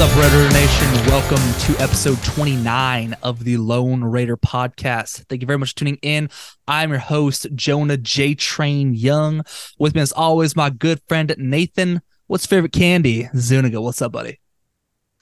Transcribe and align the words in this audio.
What's 0.00 0.16
up, 0.16 0.32
Raider 0.32 0.50
Nation? 0.54 1.06
Welcome 1.08 1.76
to 1.76 1.82
episode 1.82 2.22
29 2.24 3.14
of 3.22 3.44
the 3.44 3.58
Lone 3.58 4.02
Raider 4.02 4.38
podcast. 4.38 5.26
Thank 5.26 5.42
you 5.42 5.46
very 5.46 5.58
much 5.58 5.72
for 5.72 5.76
tuning 5.76 5.98
in. 6.00 6.30
I'm 6.66 6.88
your 6.88 7.00
host, 7.00 7.46
Jonah 7.54 7.98
J 7.98 8.34
Train 8.34 8.94
Young. 8.94 9.44
With 9.78 9.94
me, 9.94 10.00
as 10.00 10.10
always, 10.12 10.56
my 10.56 10.70
good 10.70 11.02
friend 11.06 11.34
Nathan. 11.36 12.00
What's 12.28 12.46
favorite 12.46 12.72
candy? 12.72 13.28
Zuniga, 13.36 13.82
what's 13.82 14.00
up, 14.00 14.12
buddy? 14.12 14.40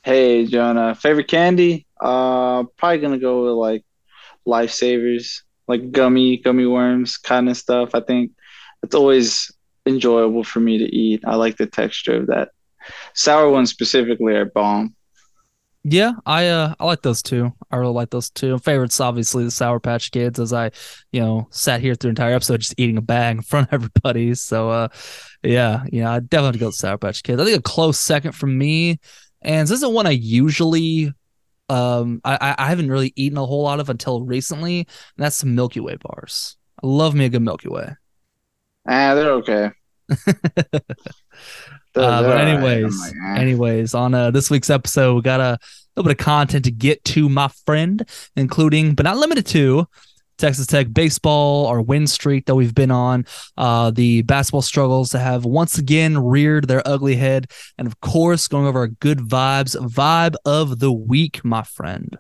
Hey, 0.05 0.47
Jonah. 0.47 0.95
Favorite 0.95 1.27
candy? 1.27 1.85
Uh, 2.01 2.63
probably 2.77 2.99
gonna 2.99 3.19
go 3.19 3.47
with 3.47 3.55
like 3.55 3.85
lifesavers, 4.47 5.43
like 5.67 5.91
gummy, 5.91 6.37
gummy 6.37 6.67
worms 6.67 7.17
kind 7.17 7.49
of 7.49 7.57
stuff. 7.57 7.97
I 7.97 8.01
think 8.01 8.31
it's 8.85 8.95
always 8.95 9.51
enjoyable 9.87 10.45
for 10.45 10.61
me 10.61 10.79
to 10.79 10.85
eat. 10.85 11.25
I 11.27 11.35
like 11.35 11.57
the 11.57 11.67
texture 11.67 12.15
of 12.15 12.29
that. 12.29 12.51
Sour 13.15 13.51
ones 13.51 13.71
specifically 13.71 14.35
are 14.35 14.47
bomb. 14.47 14.95
Yeah, 15.85 16.13
I 16.27 16.49
uh 16.49 16.75
I 16.79 16.85
like 16.85 17.03
those 17.03 17.23
too. 17.23 17.53
I 17.71 17.77
really 17.77 17.93
like 17.93 18.11
those 18.11 18.31
two. 18.31 18.59
Favorites 18.59 19.01
obviously 19.01 19.45
the 19.45 19.51
Sour 19.51 19.81
Patch 19.81 20.11
Kids 20.11 20.39
as 20.39 20.53
I, 20.53 20.71
you 21.13 21.21
know, 21.21 21.49
sat 21.51 21.81
here 21.81 21.95
through 21.95 22.09
the 22.09 22.21
entire 22.21 22.35
episode 22.35 22.61
just 22.61 22.75
eating 22.79 22.99
a 22.99 23.03
bag 23.03 23.37
in 23.37 23.43
front 23.43 23.69
of 23.69 23.75
everybody. 23.85 24.35
So 24.35 24.71
uh 24.71 24.89
yeah, 25.43 25.85
yeah, 25.91 26.13
I 26.13 26.21
definitely 26.21 26.47
have 26.47 26.53
to 26.55 26.59
go 26.59 26.67
with 26.67 26.75
Sour 26.75 26.99
Patch 26.99 27.23
Kids. 27.23 27.41
I 27.41 27.45
think 27.45 27.59
a 27.59 27.63
close 27.63 27.99
second 27.99 28.33
for 28.33 28.47
me, 28.47 28.99
and 29.41 29.67
this 29.67 29.77
isn't 29.77 29.95
one 29.95 30.07
I 30.07 30.11
usually 30.11 31.13
um 31.69 32.21
I 32.25 32.55
I 32.59 32.67
haven't 32.67 32.91
really 32.91 33.13
eaten 33.17 33.39
a 33.39 33.47
whole 33.47 33.63
lot 33.63 33.81
of 33.81 33.89
until 33.89 34.25
recently, 34.25 34.81
and 34.81 35.25
that's 35.25 35.37
some 35.37 35.55
Milky 35.55 35.81
Way 35.81 35.97
bars. 35.97 36.57
I 36.83 36.87
love 36.87 37.15
me 37.15 37.25
a 37.25 37.29
good 37.29 37.43
Milky 37.43 37.69
Way. 37.69 37.95
Ah, 38.87 39.15
they're 39.15 39.33
okay. 39.33 39.71
Uh, 41.97 42.23
but 42.23 42.39
anyways, 42.39 43.01
like, 43.01 43.13
eh. 43.13 43.41
anyways, 43.41 43.95
on 43.95 44.15
uh, 44.15 44.31
this 44.31 44.51
week's 44.51 44.71
episode, 44.71 45.15
we 45.15 45.23
got 45.23 45.41
a 45.41 45.59
little 45.97 46.09
bit 46.09 46.21
of 46.21 46.25
content 46.25 46.65
to 46.65 46.71
get 46.71 47.03
to, 47.05 47.29
my 47.29 47.49
friend, 47.67 48.09
including 48.37 48.95
but 48.95 49.03
not 49.03 49.17
limited 49.17 49.47
to 49.47 49.87
Texas 50.37 50.67
Tech 50.67 50.93
baseball, 50.93 51.67
our 51.67 51.83
win 51.83 52.07
streak 52.07 52.47
that 52.47 52.55
we've 52.55 52.75
been 52.75 52.93
on, 52.93 53.27
uh, 53.57 53.91
the 53.91 54.23
basketball 54.23 54.63
struggles 54.63 55.11
that 55.11 55.19
have 55.21 55.45
once 55.45 55.79
again 55.79 56.17
reared 56.19 56.69
their 56.69 56.87
ugly 56.87 57.17
head, 57.17 57.51
and 57.77 57.89
of 57.89 58.01
course, 58.01 58.47
going 58.47 58.67
over 58.67 58.79
our 58.79 58.89
good 58.89 59.19
vibes, 59.19 59.75
vibe 59.77 60.37
of 60.45 60.79
the 60.79 60.93
week, 60.93 61.45
my 61.45 61.65
friend. 61.65 62.19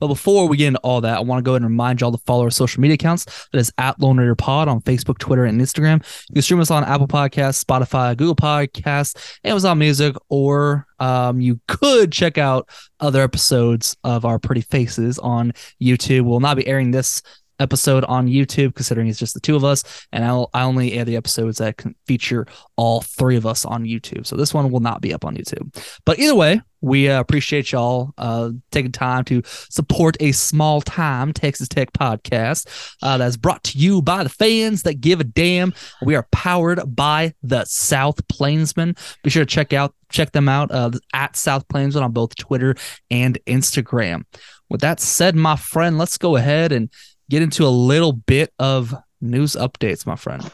But 0.00 0.08
before 0.08 0.48
we 0.48 0.56
get 0.56 0.68
into 0.68 0.80
all 0.80 1.00
that, 1.00 1.18
I 1.18 1.20
want 1.20 1.38
to 1.38 1.42
go 1.42 1.52
ahead 1.52 1.62
and 1.62 1.70
remind 1.70 2.00
y'all 2.00 2.12
to 2.12 2.18
follow 2.18 2.44
our 2.44 2.50
social 2.50 2.80
media 2.80 2.94
accounts. 2.94 3.24
That 3.52 3.58
is 3.58 3.72
at 3.78 4.00
Lone 4.00 4.18
Raider 4.18 4.34
Pod 4.34 4.68
on 4.68 4.80
Facebook, 4.82 5.18
Twitter, 5.18 5.44
and 5.44 5.60
Instagram. 5.60 6.04
You 6.28 6.34
can 6.34 6.42
stream 6.42 6.60
us 6.60 6.70
on 6.70 6.84
Apple 6.84 7.08
Podcasts, 7.08 7.64
Spotify, 7.64 8.16
Google 8.16 8.36
Podcasts, 8.36 9.38
Amazon 9.44 9.78
Music, 9.78 10.14
or 10.28 10.86
um, 10.98 11.40
you 11.40 11.60
could 11.68 12.12
check 12.12 12.38
out 12.38 12.68
other 13.00 13.22
episodes 13.22 13.96
of 14.04 14.24
our 14.24 14.38
Pretty 14.38 14.62
Faces 14.62 15.18
on 15.18 15.52
YouTube. 15.82 16.22
We'll 16.22 16.40
not 16.40 16.56
be 16.56 16.66
airing 16.66 16.90
this 16.90 17.22
episode 17.58 18.04
on 18.04 18.26
YouTube, 18.26 18.74
considering 18.74 19.08
it's 19.08 19.18
just 19.18 19.34
the 19.34 19.40
two 19.40 19.56
of 19.56 19.64
us. 19.64 20.06
And 20.12 20.24
I'll 20.24 20.50
I 20.54 20.62
only 20.62 20.94
air 20.94 21.04
the 21.04 21.16
episodes 21.16 21.58
that 21.58 21.76
can 21.76 21.94
feature 22.06 22.46
all 22.76 23.00
three 23.00 23.36
of 23.36 23.46
us 23.46 23.64
on 23.64 23.84
YouTube. 23.84 24.26
So 24.26 24.36
this 24.36 24.54
one 24.54 24.70
will 24.70 24.80
not 24.80 25.00
be 25.00 25.12
up 25.12 25.24
on 25.24 25.36
YouTube. 25.36 25.74
But 26.04 26.18
either 26.18 26.34
way, 26.34 26.60
we 26.82 27.08
uh, 27.08 27.18
appreciate 27.18 27.72
y'all 27.72 28.12
uh, 28.18 28.50
taking 28.70 28.92
time 28.92 29.24
to 29.24 29.42
support 29.44 30.16
a 30.20 30.32
small 30.32 30.80
time 30.80 31.32
Texas 31.32 31.68
Tech 31.68 31.92
podcast 31.92 32.94
uh, 33.02 33.18
that's 33.18 33.36
brought 33.36 33.64
to 33.64 33.78
you 33.78 34.02
by 34.02 34.22
the 34.22 34.28
fans 34.28 34.82
that 34.82 35.00
give 35.00 35.20
a 35.20 35.24
damn. 35.24 35.72
We 36.02 36.14
are 36.14 36.26
powered 36.30 36.94
by 36.94 37.34
the 37.42 37.64
South 37.64 38.26
Plainsmen. 38.28 38.94
Be 39.22 39.30
sure 39.30 39.44
to 39.44 39.46
check 39.46 39.72
out 39.72 39.94
check 40.08 40.32
them 40.32 40.48
out 40.48 40.70
uh, 40.70 40.90
at 41.12 41.34
South 41.36 41.66
Plainsmen 41.68 42.04
on 42.04 42.12
both 42.12 42.36
Twitter 42.36 42.76
and 43.10 43.38
Instagram. 43.46 44.24
With 44.68 44.80
that 44.82 45.00
said, 45.00 45.34
my 45.34 45.56
friend, 45.56 45.98
let's 45.98 46.18
go 46.18 46.36
ahead 46.36 46.72
and 46.72 46.90
get 47.30 47.42
into 47.42 47.64
a 47.64 47.68
little 47.68 48.12
bit 48.12 48.52
of 48.58 48.94
news 49.20 49.52
updates, 49.52 50.06
my 50.06 50.16
friend. 50.16 50.50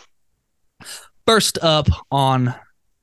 First 1.27 1.59
up 1.63 1.89
on 2.11 2.55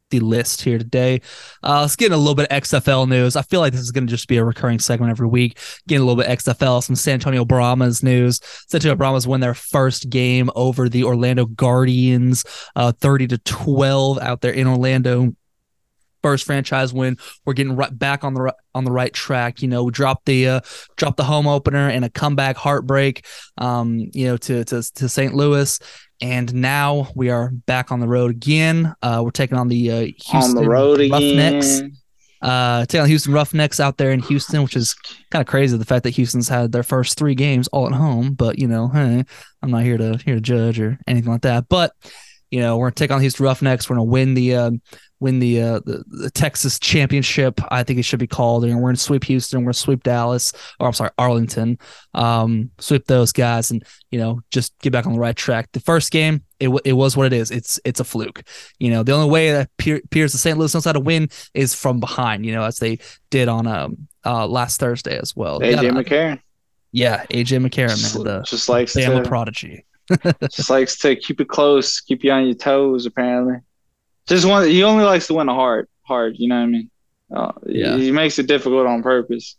the 0.09 0.19
list 0.19 0.61
here 0.61 0.77
today. 0.77 1.21
Uh, 1.63 1.81
let's 1.81 1.95
get 1.95 2.11
a 2.11 2.17
little 2.17 2.35
bit 2.35 2.47
of 2.51 2.63
XFL 2.63 3.07
news. 3.07 3.35
I 3.35 3.41
feel 3.43 3.59
like 3.59 3.73
this 3.73 3.81
is 3.81 3.91
going 3.91 4.07
to 4.07 4.11
just 4.11 4.27
be 4.27 4.37
a 4.37 4.43
recurring 4.43 4.79
segment 4.79 5.11
every 5.11 5.27
week. 5.27 5.59
Getting 5.87 6.03
a 6.03 6.05
little 6.05 6.21
bit 6.21 6.31
of 6.31 6.39
XFL, 6.39 6.83
some 6.83 6.95
San 6.95 7.15
Antonio 7.15 7.45
Brahmas 7.45 8.03
news. 8.03 8.39
San 8.67 8.79
Antonio 8.79 8.95
Brahmas 8.95 9.27
win 9.27 9.41
their 9.41 9.53
first 9.53 10.09
game 10.09 10.49
over 10.55 10.89
the 10.89 11.03
Orlando 11.03 11.45
Guardians, 11.45 12.43
uh, 12.75 12.91
30 12.91 13.27
to 13.27 13.37
12 13.39 14.19
out 14.19 14.41
there 14.41 14.53
in 14.53 14.67
Orlando 14.67 15.33
first 16.21 16.45
franchise 16.45 16.93
win. 16.93 17.17
We're 17.45 17.53
getting 17.53 17.75
right 17.75 17.97
back 17.97 18.23
on 18.23 18.33
the 18.33 18.53
on 18.75 18.83
the 18.83 18.91
right 18.91 19.13
track. 19.13 19.61
You 19.61 19.67
know, 19.67 19.83
we 19.83 19.91
dropped 19.91 20.25
the 20.25 20.47
uh, 20.47 20.61
dropped 20.97 21.17
the 21.17 21.23
home 21.23 21.47
opener 21.47 21.89
and 21.89 22.05
a 22.05 22.09
comeback 22.09 22.57
heartbreak. 22.57 23.25
Um, 23.57 24.09
you 24.13 24.27
know, 24.27 24.37
to 24.37 24.63
to 24.65 24.81
to 24.81 25.09
St. 25.09 25.33
Louis, 25.33 25.79
and 26.21 26.53
now 26.53 27.07
we 27.15 27.29
are 27.29 27.51
back 27.51 27.91
on 27.91 27.99
the 27.99 28.07
road 28.07 28.31
again. 28.31 28.93
Uh, 29.01 29.21
we're 29.23 29.31
taking 29.31 29.57
on 29.57 29.67
the 29.67 29.91
uh, 29.91 29.99
Houston 30.01 30.41
on 30.41 30.55
the 30.55 30.69
road 30.69 30.99
Roughnecks. 31.11 31.79
Again. 31.79 31.95
Uh, 32.41 32.85
taking 32.85 33.01
on 33.01 33.07
Houston 33.09 33.33
Roughnecks 33.33 33.81
out 33.81 33.97
there 33.97 34.11
in 34.11 34.21
Houston, 34.21 34.63
which 34.63 34.77
is 34.77 34.95
kind 35.29 35.41
of 35.41 35.47
crazy. 35.47 35.75
The 35.75 35.83
fact 35.83 36.03
that 36.03 36.11
Houston's 36.11 36.47
had 36.47 36.71
their 36.71 36.83
first 36.83 37.17
three 37.17 37.35
games 37.35 37.67
all 37.69 37.85
at 37.85 37.93
home, 37.93 38.33
but 38.33 38.57
you 38.59 38.67
know, 38.67 38.87
hey, 38.87 39.25
I'm 39.61 39.71
not 39.71 39.83
here 39.83 39.97
to 39.97 40.17
here 40.23 40.35
to 40.35 40.41
judge 40.41 40.79
or 40.79 40.97
anything 41.05 41.31
like 41.31 41.41
that. 41.41 41.67
But 41.67 41.91
you 42.51 42.59
know, 42.59 42.77
we're 42.77 42.87
gonna 42.87 42.95
take 42.95 43.11
on 43.11 43.21
Houston 43.21 43.45
Roughnecks. 43.45 43.89
We're 43.89 43.97
gonna 43.97 44.05
win 44.05 44.33
the 44.33 44.55
uh, 44.55 44.71
win 45.19 45.39
the, 45.39 45.61
uh, 45.61 45.79
the, 45.85 46.03
the 46.07 46.29
Texas 46.31 46.79
championship. 46.79 47.59
I 47.71 47.83
think 47.83 47.99
it 47.99 48.03
should 48.03 48.19
be 48.19 48.27
called. 48.27 48.63
And 48.63 48.75
we're 48.75 48.81
going 48.83 48.95
to 48.95 49.01
sweep 49.01 49.25
Houston. 49.25 49.63
We're 49.63 49.73
to 49.73 49.77
sweep 49.77 50.03
Dallas, 50.03 50.53
or 50.79 50.87
I'm 50.87 50.93
sorry, 50.93 51.11
Arlington. 51.17 51.77
Um, 52.13 52.71
sweep 52.79 53.05
those 53.05 53.31
guys, 53.31 53.71
and 53.71 53.83
you 54.11 54.19
know, 54.19 54.41
just 54.51 54.77
get 54.79 54.93
back 54.93 55.05
on 55.05 55.13
the 55.13 55.19
right 55.19 55.35
track. 55.35 55.69
The 55.73 55.81
first 55.81 56.11
game, 56.11 56.43
it 56.59 56.69
it 56.85 56.93
was 56.93 57.15
what 57.17 57.27
it 57.27 57.33
is. 57.33 57.51
It's 57.51 57.79
it's 57.83 57.99
a 57.99 58.03
fluke. 58.03 58.43
You 58.79 58.91
know, 58.91 59.03
the 59.03 59.13
only 59.13 59.29
way 59.29 59.51
that 59.51 59.69
appears 59.79 60.31
the 60.31 60.37
St. 60.37 60.57
Louis 60.57 60.73
knows 60.73 60.85
how 60.85 60.93
to 60.93 60.99
win 60.99 61.29
is 61.53 61.73
from 61.73 61.99
behind. 61.99 62.45
You 62.45 62.53
know, 62.53 62.63
as 62.63 62.77
they 62.77 62.99
did 63.29 63.47
on 63.47 63.67
um 63.67 64.07
uh 64.25 64.47
last 64.47 64.79
Thursday 64.79 65.17
as 65.17 65.35
well. 65.35 65.59
AJ 65.59 65.83
yeah, 65.83 65.89
McCarron. 65.91 66.41
Yeah, 66.91 67.25
AJ 67.27 67.65
McCarron, 67.67 68.15
man, 68.15 68.23
the 68.23 68.41
just 68.43 68.67
likes 68.69 68.95
Bama 68.95 69.23
to, 69.23 69.29
prodigy. 69.29 69.85
Just 70.49 70.69
likes 70.69 70.97
to 70.99 71.15
keep 71.15 71.41
it 71.41 71.47
close, 71.47 72.01
keep 72.01 72.23
you 72.23 72.31
on 72.31 72.45
your 72.45 72.55
toes. 72.55 73.05
Apparently. 73.05 73.57
Just 74.27 74.45
one. 74.45 74.67
He 74.67 74.83
only 74.83 75.03
likes 75.05 75.27
to 75.27 75.33
win 75.33 75.49
a 75.49 75.53
hard, 75.53 75.87
hard. 76.03 76.35
You 76.37 76.49
know 76.49 76.57
what 76.57 76.61
I 76.61 76.67
mean? 76.67 76.91
Uh, 77.35 77.51
yeah. 77.65 77.97
He, 77.97 78.05
he 78.05 78.11
makes 78.11 78.37
it 78.37 78.47
difficult 78.47 78.85
on 78.85 79.01
purpose. 79.01 79.55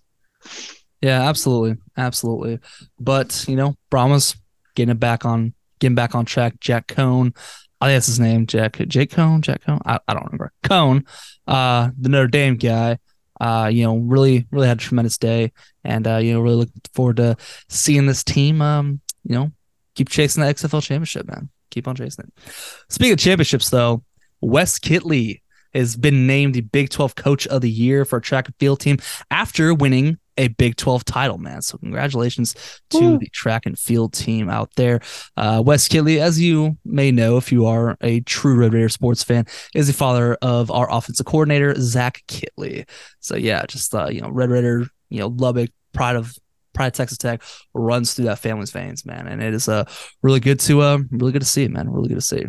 Yeah, 1.01 1.29
absolutely, 1.29 1.77
absolutely. 1.97 2.61
But 2.99 3.45
you 3.49 3.57
know, 3.57 3.75
Brahmas 3.91 4.37
getting 4.75 4.93
it 4.93 5.01
back 5.01 5.25
on, 5.25 5.55
getting 5.79 5.95
back 5.95 6.15
on 6.15 6.25
track. 6.25 6.61
Jack 6.61 6.87
Coan, 6.87 7.35
I 7.81 7.87
think 7.87 7.97
that's 7.97 8.07
his 8.07 8.21
name. 8.21 8.47
Jack 8.47 8.77
Jake 8.87 9.11
Coan, 9.11 9.41
Jack 9.41 9.65
Coan. 9.65 9.81
I, 9.85 9.99
I 10.07 10.15
don't 10.15 10.27
remember. 10.27 10.53
Coan, 10.63 11.07
uh, 11.47 11.91
the 11.99 12.09
Notre 12.09 12.29
Dame 12.29 12.57
guy. 12.57 12.99
Uh, 13.41 13.71
you 13.73 13.83
know, 13.83 13.97
really, 13.97 14.47
really 14.51 14.69
had 14.69 14.77
a 14.77 14.81
tremendous 14.81 15.17
day, 15.17 15.51
and 15.83 16.07
uh, 16.07 16.19
you 16.19 16.35
know, 16.35 16.41
really 16.41 16.57
looking 16.57 16.83
forward 16.93 17.17
to 17.17 17.37
seeing 17.71 18.05
this 18.05 18.23
team. 18.23 18.61
Um, 18.61 19.01
you 19.25 19.35
know, 19.35 19.51
keep 19.95 20.09
chasing 20.09 20.43
the 20.43 20.53
XFL 20.53 20.83
championship, 20.83 21.27
man. 21.27 21.49
Keep 21.71 21.89
on 21.89 21.97
chasing 21.97 22.27
it. 22.27 22.53
Speaking 22.89 23.13
of 23.13 23.19
championships, 23.19 23.71
though, 23.71 24.03
Wes 24.41 24.79
Kittley 24.79 25.41
has 25.75 25.97
been 25.97 26.27
named 26.27 26.55
the 26.55 26.63
Big 26.63 26.91
12 26.91 27.15
Coach 27.15 27.47
of 27.47 27.63
the 27.63 27.71
Year 27.71 28.05
for 28.05 28.17
a 28.17 28.21
track 28.21 28.47
and 28.47 28.57
field 28.57 28.81
team 28.81 28.99
after 29.31 29.73
winning 29.73 30.19
a 30.37 30.49
Big 30.49 30.77
12 30.77 31.05
title, 31.05 31.39
man. 31.39 31.61
So 31.61 31.77
congratulations 31.79 32.55
to 32.91 33.19
the 33.19 33.29
track 33.29 33.67
and 33.67 33.79
field 33.79 34.15
team 34.15 34.49
out 34.49 34.75
there. 34.75 35.01
Uh, 35.37 35.63
Wes 35.65 35.87
Kittley, 35.87 36.19
as 36.19 36.41
you 36.41 36.79
may 36.85 37.11
know, 37.11 37.37
if 37.37 37.53
you 37.53 37.67
are 37.67 37.97
a 38.01 38.21
true 38.21 38.57
Red 38.57 38.73
Raider 38.73 38.89
sports 38.89 39.23
fan, 39.23 39.45
is 39.75 39.87
the 39.87 39.93
father 39.93 40.37
of 40.41 40.71
our 40.71 40.91
offensive 40.91 41.27
coordinator, 41.27 41.75
Zach 41.79 42.23
Kittley. 42.27 42.89
So 43.21 43.37
yeah, 43.37 43.67
just, 43.67 43.95
uh, 43.95 44.09
you 44.09 44.23
know, 44.23 44.31
Red 44.31 44.51
Raider, 44.51 44.87
you 45.11 45.21
know, 45.21 45.29
Lubbock, 45.29 45.71
pride 45.93 46.17
of 46.17 46.35
pride 46.73 46.89
of 46.89 46.93
Texas 46.95 47.19
Tech 47.19 47.43
runs 47.75 48.15
through 48.15 48.27
that 48.27 48.39
family's 48.39 48.71
veins, 48.71 49.05
man. 49.05 49.27
And 49.27 49.43
it 49.43 49.55
is 49.55 49.69
uh, 49.69 49.85
really 50.23 50.41
good 50.41 50.61
to, 50.61 50.81
uh, 50.81 50.99
really 51.11 51.33
good 51.33 51.43
to 51.43 51.49
see, 51.49 51.69
man. 51.69 51.91
Really 51.91 52.09
good 52.09 52.17
to 52.17 52.21
see. 52.21 52.47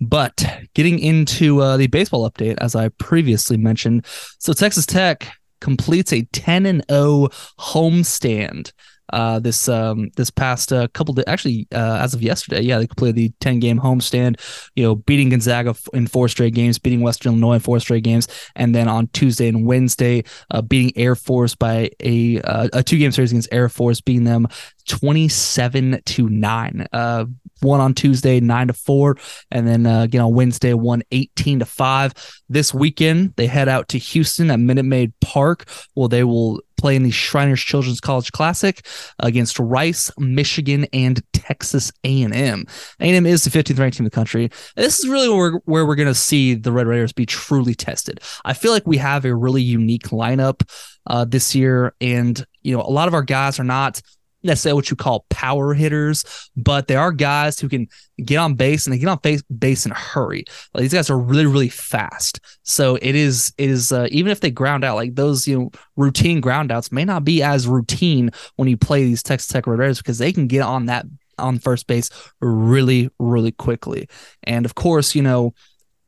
But 0.00 0.44
getting 0.74 0.98
into 0.98 1.60
uh, 1.60 1.76
the 1.76 1.86
baseball 1.86 2.28
update, 2.28 2.56
as 2.60 2.74
I 2.74 2.88
previously 2.88 3.56
mentioned, 3.56 4.04
so 4.38 4.52
Texas 4.52 4.84
Tech 4.84 5.28
completes 5.60 6.12
a 6.12 6.22
10 6.32 6.66
and 6.66 6.84
0 6.90 7.28
homestand 7.60 8.72
uh, 9.10 9.38
this 9.38 9.68
um, 9.68 10.10
this 10.16 10.30
past 10.30 10.72
uh, 10.72 10.88
couple 10.88 11.14
actually 11.26 11.66
uh, 11.74 11.98
as 12.00 12.14
of 12.14 12.22
yesterday, 12.22 12.60
yeah, 12.60 12.78
they 12.78 12.86
completed 12.86 13.16
the 13.16 13.32
10 13.40 13.60
game 13.60 13.78
homestand, 13.78 14.40
you 14.74 14.82
know, 14.82 14.94
beating 14.94 15.28
Gonzaga 15.28 15.74
in 15.92 16.06
four 16.06 16.28
straight 16.28 16.54
games, 16.54 16.78
beating 16.78 17.00
Western 17.00 17.32
Illinois 17.32 17.54
in 17.54 17.60
four 17.60 17.80
straight 17.80 18.04
games, 18.04 18.28
and 18.56 18.74
then 18.74 18.88
on 18.88 19.08
Tuesday 19.08 19.48
and 19.48 19.66
Wednesday, 19.66 20.24
uh, 20.50 20.62
beating 20.62 20.92
Air 20.96 21.14
Force 21.14 21.54
by 21.54 21.90
a 22.00 22.40
uh, 22.42 22.68
a 22.72 22.82
two 22.82 22.98
game 22.98 23.12
series 23.12 23.32
against 23.32 23.52
Air 23.52 23.68
Force, 23.68 24.00
beating 24.00 24.24
them 24.24 24.46
27 24.86 26.02
to 26.04 26.28
9. 26.28 26.86
Uh, 26.92 27.26
one 27.62 27.80
on 27.80 27.94
Tuesday, 27.94 28.40
9 28.40 28.66
to 28.68 28.72
4, 28.72 29.16
and 29.50 29.66
then 29.66 29.86
uh, 29.86 30.02
again 30.02 30.20
on 30.20 30.34
Wednesday, 30.34 30.74
one 30.74 31.02
18 31.12 31.60
to 31.60 31.64
5. 31.64 32.42
This 32.48 32.74
weekend, 32.74 33.34
they 33.36 33.46
head 33.46 33.68
out 33.68 33.88
to 33.88 33.98
Houston 33.98 34.50
at 34.50 34.60
Minute 34.60 34.84
Maid 34.84 35.12
Park. 35.20 35.68
where 35.94 36.08
they 36.08 36.24
will 36.24 36.60
play 36.76 36.96
in 36.96 37.04
the 37.04 37.10
Shriners 37.12 37.60
Children's 37.60 38.00
College 38.00 38.32
Classic 38.32 38.84
against 39.20 39.58
Rice, 39.60 40.10
Michigan, 40.18 40.86
and 40.92 41.22
Texas 41.32 41.92
A&M. 42.02 42.66
A&M 42.98 43.26
is 43.26 43.44
the 43.44 43.50
15th 43.50 43.78
ranked 43.78 43.96
team 43.96 44.04
in 44.04 44.10
the 44.10 44.10
country. 44.10 44.50
This 44.74 44.98
is 44.98 45.08
really 45.08 45.28
where, 45.28 45.52
where 45.64 45.86
we're 45.86 45.94
going 45.94 46.08
to 46.08 46.14
see 46.14 46.54
the 46.54 46.72
Red 46.72 46.88
Raiders 46.88 47.12
be 47.12 47.24
truly 47.24 47.76
tested. 47.76 48.20
I 48.44 48.52
feel 48.52 48.72
like 48.72 48.86
we 48.86 48.96
have 48.96 49.24
a 49.24 49.34
really 49.34 49.62
unique 49.62 50.08
lineup 50.08 50.68
uh, 51.06 51.24
this 51.24 51.54
year, 51.54 51.94
and 52.00 52.44
you 52.62 52.76
know 52.76 52.82
a 52.82 52.90
lot 52.90 53.08
of 53.08 53.14
our 53.14 53.22
guys 53.22 53.60
are 53.60 53.64
not– 53.64 54.02
necessarily 54.42 54.76
what 54.76 54.90
you 54.90 54.96
call 54.96 55.24
power 55.28 55.74
hitters, 55.74 56.24
but 56.56 56.88
they 56.88 56.96
are 56.96 57.12
guys 57.12 57.58
who 57.60 57.68
can 57.68 57.88
get 58.24 58.36
on 58.36 58.54
base 58.54 58.86
and 58.86 58.92
they 58.92 58.98
get 58.98 59.08
on 59.08 59.18
base, 59.18 59.42
base 59.42 59.86
in 59.86 59.92
a 59.92 59.96
hurry. 59.96 60.44
Like 60.74 60.82
these 60.82 60.92
guys 60.92 61.10
are 61.10 61.18
really, 61.18 61.46
really 61.46 61.68
fast. 61.68 62.40
So 62.62 62.96
it 62.96 63.14
is, 63.14 63.52
it 63.58 63.70
is, 63.70 63.92
uh, 63.92 64.08
even 64.10 64.32
if 64.32 64.40
they 64.40 64.50
ground 64.50 64.84
out, 64.84 64.96
like 64.96 65.14
those, 65.14 65.46
you 65.46 65.58
know, 65.58 65.70
routine 65.96 66.40
ground 66.40 66.72
outs 66.72 66.92
may 66.92 67.04
not 67.04 67.24
be 67.24 67.42
as 67.42 67.68
routine 67.68 68.30
when 68.56 68.68
you 68.68 68.76
play 68.76 69.04
these 69.04 69.22
Texas 69.22 69.48
Tech 69.48 69.66
Red 69.66 69.78
Raiders 69.78 69.98
because 69.98 70.18
they 70.18 70.32
can 70.32 70.46
get 70.46 70.62
on 70.62 70.86
that 70.86 71.06
on 71.38 71.58
first 71.58 71.86
base 71.86 72.10
really, 72.40 73.10
really 73.18 73.52
quickly. 73.52 74.08
And 74.44 74.64
of 74.64 74.74
course, 74.74 75.14
you 75.14 75.22
know, 75.22 75.54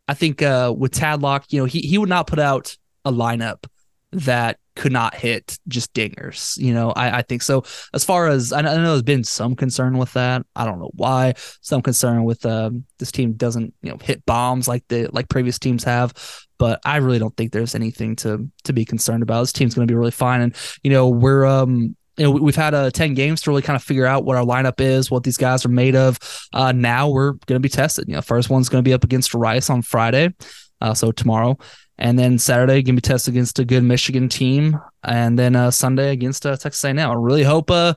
I 0.06 0.14
think 0.14 0.42
uh, 0.42 0.75
with 0.76 0.92
Tadlock, 0.92 1.44
you 1.50 1.60
know, 1.60 1.64
he 1.64 1.81
he 1.81 1.98
would 1.98 2.08
not 2.08 2.26
put 2.26 2.38
out 2.38 2.76
a 3.04 3.12
lineup 3.12 3.66
that 4.12 4.58
could 4.76 4.92
not 4.92 5.14
hit 5.14 5.58
just 5.68 5.92
dingers. 5.94 6.56
You 6.56 6.74
know, 6.74 6.90
I, 6.90 7.18
I 7.18 7.22
think 7.22 7.42
so. 7.42 7.64
As 7.92 8.04
far 8.04 8.28
as 8.28 8.52
I 8.52 8.60
know, 8.60 8.72
there's 8.74 9.02
been 9.02 9.24
some 9.24 9.54
concern 9.54 9.98
with 9.98 10.12
that. 10.14 10.44
I 10.56 10.64
don't 10.64 10.78
know 10.78 10.90
why. 10.94 11.34
Some 11.60 11.82
concern 11.82 12.24
with 12.24 12.44
um, 12.46 12.84
this 12.98 13.12
team 13.12 13.34
doesn't 13.34 13.74
you 13.82 13.90
know 13.90 13.98
hit 14.02 14.24
bombs 14.26 14.68
like 14.68 14.84
the 14.88 15.08
like 15.12 15.28
previous 15.28 15.58
teams 15.58 15.84
have. 15.84 16.12
But 16.58 16.80
I 16.84 16.98
really 16.98 17.18
don't 17.18 17.36
think 17.36 17.52
there's 17.52 17.74
anything 17.74 18.16
to 18.16 18.48
to 18.64 18.72
be 18.72 18.84
concerned 18.84 19.22
about. 19.22 19.42
This 19.42 19.52
team's 19.52 19.74
going 19.74 19.86
to 19.86 19.92
be 19.92 19.96
really 19.96 20.10
fine, 20.10 20.40
and 20.40 20.56
you 20.82 20.90
know 20.90 21.08
we're 21.08 21.44
um 21.44 21.96
you 22.16 22.24
know, 22.24 22.30
we've 22.30 22.54
had 22.54 22.74
uh, 22.74 22.90
10 22.90 23.14
games 23.14 23.40
to 23.42 23.50
really 23.50 23.62
kind 23.62 23.74
of 23.74 23.82
figure 23.82 24.06
out 24.06 24.24
what 24.24 24.36
our 24.36 24.44
lineup 24.44 24.80
is, 24.80 25.10
what 25.10 25.24
these 25.24 25.36
guys 25.36 25.64
are 25.64 25.70
made 25.70 25.96
of. 25.96 26.16
Uh, 26.52 26.70
now 26.70 27.08
we're 27.08 27.32
going 27.32 27.56
to 27.56 27.60
be 27.60 27.68
tested. 27.68 28.06
You 28.06 28.14
know, 28.14 28.22
first 28.22 28.48
one's 28.50 28.68
going 28.68 28.84
to 28.84 28.88
be 28.88 28.92
up 28.92 29.02
against 29.02 29.34
Rice 29.34 29.68
on 29.68 29.82
Friday. 29.82 30.32
Uh, 30.80 30.94
so 30.94 31.10
tomorrow. 31.10 31.58
And 31.99 32.19
then 32.19 32.38
Saturday, 32.38 32.82
going 32.82 32.87
to 32.87 32.93
be 32.94 33.00
tested 33.00 33.35
against 33.35 33.58
a 33.58 33.64
good 33.64 33.85
Michigan 33.85 34.29
team. 34.29 34.81
And 35.02 35.38
then 35.38 35.55
uh, 35.55 35.70
Sunday 35.70 36.11
against 36.11 36.44
uh, 36.44 36.56
Texas 36.56 36.85
A&M. 36.85 36.99
I 36.99 37.14
really 37.14 37.44
hope 37.44 37.70
uh, 37.70 37.94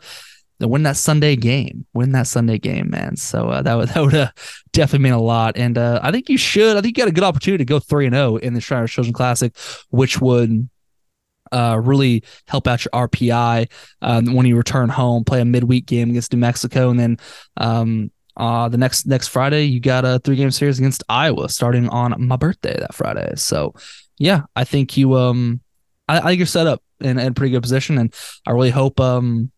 they 0.60 0.66
win 0.66 0.84
that 0.84 0.98
Sunday 0.98 1.36
game. 1.36 1.86
Win 1.94 2.12
that 2.14 2.28
Sunday 2.28 2.58
game, 2.58 2.90
man. 2.90 3.16
So 3.16 3.50
uh, 3.50 3.62
that 3.62 3.76
would 3.76 3.90
that 3.94 4.02
would 4.02 4.16
uh, 4.16 4.32
definitely 4.72 5.04
mean 5.04 5.14
a 5.14 5.22
lot. 5.22 5.58
And 5.58 5.78
uh, 5.78 6.00
I 6.04 6.12
think 6.12 6.30
you 6.30 6.38
should. 6.38 6.78
I 6.78 6.82
think 6.82 6.98
you 6.98 7.04
got 7.04 7.10
a 7.10 7.14
good 7.14 7.24
opportunity 7.24 7.64
to 7.64 7.68
go 7.68 7.80
three 7.80 8.06
and 8.06 8.16
zero 8.16 8.34
oh 8.34 8.38
in 8.38 8.54
the 8.54 8.62
Shriners 8.62 8.92
Children's 8.92 9.16
Classic, 9.16 9.56
which 9.90 10.20
would 10.22 10.70
uh, 11.52 11.80
really 11.82 12.24
help 12.48 12.68
out 12.68 12.84
your 12.84 12.92
RPI 12.92 13.72
um, 14.02 14.34
when 14.34 14.46
you 14.46 14.58
return 14.58 14.90
home. 14.90 15.24
Play 15.24 15.42
a 15.42 15.46
midweek 15.46 15.86
game 15.86 16.10
against 16.10 16.34
New 16.34 16.40
Mexico, 16.40 16.90
and 16.90 17.00
then 17.00 17.18
um, 17.58 18.12
uh, 18.38 18.70
the 18.70 18.78
next 18.78 19.08
next 19.08 19.28
Friday, 19.30 19.64
you 19.66 19.80
got 19.80 20.06
a 20.06 20.20
three 20.20 20.36
game 20.36 20.52
series 20.52 20.78
against 20.78 21.04
Iowa 21.10 21.50
starting 21.50 21.90
on 21.90 22.16
my 22.20 22.36
birthday 22.36 22.78
that 22.80 22.94
Friday. 22.94 23.34
So, 23.36 23.74
yeah, 24.18 24.44
I 24.56 24.64
think 24.64 24.96
you 24.96 25.16
um, 25.16 25.60
I, 26.08 26.20
I 26.20 26.22
think 26.22 26.38
you're 26.38 26.46
set 26.46 26.68
up 26.68 26.82
in, 27.00 27.20
in 27.20 27.34
pretty 27.34 27.52
good 27.52 27.64
position, 27.64 27.98
and 27.98 28.14
I 28.46 28.52
really 28.52 28.70
hope 28.70 29.00
um, 29.00 29.52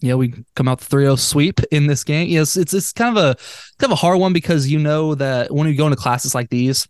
you 0.00 0.08
know, 0.08 0.16
we 0.16 0.34
come 0.56 0.68
out 0.68 0.80
the 0.80 0.96
3-0 0.96 1.18
sweep 1.18 1.60
in 1.70 1.86
this 1.86 2.02
game. 2.02 2.28
Yes, 2.28 2.56
it's 2.56 2.74
it's 2.74 2.92
kind 2.92 3.16
of 3.16 3.22
a 3.22 3.36
kind 3.78 3.92
of 3.92 3.98
a 3.98 4.00
hard 4.00 4.18
one 4.18 4.32
because 4.32 4.68
you 4.68 4.78
know 4.78 5.14
that 5.14 5.52
when 5.52 5.68
you 5.68 5.74
go 5.74 5.86
into 5.86 5.96
classes 5.96 6.34
like 6.34 6.50
these, 6.50 6.88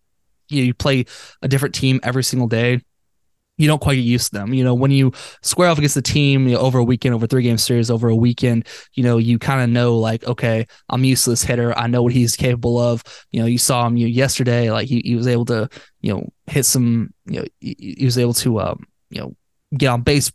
you, 0.49 0.63
know, 0.63 0.67
you 0.67 0.75
play 0.75 1.05
a 1.43 1.49
different 1.49 1.75
team 1.75 2.01
every 2.03 2.25
single 2.25 2.49
day 2.49 2.81
you 3.63 3.69
don't 3.69 3.81
quite 3.81 3.95
get 3.95 4.03
used 4.03 4.33
to 4.33 4.39
them. 4.39 4.53
You 4.53 4.65
know, 4.65 4.75
when 4.75 4.91
you 4.91 5.13
square 5.43 5.69
off 5.69 5.79
against 5.79 5.95
the 5.95 6.03
team 6.03 6.49
you 6.49 6.55
know, 6.55 6.61
over 6.61 6.79
a 6.79 6.85
weekend, 6.85 7.15
over 7.15 7.27
three 7.27 7.43
game 7.43 7.59
series, 7.59 7.91
over 7.91 8.09
a 8.09 8.17
weekend, 8.17 8.67
you 8.95 9.05
know, 9.05 9.19
you 9.19 9.39
kind 9.39 9.63
of 9.63 9.71
know 9.71 9.97
like, 9.97 10.25
okay, 10.25 10.67
I'm 10.89 11.03
this 11.03 11.43
hitter. 11.43 11.77
I 11.79 11.87
know 11.87 12.03
what 12.03 12.13
he's 12.13 12.37
capable 12.37 12.79
of. 12.79 13.03
You 13.31 13.41
know, 13.41 13.47
you 13.47 13.59
saw 13.59 13.87
him 13.87 13.97
you 13.97 14.07
know, 14.07 14.11
yesterday, 14.11 14.71
like 14.71 14.89
he, 14.89 15.01
he 15.05 15.15
was 15.15 15.27
able 15.27 15.45
to, 15.47 15.69
you 16.01 16.13
know, 16.13 16.29
hit 16.47 16.65
some, 16.65 17.13
you 17.27 17.41
know, 17.41 17.47
he, 17.61 17.97
he 17.99 18.05
was 18.05 18.19
able 18.19 18.35
to, 18.35 18.61
um, 18.61 18.87
you 19.11 19.21
know, 19.21 19.37
get 19.77 19.89
on 19.89 20.03
base 20.03 20.33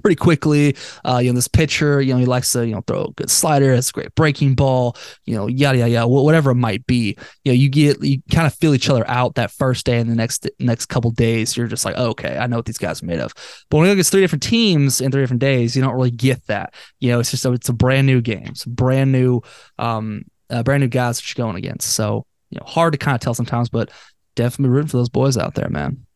pretty 0.00 0.16
quickly. 0.16 0.76
Uh, 1.04 1.20
you 1.22 1.30
know, 1.30 1.34
this 1.34 1.48
pitcher, 1.48 2.00
you 2.00 2.12
know, 2.12 2.18
he 2.18 2.26
likes 2.26 2.52
to, 2.52 2.66
you 2.66 2.74
know, 2.74 2.82
throw 2.86 3.04
a 3.04 3.12
good 3.12 3.30
slider, 3.30 3.74
has 3.74 3.90
a 3.90 3.92
great 3.92 4.14
breaking 4.14 4.54
ball, 4.54 4.96
you 5.24 5.34
know, 5.34 5.46
yada 5.46 5.78
yada 5.78 5.90
yada, 5.90 6.08
whatever 6.08 6.50
it 6.50 6.56
might 6.56 6.86
be. 6.86 7.16
You 7.44 7.52
know, 7.52 7.56
you 7.56 7.68
get 7.68 8.02
you 8.02 8.22
kind 8.30 8.46
of 8.46 8.54
feel 8.54 8.74
each 8.74 8.88
other 8.88 9.08
out 9.08 9.34
that 9.36 9.50
first 9.50 9.86
day 9.86 9.98
and 9.98 10.10
the 10.10 10.14
next 10.14 10.48
next 10.58 10.86
couple 10.86 11.10
days. 11.10 11.56
You're 11.56 11.66
just 11.66 11.84
like, 11.84 11.94
oh, 11.96 12.10
okay, 12.10 12.38
I 12.38 12.46
know 12.46 12.56
what 12.56 12.66
these 12.66 12.78
guys 12.78 13.02
are 13.02 13.06
made 13.06 13.20
of. 13.20 13.32
But 13.70 13.78
when 13.78 13.86
you 13.86 13.92
look 13.92 14.00
at 14.00 14.06
three 14.06 14.20
different 14.20 14.42
teams 14.42 15.00
in 15.00 15.12
three 15.12 15.22
different 15.22 15.40
days, 15.40 15.76
you 15.76 15.82
don't 15.82 15.94
really 15.94 16.10
get 16.10 16.46
that. 16.46 16.74
You 16.98 17.10
know, 17.10 17.20
it's 17.20 17.30
just 17.30 17.44
a, 17.44 17.52
it's 17.52 17.68
a 17.68 17.74
brand 17.74 18.06
new 18.06 18.20
game. 18.20 18.46
It's 18.46 18.64
brand 18.64 19.12
new, 19.12 19.42
um, 19.78 20.22
uh, 20.48 20.62
brand 20.62 20.82
new 20.82 20.88
guys 20.88 21.18
that 21.18 21.36
you're 21.36 21.44
going 21.44 21.56
against. 21.56 21.92
So 21.92 22.26
you 22.50 22.58
know, 22.58 22.66
hard 22.66 22.92
to 22.92 22.98
kind 22.98 23.14
of 23.14 23.20
tell 23.20 23.34
sometimes, 23.34 23.68
but 23.68 23.90
definitely 24.34 24.74
rooting 24.74 24.88
for 24.88 24.98
those 24.98 25.08
boys 25.08 25.36
out 25.36 25.54
there, 25.54 25.68
man. 25.68 26.06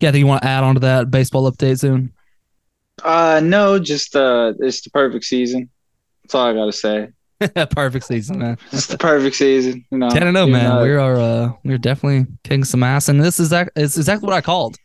Think 0.00 0.16
you 0.16 0.26
want 0.26 0.42
to 0.42 0.48
add 0.48 0.64
on 0.64 0.74
to 0.74 0.80
that 0.80 1.10
baseball 1.10 1.50
update 1.50 1.78
soon? 1.78 2.12
Uh, 3.02 3.40
no, 3.42 3.78
just 3.78 4.16
uh, 4.16 4.52
it's 4.58 4.82
the 4.82 4.90
perfect 4.90 5.24
season. 5.24 5.70
That's 6.22 6.34
all 6.34 6.46
I 6.46 6.54
gotta 6.54 6.72
say. 6.72 7.08
perfect 7.70 8.06
season, 8.06 8.38
man. 8.38 8.58
It's 8.72 8.86
the 8.86 8.98
perfect 8.98 9.36
season. 9.36 9.84
You 9.90 9.98
know, 9.98 10.10
ten 10.10 10.26
and 10.26 10.36
zero, 10.36 10.46
oh, 10.46 10.50
man. 10.50 10.82
we 10.82 10.90
are 10.92 11.16
uh, 11.16 11.52
we're 11.64 11.78
definitely 11.78 12.32
kicking 12.44 12.64
some 12.64 12.82
ass, 12.82 13.08
and 13.08 13.22
this 13.22 13.40
is 13.40 13.50
that 13.50 13.70
is 13.76 13.96
exactly 13.96 14.26
what 14.26 14.34
I 14.34 14.40
called. 14.40 14.76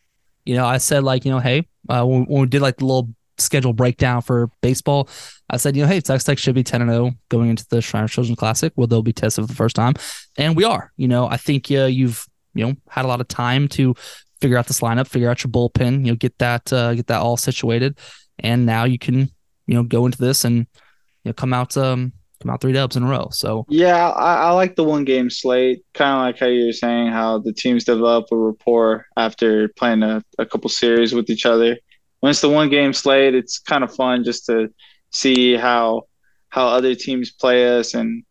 You 0.46 0.56
know, 0.56 0.66
I 0.66 0.78
said 0.78 1.04
like, 1.04 1.26
you 1.26 1.32
know, 1.32 1.40
hey, 1.40 1.68
uh, 1.90 2.06
when, 2.06 2.26
when 2.26 2.42
we 2.42 2.48
did 2.48 2.62
like 2.62 2.78
the 2.78 2.86
little 2.86 3.10
schedule 3.38 3.74
breakdown 3.74 4.22
for 4.22 4.50
baseball, 4.62 5.10
I 5.50 5.58
said, 5.58 5.76
you 5.76 5.84
know, 5.84 5.88
hey, 5.88 6.00
Texas 6.00 6.24
Tech 6.24 6.38
should 6.38 6.56
be 6.56 6.64
10 6.64 6.82
and 6.82 6.90
0 6.90 7.12
going 7.30 7.50
into 7.50 7.66
the 7.70 7.82
Shriners 7.82 8.12
Children's 8.12 8.40
Classic. 8.40 8.74
Well, 8.76 8.88
they'll 8.88 9.02
be 9.02 9.14
tested 9.14 9.44
for 9.44 9.48
the 9.48 9.56
first 9.56 9.76
time. 9.76 9.94
And 10.38 10.56
we 10.56 10.64
are. 10.64 10.92
You 10.98 11.08
know, 11.08 11.28
I 11.28 11.38
think 11.38 11.72
uh, 11.72 11.86
you've, 11.86 12.26
you 12.54 12.66
know, 12.66 12.76
had 12.90 13.06
a 13.06 13.08
lot 13.08 13.22
of 13.22 13.28
time 13.28 13.68
to 13.70 13.96
figure 14.42 14.58
out 14.58 14.68
this 14.68 14.82
lineup, 14.82 15.08
figure 15.08 15.30
out 15.30 15.44
your 15.44 15.52
bullpen, 15.52 16.06
you 16.06 16.12
know, 16.12 16.16
get 16.16 16.38
that 16.40 16.72
uh, 16.72 16.94
get 16.94 17.08
that 17.08 17.22
all 17.22 17.38
situated, 17.38 18.00
and 18.40 18.66
now 18.66 18.84
you 18.86 19.00
can 19.00 19.30
you 19.68 19.76
know 19.76 19.84
go 19.84 20.06
into 20.06 20.18
this 20.18 20.46
and 20.46 20.58
you 20.58 21.30
know 21.30 21.34
come 21.34 21.54
out 21.54 21.76
um 21.78 22.14
come 22.42 22.52
out 22.52 22.62
three 22.62 22.74
dubs 22.74 22.96
in 22.96 23.04
a 23.04 23.08
row. 23.08 23.30
So 23.32 23.66
yeah, 23.70 24.10
I, 24.10 24.36
I 24.36 24.52
like 24.52 24.76
the 24.76 24.84
one 24.84 25.04
game 25.04 25.30
slate. 25.30 25.84
Kind 25.94 26.14
of 26.14 26.20
like 26.20 26.40
how 26.40 26.48
you 26.48 26.68
were 26.68 26.74
saying 26.74 27.12
how 27.12 27.40
the 27.40 27.54
teams 27.54 27.84
develop 27.84 28.28
a 28.32 28.38
rapport 28.38 29.06
after 29.16 29.70
playing 29.70 30.04
a, 30.04 30.24
a 30.38 30.46
couple 30.46 30.70
series 30.70 31.14
with 31.14 31.30
each 31.30 31.46
other. 31.46 31.78
When 32.20 32.32
it's 32.32 32.42
the 32.42 32.50
one 32.50 32.70
game 32.70 32.94
slate, 32.94 33.36
it's 33.36 33.60
kind 33.60 33.84
of 33.84 33.94
fun 33.94 34.24
just 34.24 34.46
to 34.48 34.70
see 35.12 35.56
how 35.56 36.04
how 36.50 36.68
other 36.68 36.96
teams 36.96 37.32
play 37.32 37.78
us 37.78 37.94
and 37.94 38.24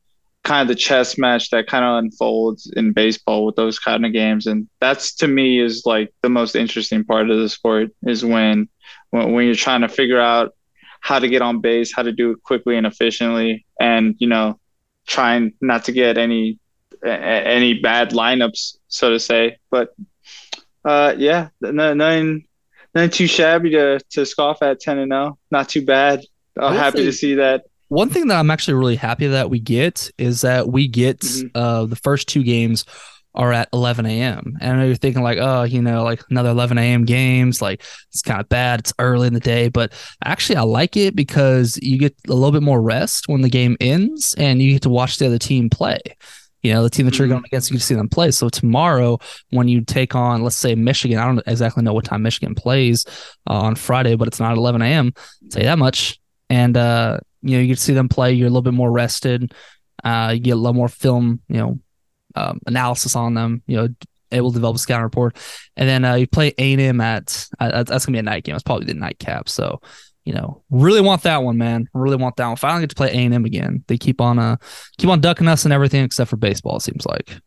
kind 0.47 0.63
of 0.63 0.69
the 0.69 0.81
chess 0.81 1.19
match 1.19 1.51
that 1.51 1.67
kind 1.67 1.85
of 1.85 1.99
unfolds 1.99 2.73
in 2.77 2.93
baseball 2.93 3.45
with 3.45 3.57
those 3.57 3.81
kind 3.81 4.07
of 4.07 4.13
games. 4.13 4.47
And 4.47 4.69
that's 4.81 5.13
to 5.17 5.27
me 5.27 5.61
is 5.61 5.83
like 5.85 6.15
the 6.23 6.29
most 6.29 6.55
interesting 6.55 7.05
part 7.05 7.29
of 7.29 7.39
the 7.39 7.49
sport 7.49 7.91
is 8.07 8.25
when 8.25 8.69
when, 9.11 9.33
when 9.33 9.47
you're 9.47 9.57
trying 9.57 9.81
to 9.81 9.89
figure 9.89 10.21
out 10.21 10.55
how 11.01 11.19
to 11.19 11.29
get 11.29 11.43
on 11.43 11.61
base 11.61 11.93
how 11.93 12.03
to 12.03 12.13
do 12.13 12.31
it 12.31 12.43
quickly 12.45 12.77
and 12.77 12.87
efficiently 12.87 13.67
and 13.81 14.15
you 14.19 14.29
know 14.29 14.59
trying 15.07 15.53
not 15.61 15.85
to 15.85 15.93
get 15.93 16.17
any 16.17 16.59
any 17.05 17.75
bad 17.75 18.11
lineups 18.11 18.77
so 18.87 19.11
to 19.11 19.19
say. 19.19 19.59
But 19.69 19.95
uh 20.85 21.15
yeah 21.19 21.49
nothing 21.61 22.47
nothing 22.95 23.11
too 23.11 23.27
shabby 23.27 23.71
to 23.71 23.99
to 24.11 24.25
scoff 24.25 24.63
at 24.63 24.79
10 24.79 24.99
and 24.99 25.11
0 25.11 25.39
not 25.51 25.69
too 25.69 25.85
bad. 25.85 26.25
I'm 26.57 26.77
happy 26.77 27.05
to 27.05 27.13
see 27.13 27.35
that 27.35 27.65
one 27.89 28.11
thing 28.11 28.29
that 28.29 28.39
I'm 28.39 28.51
actually 28.51 28.75
really 28.75 28.97
happy 28.97 29.27
that 29.29 29.51
we 29.51 29.61
get 29.61 30.11
is 30.19 30.41
that 30.41 30.69
we 30.69 30.89
get 30.89 31.21
mm-hmm. 31.21 31.47
uh, 31.55 31.87
the 31.87 31.97
first 31.97 32.29
two 32.29 32.43
games 32.43 32.85
are 33.37 33.53
at 33.53 33.69
11 33.73 34.07
a.m. 34.07 34.57
And 34.61 34.73
I 34.73 34.77
know 34.77 34.87
you're 34.87 34.97
thinking 34.97 35.23
like, 35.23 35.39
oh, 35.39 35.65
you 35.65 35.83
know, 35.83 36.03
like 36.03 36.23
another 36.31 36.49
11 36.51 36.79
a.m. 36.79 37.05
games, 37.05 37.61
like 37.61 37.83
it's 38.09 38.23
kind 38.23 38.41
of 38.41 38.49
bad. 38.49 38.81
It's 38.81 38.95
early 38.99 39.27
in 39.27 39.35
the 39.35 39.41
day, 39.41 39.69
but 39.69 39.93
actually 40.25 40.57
I 40.57 40.63
like 40.63 40.97
it 40.97 41.15
because 41.15 41.79
you 41.83 41.99
get 41.99 42.17
a 42.29 42.33
little 42.33 42.53
bit 42.53 42.63
more 42.63 42.81
rest 42.81 43.29
when 43.29 43.43
the 43.43 43.51
game 43.51 43.77
ends, 43.79 44.35
and 44.39 44.63
you 44.63 44.73
get 44.73 44.83
to 44.83 44.89
watch 44.89 45.19
the 45.19 45.27
other 45.27 45.39
team 45.39 45.69
play. 45.69 46.01
You 46.63 46.73
know, 46.73 46.83
the 46.83 46.91
team 46.91 47.07
that 47.07 47.19
you're 47.19 47.29
going 47.29 47.41
mm-hmm. 47.41 47.47
against, 47.47 47.71
you 47.71 47.75
can 47.75 47.81
see 47.81 47.95
them 47.95 48.09
play. 48.09 48.31
So 48.31 48.49
tomorrow, 48.49 49.19
when 49.51 49.69
you 49.69 49.83
take 49.83 50.17
on, 50.17 50.43
let's 50.43 50.57
say 50.57 50.75
Michigan, 50.75 51.19
I 51.19 51.27
don't 51.27 51.43
exactly 51.47 51.85
know 51.85 51.93
what 51.93 52.07
time 52.07 52.23
Michigan 52.23 52.55
plays 52.55 53.05
uh, 53.49 53.61
on 53.61 53.77
Friday, 53.77 54.17
but 54.17 54.27
it's 54.27 54.41
not 54.41 54.57
11 54.57 54.83
a.m. 54.83 55.13
I'll 55.15 55.49
tell 55.51 55.63
you 55.63 55.69
that 55.69 55.79
much. 55.79 56.19
And 56.49 56.77
uh, 56.77 57.21
you 57.47 57.57
know, 57.57 57.63
you 57.63 57.75
see 57.75 57.95
them 57.95 58.09
play. 58.09 58.33
You're 58.33 58.49
a 58.49 58.51
little 58.51 58.63
bit 58.63 58.75
more 58.75 58.91
rested. 58.91 59.55
Uh, 60.05 60.33
you 60.35 60.41
get 60.41 60.53
a 60.53 60.57
little 60.57 60.75
more 60.75 60.89
film, 60.89 61.41
you 61.49 61.57
know, 61.57 61.79
um, 62.35 62.61
analysis 62.67 63.17
on 63.17 63.35
them. 63.35 63.63
You 63.67 63.77
know, 63.77 63.89
able 64.33 64.51
to 64.51 64.55
develop 64.55 64.77
a 64.77 64.79
scouting 64.79 65.05
report, 65.05 65.37
and 65.77 65.89
then 65.89 66.05
uh, 66.05 66.15
you 66.15 66.27
play 66.27 66.53
A 66.59 66.73
and 66.73 66.81
M 66.81 67.01
at 67.01 67.49
uh, 67.59 67.83
that's 67.83 68.07
gonna 68.07 68.17
be 68.17 68.21
a 68.21 68.23
night 68.23 68.45
game. 68.45 68.55
It's 68.55 68.63
probably 68.63 68.87
the 68.87 68.95
nightcap. 68.95 69.49
So, 69.49 69.81
you 70.25 70.35
know, 70.35 70.63
really 70.71 71.01
want 71.01 71.23
that 71.23 71.43
one, 71.43 71.57
man. 71.57 71.89
Really 71.95 72.17
want 72.17 72.37
that 72.37 72.47
one. 72.47 72.57
Finally 72.57 72.83
get 72.83 72.91
to 72.91 72.97
play 72.97 73.11
A 73.11 73.17
and 73.17 73.35
M 73.35 73.45
again. 73.45 73.85
They 73.87 73.99
keep 73.99 74.21
on 74.21 74.39
uh 74.39 74.57
keep 74.99 75.11
on 75.11 75.21
ducking 75.21 75.49
us 75.49 75.65
and 75.65 75.73
everything 75.73 76.05
except 76.05 76.31
for 76.31 76.37
baseball. 76.37 76.77
It 76.77 76.83
seems 76.83 77.07
like. 77.07 77.39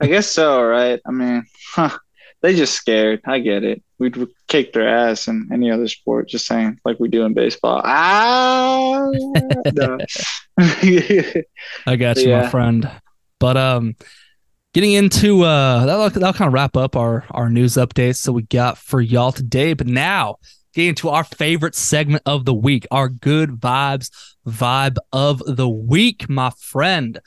I 0.00 0.06
guess 0.06 0.28
so, 0.28 0.62
right? 0.62 1.00
I 1.06 1.10
mean, 1.10 1.44
huh, 1.74 1.98
they 2.42 2.54
just 2.56 2.74
scared. 2.74 3.20
I 3.24 3.38
get 3.38 3.64
it. 3.64 3.82
We'd 3.98 4.16
kick 4.48 4.72
their 4.72 4.88
ass 4.88 5.28
in 5.28 5.48
any 5.52 5.70
other 5.70 5.88
sport. 5.88 6.28
Just 6.28 6.46
saying, 6.46 6.80
like 6.84 6.98
we 6.98 7.08
do 7.08 7.24
in 7.24 7.34
baseball. 7.34 7.80
Ah, 7.84 9.08
I 10.58 11.96
got 11.96 12.16
you, 12.16 12.30
yeah. 12.30 12.42
my 12.42 12.48
friend. 12.48 12.90
But 13.38 13.56
um, 13.56 13.94
getting 14.74 14.92
into 14.92 15.42
uh, 15.42 15.86
that'll, 15.86 16.10
that'll 16.10 16.32
kind 16.32 16.48
of 16.48 16.52
wrap 16.52 16.76
up 16.76 16.96
our 16.96 17.24
our 17.30 17.48
news 17.48 17.74
updates 17.74 18.24
that 18.24 18.32
we 18.32 18.42
got 18.42 18.76
for 18.76 19.00
y'all 19.00 19.32
today. 19.32 19.74
But 19.74 19.86
now 19.86 20.36
getting 20.74 20.90
into 20.90 21.08
our 21.08 21.24
favorite 21.24 21.74
segment 21.74 22.22
of 22.26 22.44
the 22.44 22.54
week, 22.54 22.86
our 22.90 23.08
good 23.08 23.50
vibes 23.50 24.10
vibe 24.46 24.96
of 25.12 25.42
the 25.46 25.68
week, 25.68 26.28
my 26.28 26.50
friend. 26.58 27.20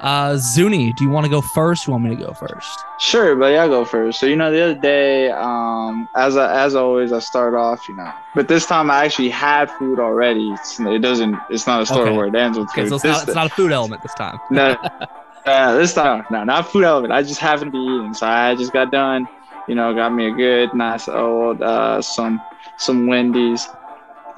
Uh, 0.00 0.36
Zuni, 0.36 0.92
do 0.92 1.04
you 1.04 1.10
want 1.10 1.24
to 1.24 1.30
go 1.30 1.40
first? 1.40 1.86
you 1.86 1.92
want 1.92 2.04
me 2.04 2.10
to 2.10 2.22
go 2.22 2.32
first? 2.32 2.84
Sure, 2.98 3.34
but 3.34 3.46
yeah, 3.46 3.62
I'll 3.62 3.68
go 3.68 3.84
first. 3.84 4.20
So 4.20 4.26
you 4.26 4.36
know, 4.36 4.50
the 4.52 4.62
other 4.62 4.74
day, 4.74 5.30
um, 5.30 6.08
as 6.14 6.36
I, 6.36 6.64
as 6.64 6.74
always, 6.74 7.12
I 7.12 7.18
start 7.20 7.54
off, 7.54 7.88
you 7.88 7.96
know, 7.96 8.12
but 8.34 8.48
this 8.48 8.66
time 8.66 8.90
I 8.90 9.04
actually 9.04 9.30
had 9.30 9.70
food 9.70 9.98
already. 9.98 10.50
It's, 10.50 10.78
it 10.80 11.00
doesn't. 11.00 11.36
It's 11.48 11.66
not 11.66 11.82
a 11.82 11.86
story 11.86 12.08
okay. 12.08 12.16
where 12.16 12.26
it 12.26 12.34
ends 12.34 12.58
with 12.58 12.68
okay. 12.70 12.88
So 12.88 12.96
it's, 12.96 13.04
not, 13.04 13.22
it's 13.22 13.34
not 13.34 13.46
a 13.46 13.54
food 13.54 13.72
element 13.72 14.02
this 14.02 14.14
time. 14.14 14.38
no, 14.50 14.76
uh, 15.46 15.74
this 15.76 15.94
time, 15.94 16.26
no, 16.30 16.44
not 16.44 16.70
food 16.70 16.84
element. 16.84 17.12
I 17.12 17.22
just 17.22 17.40
happened 17.40 17.72
to 17.72 17.78
be 17.78 17.78
eating, 17.78 18.12
so 18.12 18.26
I 18.26 18.54
just 18.54 18.72
got 18.72 18.90
done. 18.90 19.26
You 19.66 19.74
know, 19.74 19.94
got 19.94 20.10
me 20.10 20.26
a 20.26 20.30
good, 20.30 20.74
nice 20.74 21.08
old 21.08 21.62
uh, 21.62 22.02
some 22.02 22.40
some 22.76 23.06
Wendy's 23.06 23.66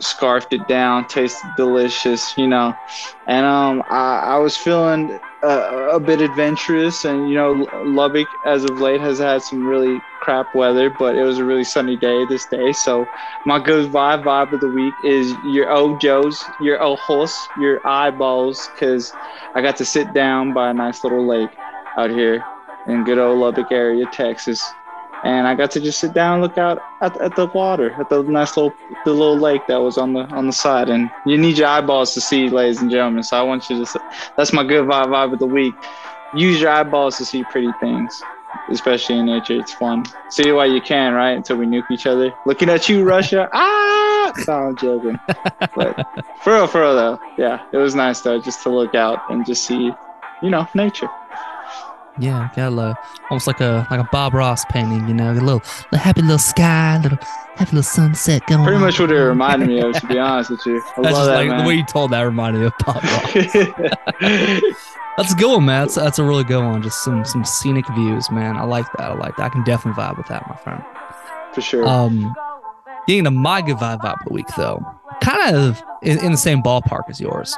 scarfed 0.01 0.53
it 0.53 0.67
down, 0.69 1.07
tasted 1.09 1.51
delicious, 1.57 2.37
you 2.39 2.47
know. 2.47 2.75
And 3.27 3.45
um, 3.45 3.83
I, 3.91 4.21
I 4.21 4.39
was 4.39 4.57
feeling 4.57 5.19
uh, 5.43 5.91
a 5.93 6.01
bit 6.01 6.21
adventurous, 6.21 7.05
and 7.05 7.29
you 7.29 7.35
know, 7.35 7.53
Lubbock 7.85 8.27
as 8.45 8.65
of 8.65 8.81
late 8.81 9.01
has 9.01 9.19
had 9.19 9.43
some 9.43 9.67
really 9.67 10.01
crap 10.21 10.55
weather, 10.55 10.91
but 10.91 11.17
it 11.17 11.23
was 11.23 11.39
a 11.39 11.45
really 11.45 11.65
sunny 11.65 11.97
day 11.97 12.25
this 12.27 12.45
day. 12.47 12.73
So 12.73 13.07
my 13.47 13.59
good 13.59 13.91
vibe 13.91 14.25
vibe 14.25 14.53
of 14.53 14.61
the 14.61 14.69
week 14.69 14.95
is 15.05 15.33
your 15.45 15.71
old 15.71 16.01
Joe's, 16.01 16.43
your 16.61 16.83
old 16.83 16.99
horse, 16.99 17.49
your 17.61 17.87
eyeballs, 17.87 18.69
because 18.75 19.13
I 19.55 19.63
got 19.63 19.77
to 19.77 19.85
sit 19.85 20.13
down 20.13 20.53
by 20.53 20.71
a 20.71 20.75
nice 20.75 21.05
little 21.05 21.27
lake 21.27 21.51
out 21.97 22.11
here 22.11 22.45
in 22.87 23.05
good 23.05 23.19
old 23.19 23.39
Lubbock 23.39 23.71
area, 23.71 24.07
Texas 24.13 24.63
and 25.25 25.47
I 25.47 25.55
got 25.55 25.71
to 25.73 25.81
just 25.81 25.99
sit 25.99 26.13
down 26.13 26.35
and 26.35 26.43
look 26.43 26.59
out 26.59 26.81
at, 27.01 27.21
at 27.21 27.35
the 27.37 27.47
water, 27.47 27.93
at 27.93 28.09
the 28.09 28.23
nice 28.23 28.57
little 28.57 28.73
the 29.05 29.13
little 29.13 29.37
lake 29.37 29.67
that 29.67 29.79
was 29.79 29.99
on 29.99 30.13
the 30.13 30.21
on 30.29 30.47
the 30.47 30.53
side. 30.53 30.89
And 30.89 31.11
you 31.27 31.37
need 31.37 31.59
your 31.59 31.69
eyeballs 31.69 32.15
to 32.15 32.21
see, 32.21 32.49
ladies 32.49 32.81
and 32.81 32.91
gentlemen. 32.91 33.23
So 33.23 33.37
I 33.37 33.43
want 33.43 33.69
you 33.69 33.85
to. 33.85 34.01
That's 34.37 34.53
my 34.53 34.65
good 34.65 34.87
vibe 34.87 35.07
vibe 35.07 35.33
of 35.33 35.39
the 35.39 35.47
week. 35.47 35.75
Use 36.35 36.61
your 36.61 36.71
eyeballs 36.71 37.17
to 37.19 37.25
see 37.25 37.43
pretty 37.45 37.73
things, 37.81 38.23
especially 38.71 39.19
in 39.19 39.27
nature. 39.27 39.59
It's 39.59 39.73
fun. 39.73 40.05
See 40.31 40.49
it 40.49 40.53
while 40.53 40.71
you 40.71 40.81
can, 40.81 41.15
right? 41.15 41.31
Until 41.31 41.57
we 41.57 41.67
nuke 41.67 41.91
each 41.91 42.07
other. 42.07 42.33
Looking 42.47 42.69
at 42.69 42.89
you, 42.89 43.03
Russia. 43.03 43.49
ah, 43.53 44.33
no, 44.47 44.53
I'm 44.53 44.77
joking. 44.77 45.19
but 45.75 45.97
for 46.43 46.53
real, 46.53 46.67
for 46.67 46.83
real 46.83 46.95
though, 46.95 47.21
yeah, 47.37 47.65
it 47.73 47.79
was 47.79 47.95
nice 47.95 48.21
though, 48.21 48.41
just 48.41 48.63
to 48.65 48.69
look 48.69 48.95
out 48.95 49.31
and 49.31 49.45
just 49.47 49.65
see, 49.65 49.91
you 50.43 50.51
know, 50.51 50.69
nature. 50.75 51.09
Yeah, 52.21 52.49
got 52.57 52.69
a 52.69 52.71
little, 52.71 52.95
almost 53.31 53.47
like 53.47 53.61
a 53.61 53.87
like 53.91 54.01
a 54.01 54.09
Bob 54.11 54.35
Ross 54.35 54.65
painting, 54.67 55.07
you 55.09 55.15
know, 55.15 55.33
a 55.33 55.35
little, 55.35 55.63
little 55.93 55.99
happy 55.99 56.23
little 56.23 56.39
sky, 56.39 57.01
little 57.03 57.19
happy 57.57 57.77
little 57.77 57.83
sunset 57.83 58.47
going. 58.47 58.65
Pretty 58.65 58.77
on. 58.77 58.83
much 58.83 58.99
what 58.99 59.11
it 59.11 59.15
reminded 59.19 59.69
me 59.69 59.81
of, 59.81 59.95
to 60.01 60.07
be 60.07 60.19
honest 60.19 60.51
with 60.51 60.65
you. 60.67 60.83
I 60.97 61.03
that's 61.03 61.17
just 61.17 61.27
that, 61.27 61.35
like 61.35 61.49
man. 61.49 61.63
the 61.63 61.69
way 61.69 61.75
you 61.75 61.85
told 61.85 62.11
that 62.13 62.23
reminded 62.23 62.61
me 62.61 62.67
of 62.67 62.73
Bob 62.85 63.03
Ross. 63.05 63.33
that's 65.17 65.33
a 65.33 65.37
good 65.37 65.53
one, 65.53 65.65
man. 65.65 65.83
That's, 65.83 65.95
that's 65.95 66.19
a 66.19 66.25
really 66.25 66.45
good 66.45 66.65
one. 66.65 66.83
Just 66.83 67.05
some 67.05 67.25
some 67.25 67.45
scenic 67.45 67.87
views, 67.95 68.31
man. 68.31 68.57
I 68.57 68.65
like 68.65 68.87
that. 68.97 69.11
I 69.11 69.15
like 69.15 69.37
that. 69.37 69.45
I 69.45 69.49
can 69.49 69.65
definitely 69.65 70.03
vibe 70.03 70.17
with 70.17 70.27
that, 70.29 70.49
my 70.49 70.57
friend. 70.57 70.83
For 71.53 71.61
sure. 71.61 71.87
Um, 71.87 72.35
getting 73.07 73.25
to 73.25 73.31
my 73.31 73.63
good 73.63 73.77
vibe 73.77 74.01
vibe 74.01 74.21
of 74.21 74.27
the 74.27 74.33
week 74.33 74.49
though, 74.57 74.85
kind 75.21 75.55
of 75.55 75.83
in, 76.03 76.19
in 76.25 76.33
the 76.33 76.39
same 76.39 76.63
ballpark 76.63 77.09
as 77.09 77.21
yours. 77.21 77.57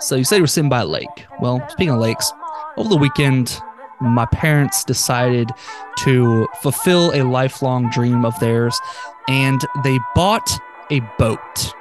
So 0.00 0.14
you 0.16 0.24
said 0.24 0.36
you 0.36 0.42
were 0.42 0.48
sitting 0.48 0.70
by 0.70 0.82
a 0.82 0.86
lake. 0.86 1.26
Well, 1.40 1.66
speaking 1.68 1.94
of 1.94 2.00
lakes, 2.00 2.32
over 2.76 2.88
the 2.88 2.96
weekend 2.96 3.60
my 4.00 4.26
parents 4.26 4.84
decided 4.84 5.50
to 5.98 6.48
fulfill 6.62 7.12
a 7.14 7.22
lifelong 7.22 7.90
dream 7.90 8.24
of 8.24 8.38
theirs 8.40 8.78
and 9.28 9.64
they 9.82 9.98
bought 10.14 10.50
a 10.90 11.00
boat 11.18 11.74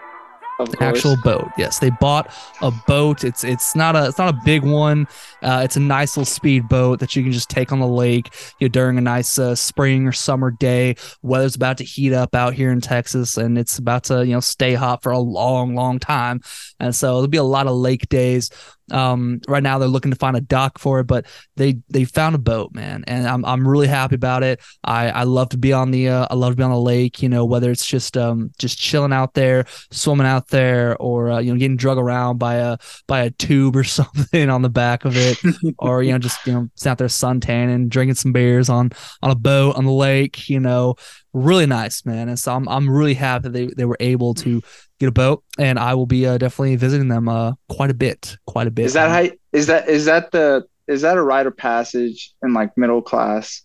an 0.60 0.76
actual 0.80 1.16
boat. 1.18 1.50
Yes, 1.58 1.80
they 1.80 1.90
bought 1.90 2.34
a 2.62 2.72
boat. 2.72 3.24
It's 3.24 3.44
it's 3.44 3.76
not 3.76 3.96
a 3.96 4.08
it's 4.08 4.18
not 4.18 4.34
a 4.34 4.40
big 4.44 4.64
one. 4.64 5.08
Uh, 5.42 5.62
it's 5.64 5.76
a 5.76 5.80
nice 5.80 6.18
little 6.18 6.26
speed 6.26 6.68
boat 6.68 7.00
that 7.00 7.16
you 7.16 7.24
can 7.24 7.32
just 7.32 7.50
take 7.50 7.72
on 7.72 7.80
the 7.80 7.88
lake 7.88 8.34
you 8.60 8.68
know, 8.68 8.72
during 8.72 8.98
a 8.98 9.02
nice 9.02 9.38
uh, 9.38 9.56
spring 9.56 10.08
or 10.08 10.12
summer 10.12 10.52
day. 10.52 10.96
Weather's 11.22 11.56
about 11.56 11.78
to 11.78 11.84
heat 11.84 12.14
up 12.14 12.34
out 12.34 12.54
here 12.54 12.72
in 12.72 12.82
Texas, 12.82 13.38
and 13.38 13.58
it's 13.58 13.78
about 13.78 14.06
to 14.06 14.26
you 14.26 14.34
know 14.34 14.40
stay 14.40 14.74
hot 14.74 15.04
for 15.04 15.12
a 15.12 15.20
long, 15.20 15.76
long 15.76 16.00
time. 16.00 16.42
And 16.80 16.96
so 16.96 17.16
there'll 17.16 17.28
be 17.28 17.38
a 17.38 17.44
lot 17.44 17.68
of 17.68 17.76
lake 17.76 18.08
days. 18.10 18.50
Um, 18.90 19.42
right 19.50 19.62
now 19.62 19.80
they're 19.80 19.90
looking 19.90 20.12
to 20.12 20.18
find 20.18 20.38
a 20.38 20.42
dock 20.42 20.80
for 20.80 21.02
it, 21.02 21.08
but 21.08 21.26
they 21.58 21.80
they 21.90 22.06
found 22.06 22.36
a 22.36 22.40
boat, 22.40 22.74
man, 22.74 23.04
and 23.06 23.28
I'm 23.28 23.44
I'm 23.44 23.68
really 23.68 23.88
happy 23.88 24.16
about 24.16 24.44
it. 24.44 24.62
I 24.84 25.10
I 25.10 25.24
love 25.24 25.50
to 25.50 25.58
be 25.58 25.74
on 25.74 25.92
the 25.92 26.08
uh, 26.08 26.28
I 26.30 26.36
love 26.36 26.54
to 26.54 26.56
be 26.56 26.64
on 26.64 26.72
the 26.72 26.80
lake, 26.80 27.22
you 27.22 27.28
know, 27.28 27.44
whether 27.44 27.70
it's 27.70 27.86
just 27.86 28.16
um 28.16 28.52
just 28.60 28.78
chilling 28.78 29.12
out 29.12 29.34
there, 29.34 29.66
swimming 29.92 30.26
out 30.28 30.48
there, 30.48 30.96
or 31.02 31.32
uh, 31.32 31.40
you 31.40 31.52
know 31.52 31.60
getting 31.60 31.76
drug 31.76 31.98
around 31.98 32.38
by 32.38 32.56
a 32.56 32.78
by 33.08 33.22
a 33.22 33.32
tube 33.32 33.76
or 33.76 33.84
something 33.84 34.50
on 34.50 34.62
the 34.62 34.70
back 34.70 35.04
of 35.04 35.18
it, 35.18 35.38
or 35.80 36.02
you 36.02 36.14
know 36.14 36.20
just 36.20 36.46
you 36.48 36.54
know 36.54 36.70
sitting 36.76 36.92
out 36.92 36.98
there 36.98 37.08
suntanning, 37.08 37.90
drinking 37.90 38.16
some 38.16 38.32
beers 38.32 38.70
on 38.70 38.92
on 39.22 39.32
a 39.32 39.36
boat 39.36 39.76
on 39.76 39.84
the 39.84 39.92
lake, 39.92 40.48
you 40.48 40.62
know, 40.62 40.96
really 41.38 41.66
nice, 41.66 42.06
man. 42.06 42.30
And 42.30 42.40
so 42.40 42.54
I'm 42.54 42.68
I'm 42.68 42.90
really 42.90 43.14
happy 43.14 43.50
they 43.50 43.68
they 43.68 43.86
were 43.86 43.98
able 44.00 44.34
to 44.36 44.62
get 45.00 45.08
a 45.08 45.12
boat, 45.12 45.44
and 45.58 45.78
I 45.80 45.94
will 45.94 46.06
be 46.06 46.26
uh, 46.26 46.38
definitely 46.38 46.76
visiting 46.76 47.08
them 47.08 47.30
uh, 47.30 47.54
quite 47.70 47.92
a 47.92 47.94
bit, 47.94 48.38
quite 48.46 48.68
a 48.68 48.72
bit. 48.72 48.86
Is 48.86 48.94
that 48.94 49.10
how? 49.10 49.34
Is 49.54 49.68
that 49.68 49.88
is 49.88 50.06
that 50.06 50.32
the 50.32 50.68
is 50.88 51.02
that 51.02 51.18
a 51.18 51.22
rite 51.22 51.48
of 51.48 51.56
passage 51.56 52.34
in 52.44 52.54
like 52.54 52.78
middle 52.78 53.02
class? 53.02 53.64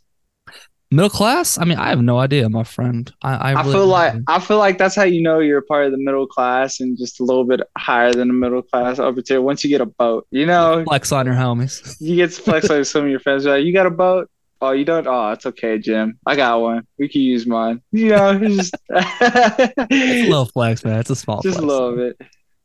Middle 0.91 1.09
class? 1.09 1.57
I 1.57 1.65
mean, 1.65 1.79
I 1.79 1.89
have 1.89 2.03
no 2.03 2.19
idea, 2.19 2.49
my 2.51 2.65
friend. 2.65 3.11
I 3.23 3.53
I, 3.53 3.61
I 3.61 3.63
feel 3.63 3.87
like 3.87 4.15
I 4.29 4.39
feel 4.39 4.59
like 4.59 4.77
that's 4.77 4.95
how 4.95 5.05
you 5.05 5.23
know 5.23 5.39
you're 5.39 5.59
a 5.59 5.63
part 5.63 5.87
of 5.87 5.93
the 5.93 5.99
middle 5.99 6.27
class 6.27 6.81
and 6.81 6.99
just 6.99 7.19
a 7.19 7.25
little 7.25 7.45
bit 7.45 7.61
higher 7.79 8.13
than 8.13 8.29
the 8.29 8.35
middle 8.35 8.61
class 8.61 8.99
upper 8.99 9.23
tier. 9.23 9.41
Once 9.41 9.65
you 9.65 9.71
get 9.71 9.81
a 9.81 9.87
boat, 9.87 10.27
you 10.31 10.45
know, 10.45 10.85
flex 10.85 11.11
on 11.11 11.25
your 11.25 11.35
homies. 11.35 11.97
You 11.99 12.17
get 12.17 12.33
to 12.33 12.43
flex 12.43 12.69
on 12.69 12.85
some 12.85 13.05
of 13.05 13.11
your 13.11 13.21
friends. 13.21 13.47
Like, 13.47 13.65
you 13.65 13.73
got 13.73 13.87
a 13.87 13.91
boat? 13.91 14.29
Oh, 14.63 14.71
you 14.71 14.85
don't? 14.85 15.09
Oh, 15.09 15.33
it's 15.33 15.45
okay, 15.45 15.77
Jim. 15.77 16.21
I 16.25 16.37
got 16.37 16.61
one. 16.61 16.87
We 16.97 17.09
can 17.09 17.21
use 17.21 17.49
mine. 17.49 17.83
You 17.91 18.11
know, 18.11 18.39
it's 18.41 18.57
just 18.57 18.77
it's 18.91 20.29
a 20.29 20.31
little 20.31 20.45
flex, 20.55 20.85
man. 20.85 21.01
It's 21.01 21.11
a 21.11 21.17
small 21.17 21.43
just 21.43 21.59
flex. 21.59 21.65
a 21.65 21.67
little 21.67 21.97
bit. 21.97 22.17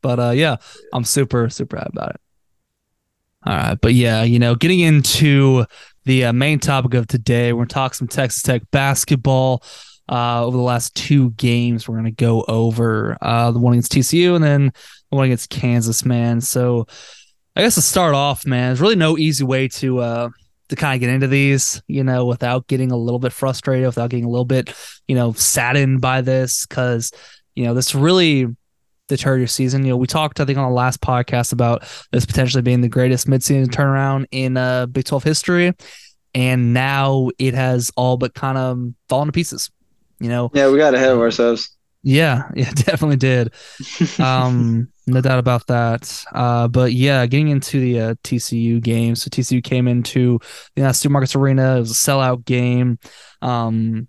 But 0.03 0.19
uh, 0.19 0.29
yeah, 0.29 0.57
I'm 0.93 1.03
super 1.03 1.49
super 1.49 1.77
happy 1.77 1.89
about 1.93 2.11
it. 2.11 2.21
All 3.47 3.57
right, 3.57 3.77
but 3.81 3.95
yeah, 3.95 4.21
you 4.21 4.37
know, 4.37 4.53
getting 4.53 4.79
into 4.79 5.65
the 6.05 6.25
uh, 6.25 6.33
main 6.33 6.59
topic 6.59 6.93
of 6.93 7.07
today, 7.07 7.51
we're 7.51 7.61
gonna 7.61 7.69
talk 7.69 7.95
some 7.95 8.07
Texas 8.07 8.43
Tech 8.43 8.61
basketball. 8.69 9.63
Uh, 10.07 10.45
over 10.45 10.55
the 10.55 10.63
last 10.63 10.95
two 10.95 11.31
games, 11.31 11.89
we're 11.89 11.95
gonna 11.95 12.11
go 12.11 12.45
over 12.47 13.17
uh, 13.23 13.49
the 13.49 13.57
one 13.57 13.73
against 13.73 13.91
TCU 13.91 14.35
and 14.35 14.43
then 14.43 14.65
the 15.09 15.15
one 15.15 15.25
against 15.25 15.49
Kansas, 15.49 16.05
man. 16.05 16.41
So, 16.41 16.85
I 17.55 17.63
guess 17.63 17.73
to 17.73 17.81
start 17.81 18.13
off, 18.13 18.45
man, 18.45 18.69
there's 18.69 18.81
really 18.81 18.95
no 18.95 19.17
easy 19.17 19.43
way 19.43 19.67
to 19.69 19.99
uh, 19.99 20.29
to 20.69 20.75
kind 20.75 20.95
of 20.95 20.99
get 20.99 21.09
into 21.09 21.27
these, 21.27 21.81
you 21.87 22.03
know, 22.03 22.25
without 22.25 22.67
getting 22.67 22.91
a 22.91 22.97
little 22.97 23.19
bit 23.19 23.31
frustrated, 23.31 23.85
without 23.85 24.09
getting 24.09 24.25
a 24.25 24.29
little 24.29 24.45
bit, 24.45 24.73
you 25.07 25.15
know, 25.15 25.33
saddened 25.33 26.01
by 26.01 26.21
this, 26.21 26.65
because 26.65 27.11
you 27.55 27.65
know 27.65 27.73
this 27.73 27.95
really 27.95 28.47
deterred 29.07 29.39
your 29.39 29.47
season. 29.47 29.83
You 29.83 29.91
know, 29.91 29.97
we 29.97 30.07
talked 30.07 30.39
I 30.39 30.45
think 30.45 30.57
on 30.57 30.69
the 30.69 30.75
last 30.75 31.01
podcast 31.01 31.53
about 31.53 31.83
this 32.11 32.25
potentially 32.25 32.61
being 32.61 32.81
the 32.81 32.89
greatest 32.89 33.27
midseason 33.27 33.67
turnaround 33.67 34.25
in 34.31 34.57
uh, 34.57 34.85
Big 34.87 35.05
Twelve 35.05 35.23
history, 35.23 35.73
and 36.33 36.73
now 36.73 37.29
it 37.39 37.53
has 37.53 37.91
all 37.95 38.17
but 38.17 38.33
kind 38.33 38.57
of 38.57 38.93
fallen 39.09 39.27
to 39.27 39.31
pieces. 39.31 39.71
You 40.19 40.29
know, 40.29 40.51
yeah, 40.53 40.69
we 40.69 40.77
got 40.77 40.93
ahead 40.93 41.11
of 41.11 41.19
ourselves. 41.19 41.75
Yeah, 42.03 42.49
yeah, 42.55 42.71
definitely 42.71 43.17
did. 43.17 43.53
Um, 44.19 44.89
no 45.07 45.21
doubt 45.21 45.39
about 45.39 45.65
that. 45.67 46.23
Uh, 46.33 46.67
but 46.67 46.91
yeah, 46.93 47.25
getting 47.25 47.47
into 47.47 47.79
the 47.79 47.99
uh, 47.99 48.15
TCU 48.23 48.79
game. 48.81 49.15
So 49.15 49.29
TCU 49.29 49.61
came 49.61 49.87
into 49.87 50.39
the 50.75 50.81
you 50.81 50.83
know, 50.83 50.91
Arena. 51.35 51.77
It 51.77 51.79
was 51.79 51.91
a 51.91 51.93
sellout 51.93 52.45
game. 52.45 52.99
Um, 53.41 54.07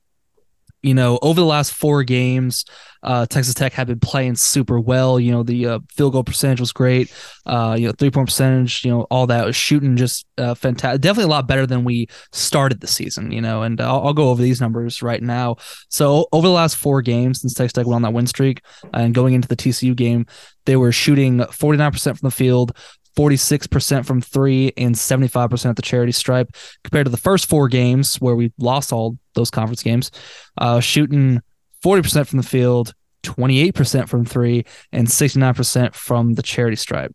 you 0.83 0.95
know, 0.95 1.19
over 1.23 1.41
the 1.41 1.47
last 1.47 1.73
four 1.73 2.05
games, 2.05 2.65
uh, 3.03 3.27
Texas 3.27 3.55
Tech 3.55 3.73
had 3.73 3.87
been 3.87 4.01
playing 4.01 4.37
super 4.37 4.81
well. 4.81 5.21
You 5.21 5.33
know, 5.33 5.43
the 5.43 5.67
uh, 5.67 5.79
field 5.91 6.13
goal 6.13 6.25
percentage 6.25 6.61
was 6.61 6.73
great. 6.73 7.13
Uh, 7.47 7.77
you 7.79 7.87
know, 7.87 7.93
three 7.97 8.11
point 8.11 8.29
percentage, 8.29 8.85
you 8.85 8.91
know, 8.91 9.03
all 9.11 9.27
that 9.29 9.47
was 9.47 9.57
shooting 9.57 9.97
just 9.97 10.27
uh, 10.37 10.55
fantastic. 10.55 11.01
Definitely 11.01 11.25
a 11.25 11.35
lot 11.35 11.49
better 11.49 11.67
than 11.67 11.85
we 11.85 12.09
started 12.33 12.81
the 12.81 12.87
season. 12.87 13.31
You 13.31 13.41
know, 13.41 13.63
and 13.63 13.81
I'll, 13.81 14.07
I'll, 14.07 14.15
go 14.19 14.31
over 14.31 14.43
these 14.43 14.61
numbers 14.61 15.03
right 15.03 15.23
now. 15.23 15.57
So 15.89 16.27
over 16.33 16.47
the 16.47 16.53
last 16.53 16.77
four 16.77 17.03
games 17.03 17.41
since 17.41 17.55
Texas 17.55 17.73
Tech 17.73 17.87
went 17.87 17.97
on 17.97 18.03
that 18.03 18.13
win 18.13 18.27
streak 18.27 18.63
and 18.93 19.15
going 19.15 19.35
into 19.35 19.49
the 19.49 19.57
TCU 19.57 19.95
game, 19.95 20.27
they 20.67 20.77
were 20.77 20.93
shooting 20.93 21.45
forty 21.47 21.79
nine 21.79 21.93
percent 21.93 22.19
from 22.19 22.27
the 22.27 22.35
field, 22.35 22.77
46% 23.17 24.07
from 24.07 24.21
three 24.21 24.73
and 24.77 24.95
75% 24.95 25.71
at 25.71 25.77
the 25.77 25.83
charity 25.83 26.13
stripe 26.13 26.51
compared 26.85 27.07
to 27.07 27.11
the 27.11 27.17
first 27.17 27.49
four 27.49 27.69
games 27.69 28.17
where 28.17 28.37
we 28.37 28.53
lost 28.59 28.93
all 28.93 29.19
those 29.35 29.51
conference 29.51 29.83
games, 29.83 30.11
uh, 30.59 30.81
shooting 30.81 31.41
40% 31.85 32.27
from 32.27 32.39
the 32.39 32.47
field, 32.47 32.95
28% 33.25 34.09
from 34.09 34.25
three, 34.25 34.65
and 34.93 35.07
69% 35.07 35.95
from 35.95 36.35
the 36.35 36.43
charity 36.43 36.77
stripe. 36.77 37.15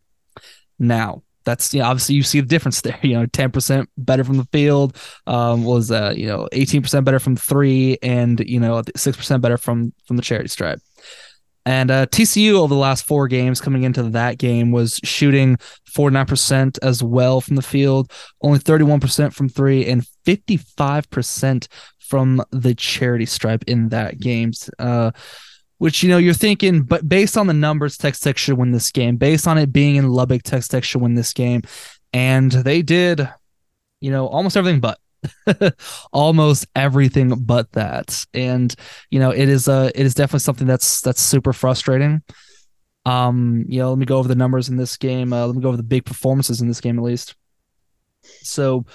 Now, 0.79 1.23
that's 1.45 1.73
you 1.73 1.81
know, 1.81 1.87
obviously 1.87 2.15
you 2.15 2.23
see 2.23 2.39
the 2.39 2.47
difference 2.47 2.81
there. 2.81 2.97
You 3.03 3.19
know, 3.19 3.25
10% 3.25 3.87
better 3.97 4.23
from 4.23 4.37
the 4.37 4.45
field 4.45 4.97
um, 5.27 5.63
was 5.65 5.91
uh, 5.91 6.13
you 6.15 6.25
know 6.25 6.47
18% 6.53 7.03
better 7.03 7.19
from 7.19 7.35
three, 7.35 7.97
and 8.01 8.39
you 8.39 8.59
know 8.59 8.81
6% 8.81 9.41
better 9.41 9.57
from 9.57 9.93
from 10.05 10.15
the 10.15 10.23
charity 10.23 10.47
stripe. 10.47 10.79
And 11.65 11.91
uh, 11.91 12.05
TCU 12.07 12.53
over 12.53 12.73
the 12.73 12.79
last 12.79 13.05
four 13.05 13.27
games 13.27 13.61
coming 13.61 13.83
into 13.83 14.03
that 14.03 14.37
game 14.37 14.71
was 14.71 14.99
shooting 15.03 15.57
49% 15.89 16.77
as 16.81 17.01
well 17.01 17.39
from 17.39 17.55
the 17.55 17.61
field, 17.61 18.11
only 18.41 18.59
31% 18.59 19.33
from 19.33 19.47
three, 19.47 19.85
and 19.85 20.05
55% 20.25 21.67
from 21.99 22.43
the 22.51 22.75
charity 22.75 23.25
stripe 23.25 23.63
in 23.65 23.89
that 23.89 24.19
game. 24.19 24.51
Uh, 24.77 25.11
which 25.77 26.01
you 26.01 26.09
know 26.09 26.17
you're 26.17 26.33
thinking, 26.33 26.81
but 26.81 27.09
based 27.09 27.35
on 27.37 27.47
the 27.47 27.53
numbers, 27.53 27.97
Texas 27.97 28.21
Tech 28.21 28.37
should 28.37 28.57
win 28.57 28.71
this 28.71 28.89
game. 28.91 29.17
Based 29.17 29.47
on 29.47 29.57
it 29.57 29.73
being 29.73 29.97
in 29.97 30.07
Lubbock, 30.07 30.43
Texas 30.43 30.69
Tech 30.69 30.83
should 30.85 31.01
win 31.01 31.15
this 31.15 31.33
game, 31.33 31.61
and 32.13 32.49
they 32.51 32.81
did, 32.81 33.27
you 33.99 34.09
know, 34.09 34.27
almost 34.27 34.55
everything 34.55 34.79
but. 34.79 34.97
almost 36.13 36.65
everything 36.75 37.29
but 37.29 37.71
that 37.73 38.25
and 38.33 38.75
you 39.09 39.19
know 39.19 39.31
it 39.31 39.49
is 39.49 39.67
uh 39.67 39.89
it 39.95 40.05
is 40.05 40.13
definitely 40.13 40.39
something 40.39 40.67
that's 40.67 41.01
that's 41.01 41.21
super 41.21 41.53
frustrating 41.53 42.21
um 43.05 43.65
you 43.67 43.79
know 43.79 43.89
let 43.89 43.97
me 43.97 44.05
go 44.05 44.17
over 44.17 44.27
the 44.27 44.35
numbers 44.35 44.69
in 44.69 44.77
this 44.77 44.97
game 44.97 45.33
uh, 45.33 45.45
let 45.45 45.55
me 45.55 45.61
go 45.61 45.69
over 45.69 45.77
the 45.77 45.83
big 45.83 46.05
performances 46.05 46.61
in 46.61 46.67
this 46.67 46.81
game 46.81 46.97
at 46.97 47.03
least 47.03 47.35
so 48.41 48.85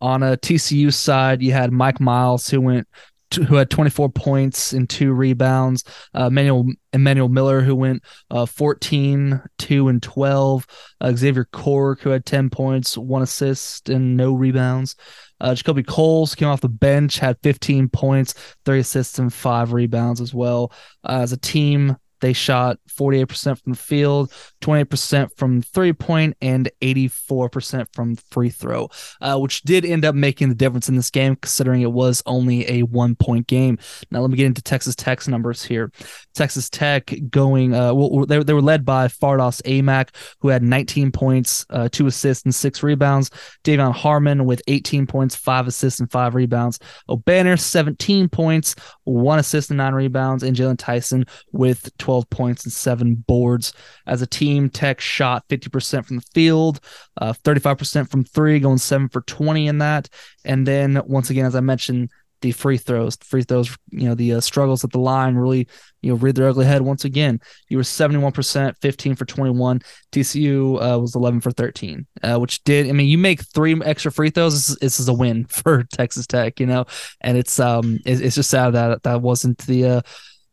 on 0.00 0.22
a 0.22 0.36
tcu 0.36 0.92
side 0.92 1.42
you 1.42 1.52
had 1.52 1.72
mike 1.72 2.00
miles 2.00 2.48
who 2.48 2.60
went 2.60 2.86
who 3.34 3.56
had 3.56 3.70
24 3.70 4.10
points 4.10 4.72
and 4.72 4.88
two 4.88 5.12
rebounds. 5.12 5.84
Uh, 6.14 6.26
Emmanuel 6.26 6.66
Emmanuel 6.92 7.28
Miller, 7.28 7.60
who 7.60 7.74
went 7.74 8.02
uh, 8.30 8.46
14, 8.46 9.42
2 9.58 9.88
and 9.88 10.02
12. 10.02 10.66
Uh, 11.00 11.12
Xavier 11.12 11.46
Cork, 11.52 12.00
who 12.00 12.10
had 12.10 12.24
10 12.24 12.50
points, 12.50 12.96
one 12.96 13.22
assist, 13.22 13.88
and 13.88 14.16
no 14.16 14.34
rebounds. 14.34 14.96
Uh, 15.40 15.50
JaKobe 15.50 15.86
Coles 15.86 16.34
came 16.34 16.48
off 16.48 16.60
the 16.60 16.68
bench, 16.68 17.18
had 17.18 17.38
15 17.42 17.88
points, 17.88 18.34
three 18.64 18.80
assists, 18.80 19.18
and 19.18 19.32
five 19.32 19.72
rebounds 19.72 20.20
as 20.20 20.32
well. 20.32 20.72
Uh, 21.02 21.20
as 21.22 21.32
a 21.32 21.36
team, 21.36 21.96
they 22.24 22.32
shot 22.32 22.78
48% 22.88 23.62
from 23.62 23.72
the 23.72 23.78
field, 23.78 24.32
28% 24.62 25.28
from 25.36 25.60
three 25.60 25.92
point, 25.92 26.34
and 26.40 26.70
84% 26.80 27.86
from 27.92 28.16
free 28.16 28.48
throw, 28.48 28.88
uh, 29.20 29.38
which 29.38 29.60
did 29.60 29.84
end 29.84 30.06
up 30.06 30.14
making 30.14 30.48
the 30.48 30.54
difference 30.54 30.88
in 30.88 30.96
this 30.96 31.10
game, 31.10 31.36
considering 31.36 31.82
it 31.82 31.92
was 31.92 32.22
only 32.24 32.66
a 32.70 32.82
one 32.84 33.14
point 33.14 33.46
game. 33.46 33.78
Now, 34.10 34.20
let 34.20 34.30
me 34.30 34.38
get 34.38 34.46
into 34.46 34.62
Texas 34.62 34.94
Tech's 34.94 35.28
numbers 35.28 35.62
here. 35.62 35.92
Texas 36.32 36.70
Tech 36.70 37.14
going, 37.28 37.74
uh, 37.74 37.92
well, 37.92 38.24
they, 38.24 38.42
they 38.42 38.54
were 38.54 38.62
led 38.62 38.86
by 38.86 39.08
Fardaws 39.08 39.60
Aimaq, 39.64 40.08
who 40.40 40.48
had 40.48 40.62
19 40.62 41.12
points, 41.12 41.66
uh, 41.68 41.90
two 41.92 42.06
assists, 42.06 42.44
and 42.44 42.54
six 42.54 42.82
rebounds. 42.82 43.28
De'Vion 43.64 43.92
Harmon 43.92 44.46
with 44.46 44.62
18 44.66 45.06
points, 45.06 45.36
five 45.36 45.66
assists, 45.66 46.00
and 46.00 46.10
five 46.10 46.34
rebounds. 46.34 46.78
Obanor, 47.10 47.60
17 47.60 48.30
points, 48.30 48.74
one 49.02 49.38
assist, 49.38 49.68
and 49.70 49.76
nine 49.76 49.92
rebounds. 49.92 50.42
And 50.42 50.56
Jaylon 50.56 50.78
Tyson 50.78 51.26
with 51.52 51.94
12 51.98 52.13
12 52.14 52.30
points 52.30 52.64
and 52.64 52.72
seven 52.72 53.16
boards. 53.26 53.72
As 54.06 54.22
a 54.22 54.26
team, 54.26 54.70
Tech 54.70 55.00
shot 55.00 55.48
50% 55.48 56.06
from 56.06 56.16
the 56.18 56.26
field, 56.32 56.78
uh, 57.20 57.32
35% 57.32 58.08
from 58.08 58.22
three, 58.24 58.60
going 58.60 58.78
seven 58.78 59.08
for 59.08 59.22
20 59.22 59.66
in 59.66 59.78
that. 59.78 60.08
And 60.44 60.64
then, 60.64 61.02
once 61.06 61.30
again, 61.30 61.44
as 61.44 61.56
I 61.56 61.60
mentioned, 61.60 62.10
the 62.40 62.52
free 62.52 62.76
throws, 62.76 63.16
free 63.16 63.42
throws, 63.42 63.76
you 63.90 64.06
know, 64.06 64.14
the 64.14 64.34
uh, 64.34 64.40
struggles 64.40 64.84
at 64.84 64.90
the 64.90 64.98
line 64.98 65.34
really, 65.34 65.66
you 66.02 66.12
know, 66.12 66.18
reared 66.18 66.36
their 66.36 66.46
ugly 66.46 66.66
head 66.66 66.82
once 66.82 67.04
again. 67.04 67.40
You 67.68 67.78
were 67.78 67.82
71%, 67.82 68.74
15 68.80 69.14
for 69.16 69.24
21. 69.24 69.80
TCU 70.12 70.76
uh, 70.76 71.00
was 71.00 71.16
11 71.16 71.40
for 71.40 71.50
13, 71.50 72.06
uh, 72.22 72.38
which 72.38 72.62
did, 72.64 72.88
I 72.88 72.92
mean, 72.92 73.08
you 73.08 73.18
make 73.18 73.40
three 73.40 73.80
extra 73.82 74.12
free 74.12 74.30
throws. 74.30 74.52
This 74.54 74.68
is, 74.68 74.76
this 74.76 75.00
is 75.00 75.08
a 75.08 75.14
win 75.14 75.44
for 75.48 75.84
Texas 75.84 76.26
Tech, 76.26 76.60
you 76.60 76.66
know, 76.66 76.84
and 77.22 77.38
it's, 77.38 77.58
um, 77.58 77.98
it, 78.04 78.20
it's 78.20 78.36
just 78.36 78.50
sad 78.50 78.70
that 78.70 79.02
that 79.02 79.22
wasn't 79.22 79.58
the, 79.66 79.84
uh, 79.86 80.00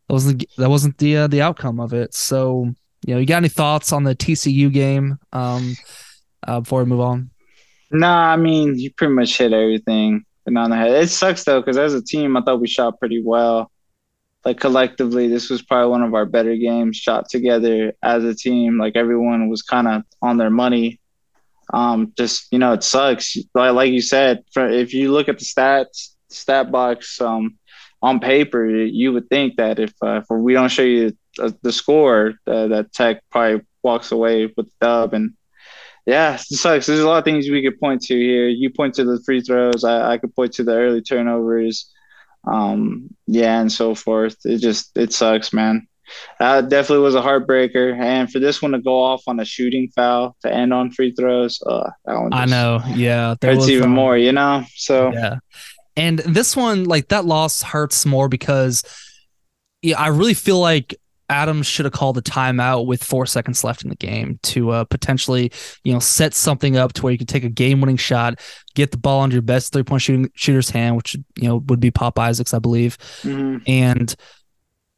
that 0.08 0.14
wasn't 0.14 0.44
that 0.58 0.70
wasn't 0.70 0.98
the 0.98 1.16
uh, 1.16 1.26
the 1.26 1.42
outcome 1.42 1.80
of 1.80 1.92
it. 1.92 2.14
So 2.14 2.72
you 3.06 3.14
know, 3.14 3.20
you 3.20 3.26
got 3.26 3.38
any 3.38 3.48
thoughts 3.48 3.92
on 3.92 4.04
the 4.04 4.14
TCU 4.14 4.72
game 4.72 5.18
um, 5.32 5.76
uh, 6.46 6.60
before 6.60 6.84
we 6.84 6.88
move 6.88 7.00
on? 7.00 7.30
Nah, 7.90 8.32
I 8.32 8.36
mean 8.36 8.78
you 8.78 8.92
pretty 8.92 9.14
much 9.14 9.36
hit 9.36 9.52
everything 9.52 10.24
but 10.44 10.68
the 10.68 10.76
head. 10.76 10.90
It 10.90 11.08
sucks 11.08 11.44
though 11.44 11.60
because 11.60 11.76
as 11.76 11.94
a 11.94 12.02
team, 12.02 12.36
I 12.36 12.42
thought 12.42 12.60
we 12.60 12.68
shot 12.68 12.98
pretty 12.98 13.22
well. 13.22 13.70
Like 14.44 14.58
collectively, 14.58 15.28
this 15.28 15.50
was 15.50 15.62
probably 15.62 15.90
one 15.90 16.02
of 16.02 16.14
our 16.14 16.26
better 16.26 16.56
games 16.56 16.96
shot 16.96 17.28
together 17.28 17.92
as 18.02 18.24
a 18.24 18.34
team. 18.34 18.78
Like 18.78 18.96
everyone 18.96 19.48
was 19.48 19.62
kind 19.62 19.86
of 19.86 20.02
on 20.20 20.36
their 20.36 20.50
money. 20.50 21.00
Um, 21.72 22.12
just 22.16 22.52
you 22.52 22.58
know, 22.58 22.72
it 22.72 22.82
sucks. 22.82 23.36
Like 23.54 23.74
like 23.74 23.92
you 23.92 24.02
said, 24.02 24.42
if 24.56 24.92
you 24.92 25.12
look 25.12 25.28
at 25.28 25.38
the 25.38 25.44
stats, 25.44 26.14
stat 26.28 26.72
box, 26.72 27.20
um, 27.20 27.56
on 28.02 28.20
paper, 28.20 28.66
you 28.66 29.12
would 29.12 29.28
think 29.28 29.56
that 29.56 29.78
if, 29.78 29.92
uh, 30.02 30.18
if 30.18 30.26
we 30.28 30.54
don't 30.54 30.68
show 30.68 30.82
you 30.82 31.16
the, 31.36 31.56
the 31.62 31.72
score, 31.72 32.34
uh, 32.46 32.66
that 32.66 32.92
Tech 32.92 33.22
probably 33.30 33.62
walks 33.82 34.12
away 34.12 34.46
with 34.46 34.66
the 34.66 34.72
dub. 34.80 35.14
And 35.14 35.34
yeah, 36.04 36.34
it 36.34 36.40
sucks. 36.40 36.86
There's 36.86 37.00
a 37.00 37.06
lot 37.06 37.18
of 37.18 37.24
things 37.24 37.48
we 37.48 37.62
could 37.62 37.78
point 37.78 38.02
to 38.02 38.14
here. 38.14 38.48
You 38.48 38.70
point 38.70 38.94
to 38.94 39.04
the 39.04 39.22
free 39.24 39.40
throws. 39.40 39.84
I, 39.84 40.12
I 40.12 40.18
could 40.18 40.34
point 40.34 40.52
to 40.54 40.64
the 40.64 40.74
early 40.74 41.00
turnovers. 41.00 41.90
Um, 42.44 43.14
yeah, 43.28 43.60
and 43.60 43.70
so 43.70 43.94
forth. 43.94 44.36
It 44.44 44.58
just 44.58 44.90
it 44.96 45.12
sucks, 45.12 45.52
man. 45.52 45.86
That 46.38 46.68
definitely 46.68 47.04
was 47.04 47.14
a 47.14 47.22
heartbreaker. 47.22 47.96
And 47.98 48.30
for 48.30 48.38
this 48.38 48.60
one 48.60 48.72
to 48.72 48.80
go 48.80 49.00
off 49.00 49.22
on 49.26 49.40
a 49.40 49.44
shooting 49.44 49.88
foul 49.94 50.36
to 50.42 50.52
end 50.52 50.72
on 50.72 50.90
free 50.90 51.12
throws, 51.12 51.62
uh, 51.64 51.90
that 52.04 52.20
one 52.20 52.32
I 52.32 52.46
know. 52.46 52.82
Yeah, 52.88 53.34
it's 53.40 53.68
even 53.68 53.90
um, 53.90 53.94
more, 53.94 54.18
you 54.18 54.32
know. 54.32 54.64
So 54.74 55.12
yeah, 55.12 55.38
and 55.96 56.18
this 56.20 56.56
one, 56.56 56.84
like 56.84 57.08
that 57.08 57.24
loss 57.24 57.62
hurts 57.62 58.06
more 58.06 58.28
because 58.28 58.82
yeah, 59.82 59.98
I 59.98 60.08
really 60.08 60.34
feel 60.34 60.60
like 60.60 60.94
Adams 61.28 61.66
should 61.66 61.86
have 61.86 61.92
called 61.92 62.18
a 62.18 62.22
timeout 62.22 62.86
with 62.86 63.02
four 63.02 63.26
seconds 63.26 63.64
left 63.64 63.82
in 63.82 63.88
the 63.88 63.96
game 63.96 64.38
to 64.42 64.70
uh, 64.70 64.84
potentially, 64.84 65.50
you 65.82 65.92
know, 65.92 65.98
set 65.98 66.34
something 66.34 66.76
up 66.76 66.92
to 66.92 67.02
where 67.02 67.12
you 67.12 67.18
could 67.18 67.28
take 67.28 67.44
a 67.44 67.48
game-winning 67.48 67.96
shot, 67.96 68.38
get 68.74 68.90
the 68.90 68.98
ball 68.98 69.22
under 69.22 69.34
your 69.34 69.42
best 69.42 69.72
three-point 69.72 70.02
shooting 70.02 70.30
shooter's 70.34 70.70
hand, 70.70 70.96
which 70.96 71.14
you 71.36 71.48
know 71.48 71.56
would 71.68 71.80
be 71.80 71.90
Pop 71.90 72.18
Isaacs, 72.18 72.54
I 72.54 72.58
believe, 72.58 72.98
mm-hmm. 73.22 73.58
and 73.66 74.14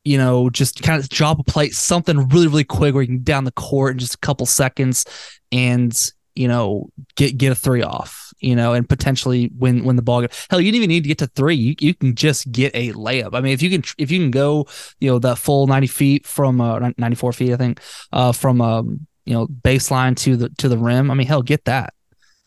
you 0.05 0.19
know 0.19 0.51
just 0.51 0.83
kind 0.83 1.01
of 1.01 1.09
drop 1.09 1.39
a 1.39 1.45
plate, 1.45 1.75
something 1.75 2.29
really 2.29 2.49
really 2.49 2.65
quick 2.65 2.95
where 2.95 3.03
you 3.03 3.09
can 3.09 3.23
down 3.23 3.45
the 3.45 3.53
court 3.53 3.93
in 3.93 3.99
just 3.99 4.15
a 4.15 4.19
couple 4.19 4.45
seconds, 4.45 5.07
and 5.53 6.13
you 6.35 6.49
know 6.49 6.89
get 7.17 7.37
get 7.37 7.53
a 7.53 7.55
three 7.55 7.83
off 7.83 8.25
you 8.45 8.55
know, 8.55 8.75
and 8.75 8.87
potentially 8.87 9.51
win 9.57 9.85
win 9.85 9.97
the 9.97 10.03
ball. 10.03 10.27
Hell, 10.51 10.61
you 10.61 10.71
don't 10.71 10.77
even 10.77 10.89
need 10.89 11.05
to 11.05 11.09
get 11.09 11.19
to 11.19 11.27
three. 11.29 11.55
You, 11.55 11.75
you 11.81 11.95
can 11.95 12.15
just 12.15 12.53
get 12.53 12.73
a 12.75 12.93
layup. 12.93 13.31
I 13.33 13.41
mean, 13.41 13.53
if 13.53 13.63
you 13.63 13.71
can 13.71 13.83
if 13.97 14.11
you 14.11 14.19
can 14.19 14.31
go, 14.31 14.67
you 15.01 15.11
know, 15.11 15.19
that 15.21 15.39
full 15.39 15.67
ninety 15.67 15.87
feet 15.87 16.27
from 16.27 16.61
uh, 16.61 16.91
ninety 16.99 17.17
four 17.17 17.33
feet, 17.33 17.53
I 17.53 17.57
think, 17.57 17.81
uh, 18.13 18.33
from 18.33 18.61
um, 18.61 19.07
you 19.25 19.33
know, 19.33 19.47
baseline 19.47 20.15
to 20.19 20.37
the 20.37 20.49
to 20.59 20.69
the 20.69 20.77
rim. 20.77 21.11
I 21.11 21.15
mean, 21.15 21.27
hell, 21.27 21.43
get 21.43 21.65
that. 21.65 21.95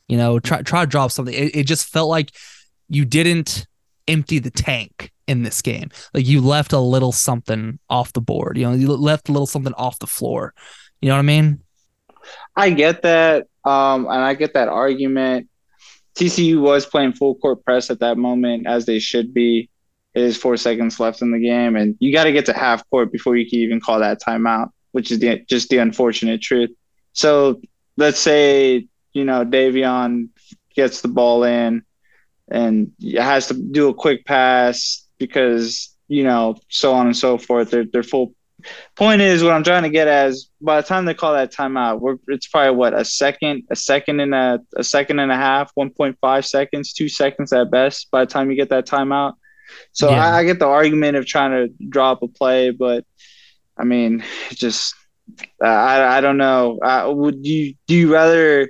You 0.07 0.17
know, 0.17 0.39
try 0.39 0.61
try 0.61 0.81
to 0.81 0.87
drop 0.87 1.11
something. 1.11 1.33
It, 1.33 1.55
it 1.55 1.63
just 1.63 1.87
felt 1.87 2.09
like 2.09 2.31
you 2.89 3.03
didn't 3.03 3.65
empty 4.07 4.37
the 4.37 4.51
tank 4.51 5.11
in 5.25 5.41
this 5.41 5.63
game. 5.63 5.89
Like 6.13 6.27
you 6.27 6.41
left 6.41 6.73
a 6.73 6.79
little 6.79 7.11
something 7.11 7.79
off 7.89 8.13
the 8.13 8.21
board. 8.21 8.57
You 8.57 8.65
know, 8.65 8.73
you 8.73 8.87
left 8.95 9.29
a 9.29 9.31
little 9.31 9.47
something 9.47 9.73
off 9.73 9.97
the 9.97 10.07
floor. 10.07 10.53
You 11.01 11.09
know 11.09 11.15
what 11.15 11.19
I 11.19 11.23
mean? 11.23 11.61
I 12.55 12.69
get 12.69 13.01
that. 13.01 13.47
Um, 13.67 14.05
and 14.05 14.21
I 14.23 14.33
get 14.33 14.53
that 14.53 14.69
argument. 14.69 15.49
TCU 16.15 16.59
was 16.59 16.85
playing 16.85 17.13
full 17.13 17.35
court 17.35 17.63
press 17.63 17.89
at 17.89 17.99
that 17.99 18.17
moment, 18.17 18.65
as 18.65 18.85
they 18.85 18.99
should 18.99 19.33
be. 19.33 19.69
It 20.13 20.23
is 20.23 20.37
four 20.37 20.57
seconds 20.57 20.99
left 20.99 21.21
in 21.21 21.31
the 21.31 21.39
game, 21.39 21.75
and 21.75 21.95
you 21.99 22.11
got 22.11 22.23
to 22.23 22.31
get 22.31 22.45
to 22.47 22.53
half 22.53 22.89
court 22.89 23.11
before 23.11 23.35
you 23.35 23.47
can 23.47 23.59
even 23.59 23.79
call 23.79 23.99
that 23.99 24.21
timeout, 24.21 24.69
which 24.91 25.11
is 25.11 25.19
the, 25.19 25.45
just 25.47 25.69
the 25.69 25.77
unfortunate 25.77 26.41
truth. 26.41 26.71
So 27.13 27.61
let's 27.97 28.19
say 28.19 28.87
you 29.13 29.25
know 29.25 29.45
De'Vion 29.45 30.29
gets 30.75 31.01
the 31.01 31.07
ball 31.07 31.43
in 31.43 31.83
and 32.49 32.91
has 33.15 33.47
to 33.49 33.53
do 33.53 33.89
a 33.89 33.93
quick 33.93 34.25
pass 34.25 35.05
because 35.19 35.95
you 36.07 36.23
know, 36.23 36.55
so 36.69 36.93
on 36.93 37.05
and 37.07 37.17
so 37.17 37.37
forth. 37.37 37.71
They're, 37.71 37.85
they're 37.85 38.03
full 38.03 38.33
point 38.95 39.21
is 39.21 39.43
what 39.43 39.53
I'm 39.53 39.63
trying 39.63 39.83
to 39.83 39.89
get 39.89 40.07
as 40.07 40.49
by 40.61 40.81
the 40.81 40.87
time 40.87 41.05
they 41.05 41.13
call 41.13 41.33
that 41.33 41.53
timeout, 41.53 41.99
we're 41.99 42.17
it's 42.27 42.47
probably 42.47 42.75
what 42.75 42.93
a 42.93 43.05
second, 43.05 43.63
a 43.69 43.75
second 43.75 44.19
and 44.19 44.33
a 44.33 44.59
a 44.75 44.83
second 44.83 45.19
and 45.19 45.31
a 45.31 45.35
half, 45.35 45.71
1.5 45.75 46.45
seconds, 46.45 46.93
two 46.93 47.09
seconds 47.09 47.53
at 47.53 47.71
best. 47.71 48.09
By 48.11 48.25
the 48.25 48.31
time 48.31 48.49
you 48.49 48.57
get 48.57 48.69
that 48.69 48.87
timeout, 48.87 49.33
so 49.91 50.09
yeah. 50.09 50.25
I, 50.25 50.39
I, 50.39 50.43
get 50.43 50.59
the 50.59 50.67
argument 50.67 51.17
of 51.17 51.25
trying 51.25 51.51
to 51.51 51.73
drop 51.89 52.23
a 52.23 52.27
play, 52.27 52.71
but 52.71 53.05
I 53.77 53.83
mean, 53.83 54.23
just 54.51 54.95
I 55.61 56.17
I 56.17 56.21
don't 56.21 56.37
know. 56.37 56.79
Uh, 56.79 57.11
would 57.13 57.45
you 57.45 57.75
do 57.87 57.95
you 57.95 58.13
rather 58.13 58.69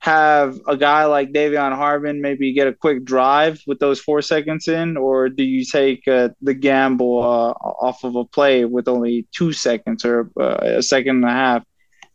have 0.00 0.60
a 0.68 0.76
guy 0.76 1.06
like 1.06 1.32
De'Vion 1.32 1.74
Harmon 1.74 2.20
maybe 2.20 2.52
get 2.52 2.68
a 2.68 2.72
quick 2.72 3.04
drive 3.04 3.60
with 3.66 3.80
those 3.80 4.00
four 4.00 4.22
seconds 4.22 4.68
in, 4.68 4.96
or 4.96 5.28
do 5.28 5.42
you 5.42 5.64
take 5.64 6.06
uh, 6.06 6.28
the 6.40 6.54
gamble 6.54 7.20
uh, 7.20 7.50
off 7.50 8.04
of 8.04 8.14
a 8.14 8.24
play 8.24 8.64
with 8.64 8.86
only 8.86 9.26
two 9.34 9.52
seconds 9.52 10.04
or 10.04 10.30
uh, 10.38 10.58
a 10.62 10.82
second 10.82 11.16
and 11.16 11.24
a 11.24 11.30
half? 11.30 11.64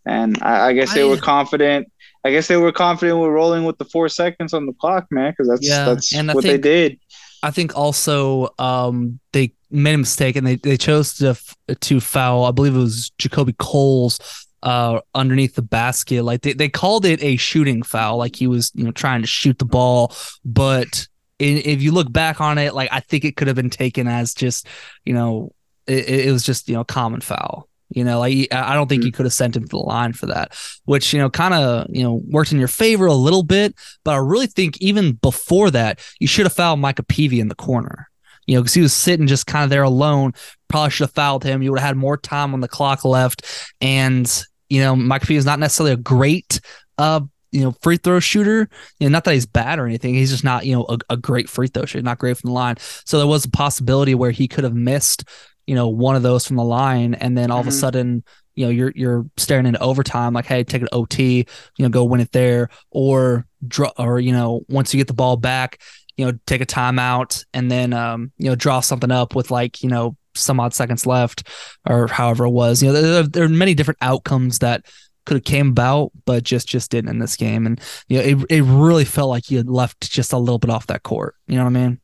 And 0.05 0.41
I, 0.41 0.67
I 0.67 0.73
guess 0.73 0.91
I, 0.91 0.95
they 0.95 1.03
were 1.03 1.17
confident. 1.17 1.91
I 2.23 2.31
guess 2.31 2.47
they 2.47 2.55
were 2.55 2.71
confident 2.71 3.19
with 3.19 3.29
rolling 3.29 3.65
with 3.65 3.77
the 3.77 3.85
four 3.85 4.07
seconds 4.07 4.53
on 4.53 4.65
the 4.65 4.73
clock, 4.73 5.07
man, 5.11 5.31
because 5.31 5.49
that's 5.49 5.67
yeah, 5.67 5.85
that's 5.85 6.13
what 6.13 6.43
think, 6.43 6.43
they 6.43 6.57
did. 6.57 6.99
I 7.41 7.51
think 7.51 7.77
also 7.77 8.49
um, 8.59 9.19
they 9.33 9.53
made 9.69 9.95
a 9.95 9.97
mistake 9.97 10.37
and 10.37 10.47
they, 10.47 10.55
they 10.55 10.77
chose 10.77 11.15
to 11.15 11.37
to 11.81 11.99
foul. 11.99 12.45
I 12.45 12.51
believe 12.51 12.75
it 12.75 12.79
was 12.79 13.11
JaKobe 13.19 13.57
Coles 13.57 14.42
uh, 14.63 15.01
underneath 15.13 15.55
the 15.55 15.61
basket. 15.61 16.23
Like 16.23 16.41
they, 16.41 16.53
they 16.53 16.69
called 16.69 17.05
it 17.05 17.21
a 17.21 17.35
shooting 17.35 17.83
foul, 17.83 18.17
like 18.17 18.35
he 18.35 18.47
was 18.47 18.71
you 18.73 18.85
know 18.85 18.91
trying 18.91 19.21
to 19.21 19.27
shoot 19.27 19.59
the 19.59 19.65
ball. 19.65 20.15
But 20.43 21.07
in, 21.37 21.57
if 21.57 21.83
you 21.83 21.91
look 21.91 22.11
back 22.11 22.41
on 22.41 22.57
it, 22.57 22.73
like 22.73 22.89
I 22.91 23.01
think 23.01 23.25
it 23.25 23.35
could 23.35 23.47
have 23.47 23.57
been 23.57 23.69
taken 23.69 24.07
as 24.07 24.33
just 24.33 24.67
you 25.05 25.13
know 25.13 25.53
it, 25.85 26.27
it 26.27 26.31
was 26.31 26.43
just 26.43 26.67
you 26.67 26.75
know 26.75 26.83
common 26.83 27.21
foul. 27.21 27.67
You 27.89 28.03
know, 28.03 28.19
like 28.19 28.47
I 28.51 28.73
don't 28.73 28.87
think 28.87 29.01
mm-hmm. 29.01 29.07
you 29.07 29.11
could 29.11 29.25
have 29.25 29.33
sent 29.33 29.55
him 29.55 29.63
to 29.63 29.69
the 29.69 29.77
line 29.77 30.13
for 30.13 30.25
that, 30.27 30.57
which 30.85 31.13
you 31.13 31.19
know 31.19 31.29
kind 31.29 31.53
of 31.53 31.87
you 31.89 32.03
know 32.03 32.21
worked 32.29 32.53
in 32.53 32.57
your 32.57 32.69
favor 32.69 33.05
a 33.05 33.13
little 33.13 33.43
bit. 33.43 33.75
But 34.05 34.13
I 34.13 34.17
really 34.17 34.47
think 34.47 34.77
even 34.77 35.13
before 35.13 35.69
that, 35.71 35.99
you 36.19 36.27
should 36.27 36.45
have 36.45 36.53
fouled 36.53 36.79
Micah 36.79 37.03
Peavy 37.03 37.39
in 37.39 37.49
the 37.49 37.55
corner. 37.55 38.09
You 38.47 38.55
know, 38.55 38.61
because 38.61 38.73
he 38.73 38.81
was 38.81 38.93
sitting 38.93 39.27
just 39.27 39.47
kind 39.47 39.63
of 39.63 39.69
there 39.69 39.83
alone. 39.83 40.33
Probably 40.67 40.89
should 40.89 41.05
have 41.05 41.13
fouled 41.13 41.43
him. 41.43 41.61
You 41.61 41.71
would 41.71 41.79
have 41.79 41.87
had 41.87 41.97
more 41.97 42.17
time 42.17 42.53
on 42.53 42.61
the 42.61 42.67
clock 42.67 43.05
left, 43.05 43.45
and 43.79 44.43
you 44.69 44.81
know, 44.81 44.95
Micah 44.95 45.25
Peavy 45.25 45.37
is 45.37 45.45
not 45.45 45.59
necessarily 45.59 45.93
a 45.93 45.97
great 45.97 46.59
uh 46.97 47.21
you 47.51 47.61
know, 47.61 47.75
free 47.83 47.97
throw 47.97 48.19
shooter. 48.19 48.67
You 48.99 49.07
know, 49.07 49.11
not 49.11 49.25
that 49.25 49.35
he's 49.35 49.45
bad 49.45 49.77
or 49.77 49.85
anything. 49.85 50.15
He's 50.15 50.31
just 50.31 50.43
not, 50.43 50.65
you 50.65 50.75
know, 50.75 50.87
a, 50.89 50.97
a 51.11 51.17
great 51.17 51.47
free 51.47 51.67
throw 51.67 51.85
shooter, 51.85 52.01
not 52.01 52.17
great 52.17 52.35
from 52.35 52.47
the 52.47 52.53
line. 52.53 52.77
So 53.05 53.19
there 53.19 53.27
was 53.27 53.45
a 53.45 53.49
possibility 53.51 54.15
where 54.15 54.31
he 54.31 54.47
could 54.47 54.63
have 54.63 54.73
missed 54.73 55.23
you 55.67 55.75
know 55.75 55.87
one 55.87 56.15
of 56.15 56.23
those 56.23 56.45
from 56.45 56.57
the 56.57 56.63
line 56.63 57.13
and 57.13 57.37
then 57.37 57.51
all 57.51 57.59
mm-hmm. 57.59 57.67
of 57.67 57.73
a 57.73 57.75
mm-hmm. 57.75 57.79
sudden 57.79 58.23
you 58.55 58.65
know 58.65 58.71
you're 58.71 58.91
you're 58.95 59.25
staring 59.37 59.65
into 59.65 59.81
overtime 59.81 60.33
like 60.33 60.45
hey 60.45 60.63
take 60.63 60.81
an 60.81 60.87
ot 60.91 61.17
you 61.17 61.45
know 61.79 61.89
go 61.89 62.03
win 62.03 62.21
it 62.21 62.31
there 62.31 62.69
or 62.91 63.45
draw 63.67 63.91
or 63.97 64.19
you 64.19 64.31
know 64.31 64.61
once 64.69 64.93
you 64.93 64.97
get 64.97 65.07
the 65.07 65.13
ball 65.13 65.37
back 65.37 65.81
you 66.17 66.25
know 66.25 66.37
take 66.45 66.61
a 66.61 66.65
timeout 66.65 67.45
and 67.53 67.71
then 67.71 67.93
um 67.93 68.31
you 68.37 68.49
know 68.49 68.55
draw 68.55 68.79
something 68.79 69.11
up 69.11 69.35
with 69.35 69.51
like 69.51 69.81
you 69.83 69.89
know 69.89 70.15
some 70.35 70.59
odd 70.59 70.73
seconds 70.73 71.05
left 71.05 71.47
or 71.87 72.07
however 72.07 72.45
it 72.45 72.51
was 72.51 72.81
you 72.81 72.91
know 72.91 73.01
there, 73.01 73.23
there 73.23 73.43
are 73.43 73.49
many 73.49 73.73
different 73.73 73.97
outcomes 74.01 74.59
that 74.59 74.85
could 75.25 75.35
have 75.35 75.43
came 75.43 75.69
about 75.69 76.11
but 76.25 76.43
just 76.43 76.67
just 76.67 76.91
didn't 76.91 77.09
in 77.09 77.19
this 77.19 77.35
game 77.35 77.65
and 77.65 77.79
you 78.07 78.17
know 78.17 78.23
it, 78.23 78.45
it 78.49 78.63
really 78.63 79.05
felt 79.05 79.29
like 79.29 79.49
you 79.49 79.57
had 79.57 79.69
left 79.69 80.11
just 80.11 80.33
a 80.33 80.37
little 80.37 80.59
bit 80.59 80.69
off 80.69 80.87
that 80.87 81.03
court 81.03 81.35
you 81.47 81.55
know 81.55 81.63
what 81.63 81.69
i 81.69 81.73
mean 81.73 81.99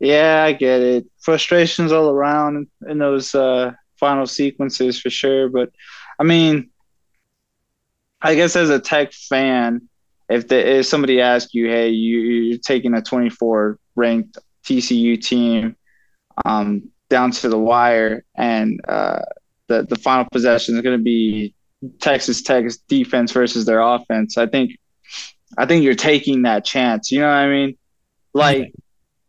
yeah, 0.00 0.42
I 0.44 0.52
get 0.52 0.80
it. 0.80 1.06
Frustrations 1.20 1.92
all 1.92 2.08
around 2.08 2.66
in 2.88 2.98
those 2.98 3.34
uh, 3.34 3.72
final 3.96 4.26
sequences 4.26 4.98
for 4.98 5.10
sure. 5.10 5.50
But 5.50 5.70
I 6.18 6.24
mean, 6.24 6.70
I 8.22 8.34
guess 8.34 8.56
as 8.56 8.70
a 8.70 8.80
tech 8.80 9.12
fan, 9.12 9.88
if 10.30 10.48
the, 10.48 10.78
if 10.78 10.86
somebody 10.86 11.20
asks 11.20 11.52
you, 11.52 11.68
hey, 11.68 11.90
you, 11.90 12.18
you're 12.18 12.58
taking 12.58 12.94
a 12.94 13.02
24 13.02 13.78
ranked 13.94 14.38
TCU 14.64 15.22
team 15.22 15.76
um, 16.44 16.90
down 17.08 17.30
to 17.32 17.48
the 17.48 17.58
wire, 17.58 18.24
and 18.36 18.80
uh, 18.88 19.20
the 19.66 19.82
the 19.82 19.96
final 19.96 20.26
possession 20.30 20.76
is 20.76 20.82
going 20.82 20.98
to 20.98 21.02
be 21.02 21.54
Texas 22.00 22.42
Tech's 22.42 22.78
defense 22.78 23.32
versus 23.32 23.64
their 23.64 23.80
offense. 23.80 24.38
I 24.38 24.46
think 24.46 24.78
I 25.56 25.66
think 25.66 25.84
you're 25.84 25.94
taking 25.94 26.42
that 26.42 26.64
chance. 26.64 27.10
You 27.10 27.20
know 27.20 27.28
what 27.28 27.34
I 27.34 27.48
mean? 27.48 27.76
Like 28.32 28.72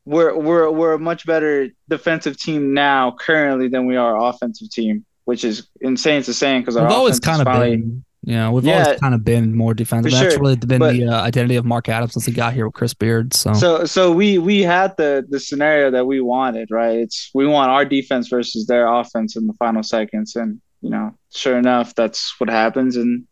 we're 0.06 0.36
we're 0.36 0.70
we're 0.70 0.94
a 0.94 1.00
much 1.00 1.26
better 1.26 1.70
defensive 1.90 2.38
team 2.38 2.74
now 2.74 3.16
currently 3.20 3.68
than 3.68 3.86
we 3.86 3.96
are 3.96 4.18
offensive 4.30 4.70
team, 4.70 5.06
which 5.26 5.44
is 5.44 5.68
insane 5.80 6.24
to 6.24 6.34
say 6.34 6.60
because 6.60 6.76
we've 6.76 6.86
always 6.86 7.20
kind 7.20 7.42
of 7.42 7.46
finally, 7.46 7.78
been. 7.78 8.04
You 8.24 8.36
know, 8.36 8.52
we've 8.52 8.66
yeah, 8.66 8.84
always 8.84 9.00
kind 9.00 9.16
of 9.16 9.24
been 9.24 9.56
more 9.56 9.74
defensive. 9.74 10.12
That's 10.12 10.34
sure, 10.34 10.42
really 10.42 10.56
been 10.56 10.78
but, 10.78 10.94
the 10.94 11.08
uh, 11.08 11.22
identity 11.22 11.56
of 11.56 11.66
Mark 11.66 11.90
Adams 11.90 12.14
since 12.14 12.26
he 12.26 12.32
got 12.32 12.54
here 12.54 12.68
with 12.68 12.76
Chris 12.76 12.94
Beard. 12.94 13.34
So, 13.34 13.54
so, 13.54 13.86
so 13.86 14.12
we 14.12 14.38
we 14.38 14.62
had 14.62 14.96
the 14.98 15.26
the 15.28 15.40
scenario 15.40 15.90
that 15.90 16.06
we 16.06 16.22
wanted, 16.22 16.70
right? 16.70 17.00
It's 17.00 17.32
we 17.34 17.48
want 17.48 17.72
our 17.72 17.84
defense 17.84 18.28
versus 18.28 18.68
their 18.68 18.88
offense 18.88 19.36
in 19.36 19.48
the 19.48 19.54
final 19.54 19.82
seconds, 19.82 20.36
and 20.36 20.62
you 20.82 20.92
know, 20.92 21.16
sure 21.34 21.58
enough, 21.58 21.96
that's 21.96 22.36
what 22.40 22.50
happens, 22.50 22.96
and 22.96 23.26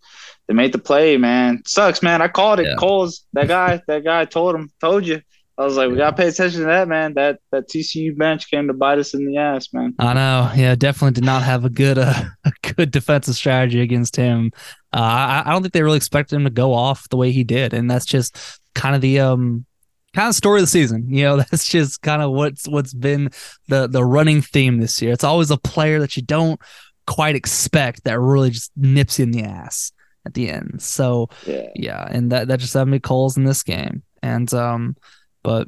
they 0.47 0.55
made 0.55 0.71
the 0.71 0.79
play. 0.79 1.17
Man, 1.17 1.61
sucks, 1.67 2.01
man. 2.01 2.23
I 2.23 2.27
called 2.27 2.59
it. 2.59 2.65
Yeah. 2.65 2.75
Coles, 2.75 3.25
that 3.33 3.47
guy, 3.47 3.81
that 3.87 4.03
guy 4.03 4.25
told 4.25 4.55
him, 4.55 4.71
told 4.81 5.05
you. 5.05 5.21
I 5.59 5.65
was 5.65 5.75
like, 5.75 5.91
we 5.91 5.97
gotta 5.97 6.15
pay 6.15 6.29
attention 6.29 6.61
to 6.61 6.67
that, 6.67 6.87
man. 6.87 7.15
That 7.15 7.39
that 7.51 7.67
TCU 7.67 8.17
bench 8.17 8.49
came 8.49 8.67
to 8.67 8.73
bite 8.73 8.97
us 8.97 9.13
in 9.13 9.25
the 9.25 9.37
ass, 9.37 9.67
man. 9.73 9.93
I 9.99 10.13
know. 10.13 10.49
Yeah, 10.55 10.73
definitely 10.75 11.15
did 11.15 11.25
not 11.25 11.43
have 11.43 11.65
a 11.65 11.69
good 11.69 11.97
uh, 11.97 12.23
a 12.45 12.51
good 12.75 12.91
defensive 12.91 13.35
strategy 13.35 13.81
against 13.81 14.15
him. 14.15 14.51
Uh, 14.91 14.97
I, 14.97 15.43
I 15.45 15.51
don't 15.51 15.61
think 15.61 15.73
they 15.73 15.83
really 15.83 15.97
expected 15.97 16.35
him 16.35 16.45
to 16.45 16.49
go 16.49 16.73
off 16.73 17.09
the 17.09 17.17
way 17.17 17.31
he 17.31 17.43
did, 17.43 17.73
and 17.73 17.89
that's 17.89 18.05
just 18.05 18.37
kind 18.75 18.95
of 18.95 19.01
the 19.01 19.19
um 19.19 19.65
kind 20.13 20.29
of 20.29 20.35
story 20.35 20.59
of 20.59 20.63
the 20.63 20.67
season. 20.67 21.05
You 21.09 21.23
know, 21.25 21.37
that's 21.51 21.67
just 21.69 22.01
kind 22.01 22.21
of 22.21 22.31
what's 22.31 22.67
what's 22.67 22.93
been 22.93 23.29
the 23.67 23.87
the 23.87 24.03
running 24.03 24.41
theme 24.41 24.79
this 24.79 25.01
year. 25.01 25.13
It's 25.13 25.23
always 25.23 25.51
a 25.51 25.57
player 25.57 25.99
that 25.99 26.15
you 26.15 26.23
don't 26.23 26.59
quite 27.05 27.35
expect 27.35 28.03
that 28.03 28.19
really 28.19 28.51
just 28.51 28.71
nips 28.75 29.19
you 29.19 29.23
in 29.23 29.31
the 29.31 29.43
ass 29.43 29.91
at 30.25 30.33
the 30.33 30.49
end. 30.49 30.81
So 30.81 31.29
yeah, 31.45 31.67
yeah 31.75 32.07
and 32.09 32.31
that 32.31 32.47
that 32.47 32.59
just 32.59 32.73
had 32.73 32.87
me 32.87 32.99
calls 32.99 33.37
in 33.37 33.43
this 33.43 33.63
game, 33.63 34.03
and 34.23 34.51
um 34.53 34.95
but 35.43 35.67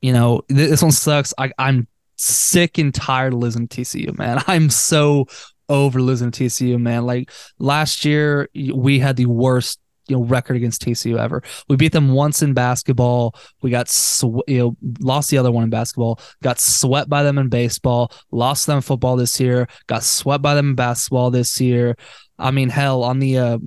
you 0.00 0.12
know, 0.12 0.42
this 0.48 0.82
one 0.82 0.92
sucks. 0.92 1.34
I, 1.38 1.50
I'm 1.58 1.88
sick 2.16 2.78
and 2.78 2.94
tired 2.94 3.32
of 3.32 3.40
losing 3.40 3.68
TCU, 3.68 4.16
man. 4.16 4.42
I'm 4.46 4.70
so 4.70 5.26
over 5.68 6.00
losing 6.00 6.30
to 6.30 6.44
TCU, 6.44 6.80
man. 6.80 7.04
Like 7.06 7.30
last 7.58 8.04
year, 8.04 8.48
we 8.54 8.98
had 8.98 9.16
the 9.16 9.26
worst 9.26 9.80
you 10.08 10.16
know 10.16 10.24
record 10.24 10.56
against 10.56 10.82
TCU 10.82 11.18
ever. 11.18 11.42
We 11.68 11.76
beat 11.76 11.92
them 11.92 12.12
once 12.12 12.42
in 12.42 12.54
basketball. 12.54 13.34
We 13.62 13.70
got 13.70 13.88
sw- 13.88 14.42
you 14.46 14.58
know 14.58 14.76
lost 15.00 15.30
the 15.30 15.38
other 15.38 15.52
one 15.52 15.64
in 15.64 15.70
basketball. 15.70 16.20
Got 16.42 16.58
swept 16.58 17.08
by 17.08 17.22
them 17.22 17.38
in 17.38 17.48
baseball. 17.48 18.12
Lost 18.30 18.66
them 18.66 18.76
in 18.76 18.82
football 18.82 19.16
this 19.16 19.38
year. 19.38 19.68
Got 19.86 20.02
swept 20.02 20.42
by 20.42 20.54
them 20.54 20.70
in 20.70 20.74
basketball 20.74 21.30
this 21.30 21.60
year. 21.60 21.96
I 22.38 22.50
mean, 22.50 22.68
hell 22.70 23.02
on 23.04 23.18
the 23.18 23.38
uh, 23.38 23.58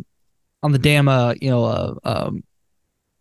on 0.63 0.71
the 0.71 0.79
damn 0.79 1.07
uh, 1.07 1.35
you 1.39 1.49
know 1.49 1.63
uh, 1.63 1.93
um, 2.03 2.43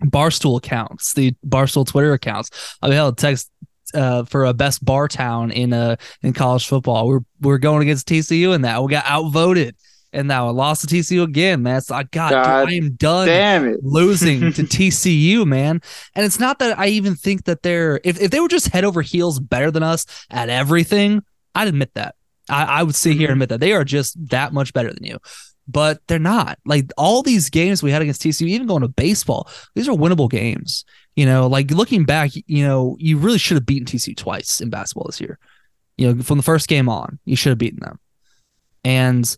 Barstool 0.04 0.58
accounts, 0.58 1.12
the 1.12 1.34
Barstool 1.46 1.86
Twitter 1.86 2.12
accounts. 2.12 2.76
I 2.82 2.86
mean, 2.86 2.96
hell, 2.96 3.12
text 3.12 3.50
uh, 3.94 4.24
for 4.24 4.44
a 4.44 4.54
best 4.54 4.84
bar 4.84 5.08
town 5.08 5.50
in 5.50 5.72
uh 5.72 5.96
in 6.22 6.32
college 6.32 6.66
football. 6.66 7.08
We're 7.08 7.20
we're 7.40 7.58
going 7.58 7.82
against 7.82 8.08
TCU 8.08 8.54
in 8.54 8.62
that. 8.62 8.82
We 8.82 8.90
got 8.90 9.06
outvoted 9.06 9.76
and 10.12 10.28
now 10.28 10.48
I 10.48 10.50
lost 10.50 10.88
to 10.88 10.94
TCU 10.94 11.22
again, 11.22 11.62
man. 11.62 11.80
So 11.80 11.94
I 11.94 12.02
got 12.04 12.32
God 12.32 12.68
I 12.68 12.72
am 12.72 12.92
done 12.94 13.26
damn 13.28 13.66
it. 13.68 13.80
losing 13.82 14.52
to 14.52 14.62
TCU, 14.64 15.46
man. 15.46 15.80
And 16.14 16.26
it's 16.26 16.40
not 16.40 16.58
that 16.58 16.78
I 16.78 16.88
even 16.88 17.14
think 17.14 17.44
that 17.44 17.62
they're 17.62 18.00
if, 18.04 18.20
if 18.20 18.30
they 18.30 18.40
were 18.40 18.48
just 18.48 18.68
head 18.68 18.84
over 18.84 19.02
heels 19.02 19.38
better 19.38 19.70
than 19.70 19.82
us 19.82 20.06
at 20.30 20.48
everything, 20.48 21.22
I'd 21.54 21.68
admit 21.68 21.94
that. 21.94 22.16
I, 22.48 22.64
I 22.64 22.82
would 22.82 22.96
sit 22.96 23.12
here 23.12 23.20
and 23.20 23.26
mm-hmm. 23.26 23.32
admit 23.32 23.48
that 23.50 23.60
they 23.60 23.72
are 23.72 23.84
just 23.84 24.16
that 24.30 24.52
much 24.52 24.72
better 24.72 24.92
than 24.92 25.04
you 25.04 25.18
but 25.68 26.00
they're 26.08 26.18
not. 26.18 26.58
Like 26.64 26.90
all 26.98 27.22
these 27.22 27.48
games 27.48 27.80
we 27.80 27.92
had 27.92 28.02
against 28.02 28.22
TCU, 28.22 28.48
even 28.48 28.66
going 28.66 28.82
to 28.82 28.88
baseball, 28.88 29.48
these 29.76 29.88
are 29.88 29.96
winnable 29.96 30.28
games. 30.28 30.84
You 31.20 31.26
know, 31.26 31.48
like 31.48 31.70
looking 31.70 32.04
back, 32.04 32.30
you 32.34 32.64
know, 32.66 32.96
you 32.98 33.18
really 33.18 33.36
should 33.36 33.58
have 33.58 33.66
beaten 33.66 33.84
TCU 33.84 34.16
twice 34.16 34.62
in 34.62 34.70
basketball 34.70 35.04
this 35.04 35.20
year. 35.20 35.38
You 35.98 36.14
know, 36.14 36.22
from 36.22 36.38
the 36.38 36.42
first 36.42 36.66
game 36.66 36.88
on, 36.88 37.18
you 37.26 37.36
should 37.36 37.50
have 37.50 37.58
beaten 37.58 37.80
them. 37.80 37.98
And 38.84 39.36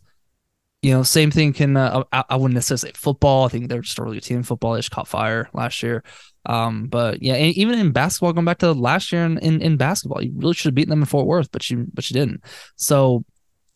you 0.81 0.93
know, 0.93 1.03
same 1.03 1.29
thing 1.29 1.51
can 1.51 1.75
uh, 1.75 2.05
I, 2.13 2.23
I, 2.29 2.35
wouldn't 2.37 2.53
necessarily 2.53 2.93
say 2.93 2.97
football. 2.97 3.43
I 3.43 3.49
think 3.49 3.67
they're 3.67 3.81
just 3.81 3.99
a 3.99 4.01
really 4.01 4.15
good 4.15 4.23
team 4.23 4.37
in 4.37 4.43
football. 4.43 4.71
They 4.71 4.79
just 4.79 4.91
caught 4.91 5.09
fire 5.09 5.49
last 5.51 5.83
year. 5.83 6.05
Um, 6.45 6.87
but 6.87 7.21
yeah, 7.21 7.33
and 7.33 7.53
even 7.57 7.77
in 7.77 7.91
basketball, 7.91 8.31
going 8.31 8.45
back 8.45 8.59
to 8.59 8.71
last 8.71 9.11
year 9.11 9.25
in, 9.25 9.37
in, 9.39 9.61
in 9.61 9.75
basketball, 9.75 10.23
you 10.23 10.31
really 10.37 10.53
should 10.53 10.69
have 10.69 10.75
beaten 10.75 10.91
them 10.91 11.01
in 11.01 11.05
Fort 11.05 11.27
Worth, 11.27 11.51
but 11.51 11.69
you 11.69 11.85
but 11.93 12.09
you 12.09 12.13
didn't. 12.13 12.45
So 12.77 13.25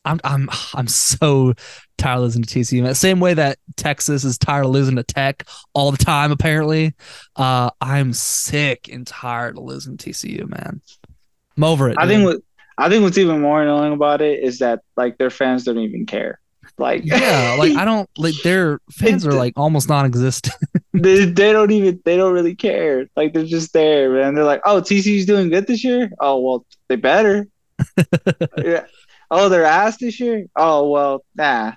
I'm 0.08 0.20
I'm 0.24 0.50
I'm 0.74 0.88
so 0.88 1.54
tired 1.98 2.17
of 2.17 2.24
losing 2.24 2.43
to 2.43 2.60
TCU. 2.60 2.82
Man. 2.82 2.96
Same 2.96 3.20
way 3.20 3.34
that 3.34 3.58
Texas 3.76 4.24
is 4.24 4.38
tired 4.38 4.65
of 4.65 4.72
losing 4.72 4.96
to 4.96 5.04
Tech 5.04 5.46
all 5.74 5.91
the 5.91 5.98
time. 5.98 6.32
Apparently, 6.32 6.93
uh, 7.36 7.70
I'm 7.82 8.13
sick 8.13 8.89
and 8.91 9.06
tired 9.06 9.58
of 9.58 9.63
losing 9.63 9.98
to 9.98 10.10
TCU, 10.10 10.50
man. 10.50 10.82
I'm 11.58 11.63
over 11.63 11.89
it. 11.89 11.98
I 12.00 12.08
think 12.08 12.24
what 12.24 12.38
I 12.78 12.89
think 12.89 13.04
what's 13.04 13.17
even 13.17 13.41
more 13.41 13.62
annoying 13.62 13.93
about 13.93 14.22
it 14.22 14.43
is 14.43 14.60
that 14.60 14.82
like 14.96 15.17
their 15.17 15.30
fans 15.30 15.63
don't 15.63 15.80
even 15.80 16.06
care. 16.06 16.39
Like 16.78 17.06
yeah, 17.06 17.56
like 17.58 17.76
I 17.76 17.86
don't 17.86 18.10
like 18.17 18.36
their 18.43 18.80
fans 18.91 19.26
are 19.26 19.34
like 19.34 19.54
almost 19.58 19.89
non-existent. 19.89 20.56
they, 20.93 21.26
they 21.26 21.52
don't 21.52 21.72
even 21.72 22.00
they 22.06 22.15
don't 22.17 22.34
really 22.34 22.56
care. 22.56 23.08
Like 23.15 23.34
they're 23.34 23.46
just 23.46 23.74
there, 23.74 24.12
man. 24.12 24.36
They're 24.36 24.43
like, 24.43 24.62
oh, 24.65 24.82
TCU's 24.82 25.26
doing 25.26 25.50
good 25.50 25.65
this 25.65 25.84
year. 25.84 26.12
Oh 26.20 26.39
well, 26.39 26.65
they 26.88 26.96
better. 26.96 27.48
yeah. 28.58 28.86
Oh, 29.30 29.50
they're 29.50 29.66
ass 29.66 29.98
this 29.98 30.20
year. 30.20 30.46
Oh 30.56 30.90
well, 30.90 31.24
nah. 31.36 31.74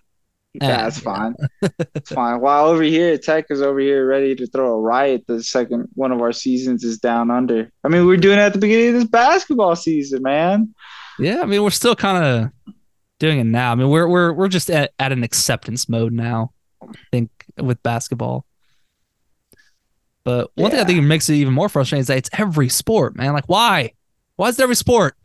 Yeah, 0.55 0.89
it's 0.89 0.99
fine. 0.99 1.37
it's 1.95 2.11
fine. 2.11 2.41
While 2.41 2.67
over 2.67 2.83
here, 2.83 3.17
Tech 3.19 3.47
is 3.51 3.63
over 3.63 3.79
here 3.79 4.05
ready 4.05 4.35
to 4.35 4.47
throw 4.49 4.73
a 4.73 4.81
riot. 4.81 5.25
The 5.29 5.43
second 5.45 5.89
one 5.95 6.11
of 6.11 6.21
our 6.21 6.33
seasons 6.33 6.83
is 6.83 6.99
down 6.99 7.31
under. 7.31 7.71
I 7.85 7.89
mean, 7.89 8.05
we're 8.05 8.17
doing 8.17 8.39
it 8.39 8.43
at 8.43 8.53
the 8.53 8.59
beginning 8.59 8.89
of 8.89 8.95
this 8.95 9.05
basketball 9.05 9.77
season, 9.77 10.23
man. 10.23 10.75
Yeah, 11.21 11.41
I 11.43 11.47
mean, 11.47 11.63
we're 11.63 11.71
still 11.71 11.95
kind 11.95 12.25
of 12.25 12.75
doing 13.21 13.39
it 13.39 13.45
now. 13.45 13.71
I 13.71 13.75
mean, 13.77 13.91
we're 13.91 14.09
we're 14.09 14.33
we're 14.33 14.49
just 14.49 14.71
at, 14.71 14.93
at 14.99 15.13
an 15.13 15.23
acceptance 15.23 15.89
mode 15.89 16.13
now. 16.13 16.53
I 16.83 16.95
think 17.13 17.31
with 17.57 17.81
basketball. 17.85 18.45
But 20.25 20.51
one 20.55 20.71
yeah. 20.71 20.79
thing 20.79 20.81
I 20.81 20.85
think 20.85 21.05
makes 21.05 21.29
it 21.29 21.35
even 21.35 21.55
more 21.55 21.69
frustrating 21.69 22.01
is 22.01 22.07
that 22.09 22.19
it's 22.19 22.31
every 22.33 22.69
sport, 22.69 23.17
man. 23.17 23.33
Like, 23.33 23.49
why? 23.49 23.93
Why 24.37 24.49
is 24.49 24.59
it 24.59 24.63
every 24.63 24.75
sport? 24.77 25.17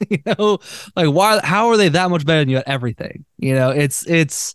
you 0.10 0.18
know, 0.26 0.58
like 0.94 1.08
why? 1.08 1.40
How 1.42 1.68
are 1.68 1.76
they 1.76 1.88
that 1.90 2.10
much 2.10 2.26
better 2.26 2.40
than 2.40 2.48
you 2.48 2.58
at 2.58 2.68
everything? 2.68 3.24
You 3.38 3.54
know, 3.54 3.70
it's 3.70 4.06
it's 4.06 4.54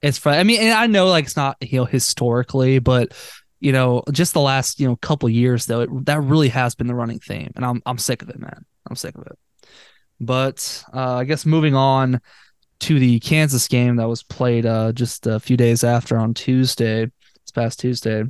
it's 0.00 0.18
fun. 0.18 0.38
I 0.38 0.44
mean, 0.44 0.60
and 0.60 0.72
I 0.72 0.86
know 0.86 1.06
like 1.08 1.26
it's 1.26 1.36
not 1.36 1.56
you 1.60 1.78
know 1.78 1.84
historically, 1.84 2.78
but 2.78 3.12
you 3.60 3.72
know, 3.72 4.02
just 4.10 4.32
the 4.32 4.40
last 4.40 4.80
you 4.80 4.88
know 4.88 4.96
couple 4.96 5.28
years 5.28 5.66
though, 5.66 5.82
it, 5.82 6.06
that 6.06 6.20
really 6.20 6.48
has 6.48 6.74
been 6.74 6.88
the 6.88 6.94
running 6.94 7.20
theme, 7.20 7.52
and 7.54 7.64
I'm 7.64 7.82
I'm 7.86 7.98
sick 7.98 8.22
of 8.22 8.28
it, 8.28 8.38
man. 8.38 8.64
I'm 8.88 8.96
sick 8.96 9.14
of 9.14 9.26
it. 9.26 9.38
But 10.20 10.84
uh, 10.92 11.16
I 11.16 11.24
guess 11.24 11.46
moving 11.46 11.74
on 11.74 12.20
to 12.80 12.98
the 12.98 13.20
Kansas 13.20 13.68
game 13.68 13.96
that 13.96 14.08
was 14.08 14.24
played 14.24 14.66
uh, 14.66 14.92
just 14.92 15.26
a 15.26 15.38
few 15.38 15.56
days 15.56 15.84
after 15.84 16.18
on 16.18 16.34
Tuesday, 16.34 17.04
this 17.04 17.52
past 17.54 17.78
Tuesday. 17.78 18.24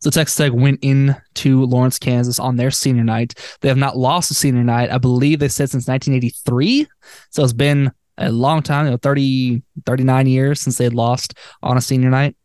So 0.00 0.10
Texas 0.10 0.36
Tech 0.36 0.52
went 0.52 0.82
into 0.82 1.64
Lawrence, 1.64 1.98
Kansas 1.98 2.38
on 2.38 2.56
their 2.56 2.70
senior 2.70 3.04
night. 3.04 3.34
They 3.60 3.68
have 3.68 3.78
not 3.78 3.96
lost 3.96 4.30
a 4.30 4.34
senior 4.34 4.64
night, 4.64 4.90
I 4.90 4.98
believe 4.98 5.38
they 5.38 5.48
said 5.48 5.70
since 5.70 5.86
1983. 5.86 6.86
So 7.30 7.44
it's 7.44 7.52
been 7.52 7.92
a 8.18 8.30
long 8.30 8.62
time, 8.62 8.86
you 8.86 8.90
know, 8.92 8.96
30, 8.98 9.62
39 9.86 10.26
years 10.26 10.60
since 10.60 10.78
they 10.78 10.84
had 10.84 10.94
lost 10.94 11.34
on 11.62 11.76
a 11.76 11.80
senior 11.80 12.10
night. 12.10 12.36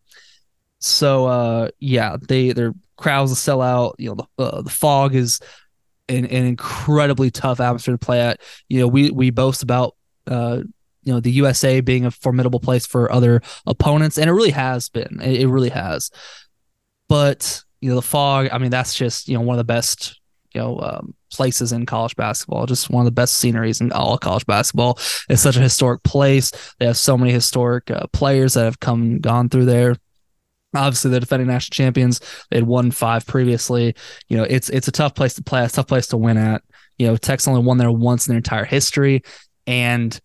So 0.80 1.26
uh, 1.26 1.70
yeah, 1.80 2.18
they 2.28 2.52
their 2.52 2.74
crowds 2.98 3.32
will 3.32 3.36
sell 3.36 3.62
out. 3.62 3.96
You 3.98 4.10
know, 4.10 4.28
the 4.38 4.44
uh, 4.44 4.62
the 4.62 4.70
Phog 4.70 5.16
is 5.16 5.40
an, 6.08 6.26
an 6.26 6.46
incredibly 6.46 7.32
tough 7.32 7.60
atmosphere 7.60 7.96
to 7.96 8.06
play 8.06 8.22
at. 8.22 8.42
You 8.70 8.82
know, 8.82 8.88
we 8.88 9.12
we 9.12 9.30
boast 9.30 9.64
about 9.64 9.96
uh, 10.28 10.62
you 11.04 11.14
know 11.14 11.20
the 11.20 11.32
USA 11.32 11.82
being 11.82 12.06
a 12.06 12.12
formidable 12.12 12.60
place 12.60 12.86
for 12.86 13.12
other 13.12 13.42
opponents, 13.66 14.18
and 14.18 14.30
it 14.30 14.34
really 14.34 14.52
has 14.52 14.90
been. 14.90 15.20
It, 15.22 15.42
it 15.42 15.48
really 15.48 15.70
has. 15.70 16.12
But 17.10 17.64
you 17.82 17.90
know, 17.90 17.96
the 17.96 18.02
Phog. 18.02 18.50
I 18.52 18.58
mean, 18.58 18.72
that's 18.72 18.94
just 18.94 19.28
you 19.28 19.36
know 19.36 19.42
one 19.42 19.56
of 19.56 19.60
the 19.60 19.74
best 19.74 20.20
you 20.54 20.62
know 20.62 20.80
um, 20.80 21.14
places 21.32 21.72
in 21.72 21.86
college 21.86 22.16
basketball. 22.16 22.66
Just 22.66 22.90
one 22.90 23.02
of 23.02 23.06
the 23.06 23.12
best 23.12 23.38
sceneries 23.38 23.82
in 23.82 23.92
all 23.92 24.18
college 24.18 24.46
basketball. 24.46 24.98
It's 25.30 25.42
such 25.42 25.58
a 25.58 25.62
historic 25.62 26.04
place. 26.04 26.52
They 26.80 26.86
have 26.86 26.98
so 26.98 27.18
many 27.18 27.32
historic 27.32 27.90
uh, 27.92 28.08
players 28.14 28.56
that 28.56 28.66
have 28.66 28.80
come 28.80 29.20
gone 29.20 29.50
through 29.50 29.66
there 29.66 29.96
obviously 30.76 31.12
the 31.12 31.20
defending 31.20 31.48
national 31.48 31.74
champions 31.74 32.20
they 32.50 32.58
had 32.58 32.68
won 32.68 32.92
five 32.92 33.26
previously 33.26 33.96
you 34.28 34.38
know 34.38 34.44
it's 34.44 34.70
it's 34.70 34.88
a 34.88 34.92
tough 34.92 35.16
place 35.16 35.34
to 35.34 35.44
play 35.44 35.64
a 35.64 35.70
tough 35.70 35.88
place 35.88 36.08
to 36.08 36.18
win 36.18 36.38
at 36.38 36.62
you 36.98 37.08
know 37.08 37.16
Tech's 37.16 37.48
only 37.48 37.62
won 37.62 37.78
there 37.78 37.92
once 37.92 38.28
in 38.28 38.32
their 38.32 38.38
entire 38.38 38.66
history 38.66 39.24
and 39.66 40.20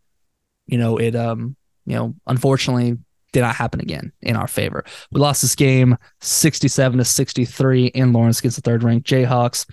you 0.67 0.79
know 0.79 0.97
it 0.97 1.15
um 1.15 1.57
you 1.87 1.95
know 1.95 2.15
unfortunately 2.27 2.99
did 3.33 3.41
not 3.41 3.55
happen 3.55 3.81
again 3.81 4.13
in 4.23 4.37
our 4.37 4.49
favor 4.49 4.85
we 5.11 5.21
lost 5.21 5.43
this 5.43 5.55
game 5.55 5.97
67 6.21 6.99
to 6.99 7.05
63 7.05 7.87
in 7.87 8.13
lawrence 8.13 8.39
against 8.39 8.57
the 8.57 8.63
third 8.63 8.83
ranked 8.83 9.09
jayhawks 9.09 9.67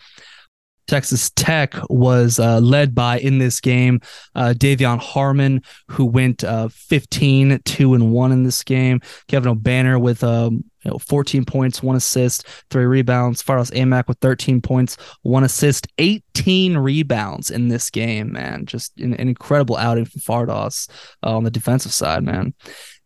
Texas 0.89 1.29
Tech 1.35 1.75
was 1.87 2.39
uh, 2.39 2.59
led 2.59 2.95
by 2.95 3.19
in 3.19 3.37
this 3.37 3.61
game 3.61 4.01
uh, 4.33 4.55
De'Vion 4.57 4.97
Harmon, 4.97 5.61
who 5.87 6.03
went 6.03 6.43
uh, 6.43 6.67
15, 6.69 7.61
2 7.63 7.93
and 7.93 8.11
1 8.11 8.31
in 8.31 8.43
this 8.43 8.63
game. 8.63 8.99
Kevin 9.27 9.55
Obanor 9.55 10.01
with 10.01 10.23
um, 10.23 10.63
you 10.83 10.91
know, 10.91 10.97
14 10.97 11.45
points, 11.45 11.83
one 11.83 11.95
assist, 11.95 12.47
three 12.69 12.85
rebounds. 12.85 13.43
Fardaws 13.43 13.71
Aimaq 13.71 14.07
with 14.07 14.17
13 14.19 14.61
points, 14.61 14.97
one 15.21 15.43
assist, 15.43 15.87
18 15.97 16.77
rebounds 16.77 17.51
in 17.51 17.67
this 17.67 17.89
game, 17.89 18.31
man. 18.31 18.65
Just 18.65 18.97
an, 18.99 19.13
an 19.13 19.27
incredible 19.27 19.77
outing 19.77 20.05
from 20.05 20.21
Fardaws 20.21 20.89
uh, 21.23 21.35
on 21.35 21.43
the 21.43 21.51
defensive 21.51 21.93
side, 21.93 22.23
man. 22.23 22.53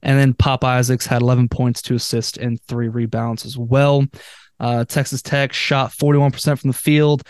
And 0.04 0.20
then 0.20 0.34
Pop 0.34 0.64
Isaacs 0.64 1.08
had 1.08 1.22
11 1.22 1.50
points, 1.50 1.82
two 1.82 1.96
assists, 1.96 2.38
and 2.38 2.62
three 2.62 2.90
rebounds 2.90 3.46
as 3.46 3.58
well. 3.58 4.06
Uh, 4.60 4.86
Texas 4.86 5.22
Tech 5.22 5.52
shot 5.52 5.92
41% 5.92 6.60
from 6.60 6.70
the 6.70 6.78
field, 6.78 7.24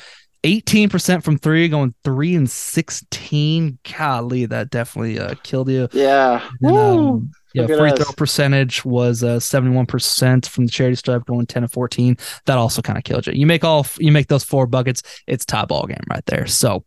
18% 0.43 1.23
from 1.23 1.37
three, 1.37 1.69
going 1.69 1.95
three 2.03 2.35
and 2.35 2.49
16. 2.49 3.79
Golly, 3.97 4.45
that 4.47 4.69
definitely 4.69 5.19
uh, 5.19 5.35
killed 5.43 5.69
you. 5.69 5.87
Yeah. 5.93 6.47
And, 6.61 6.75
um, 6.77 7.31
yeah, 7.53 7.67
free 7.67 7.91
us. 7.91 7.99
throw 7.99 8.11
percentage 8.13 8.83
was 8.83 9.23
uh, 9.23 9.37
71% 9.37 10.47
from 10.47 10.65
the 10.65 10.71
charity 10.71 10.95
stripe, 10.95 11.25
going 11.25 11.45
10 11.45 11.63
and 11.63 11.71
14. 11.71 12.17
That 12.45 12.57
also 12.57 12.81
kind 12.81 12.97
of 12.97 13.03
killed 13.03 13.27
you. 13.27 13.33
You 13.33 13.45
make 13.45 13.63
all 13.63 13.85
you 13.99 14.11
make 14.11 14.27
those 14.27 14.43
four 14.43 14.67
buckets, 14.67 15.03
it's 15.27 15.45
tie 15.45 15.65
ball 15.65 15.85
game 15.85 16.03
right 16.09 16.25
there. 16.25 16.47
So, 16.47 16.83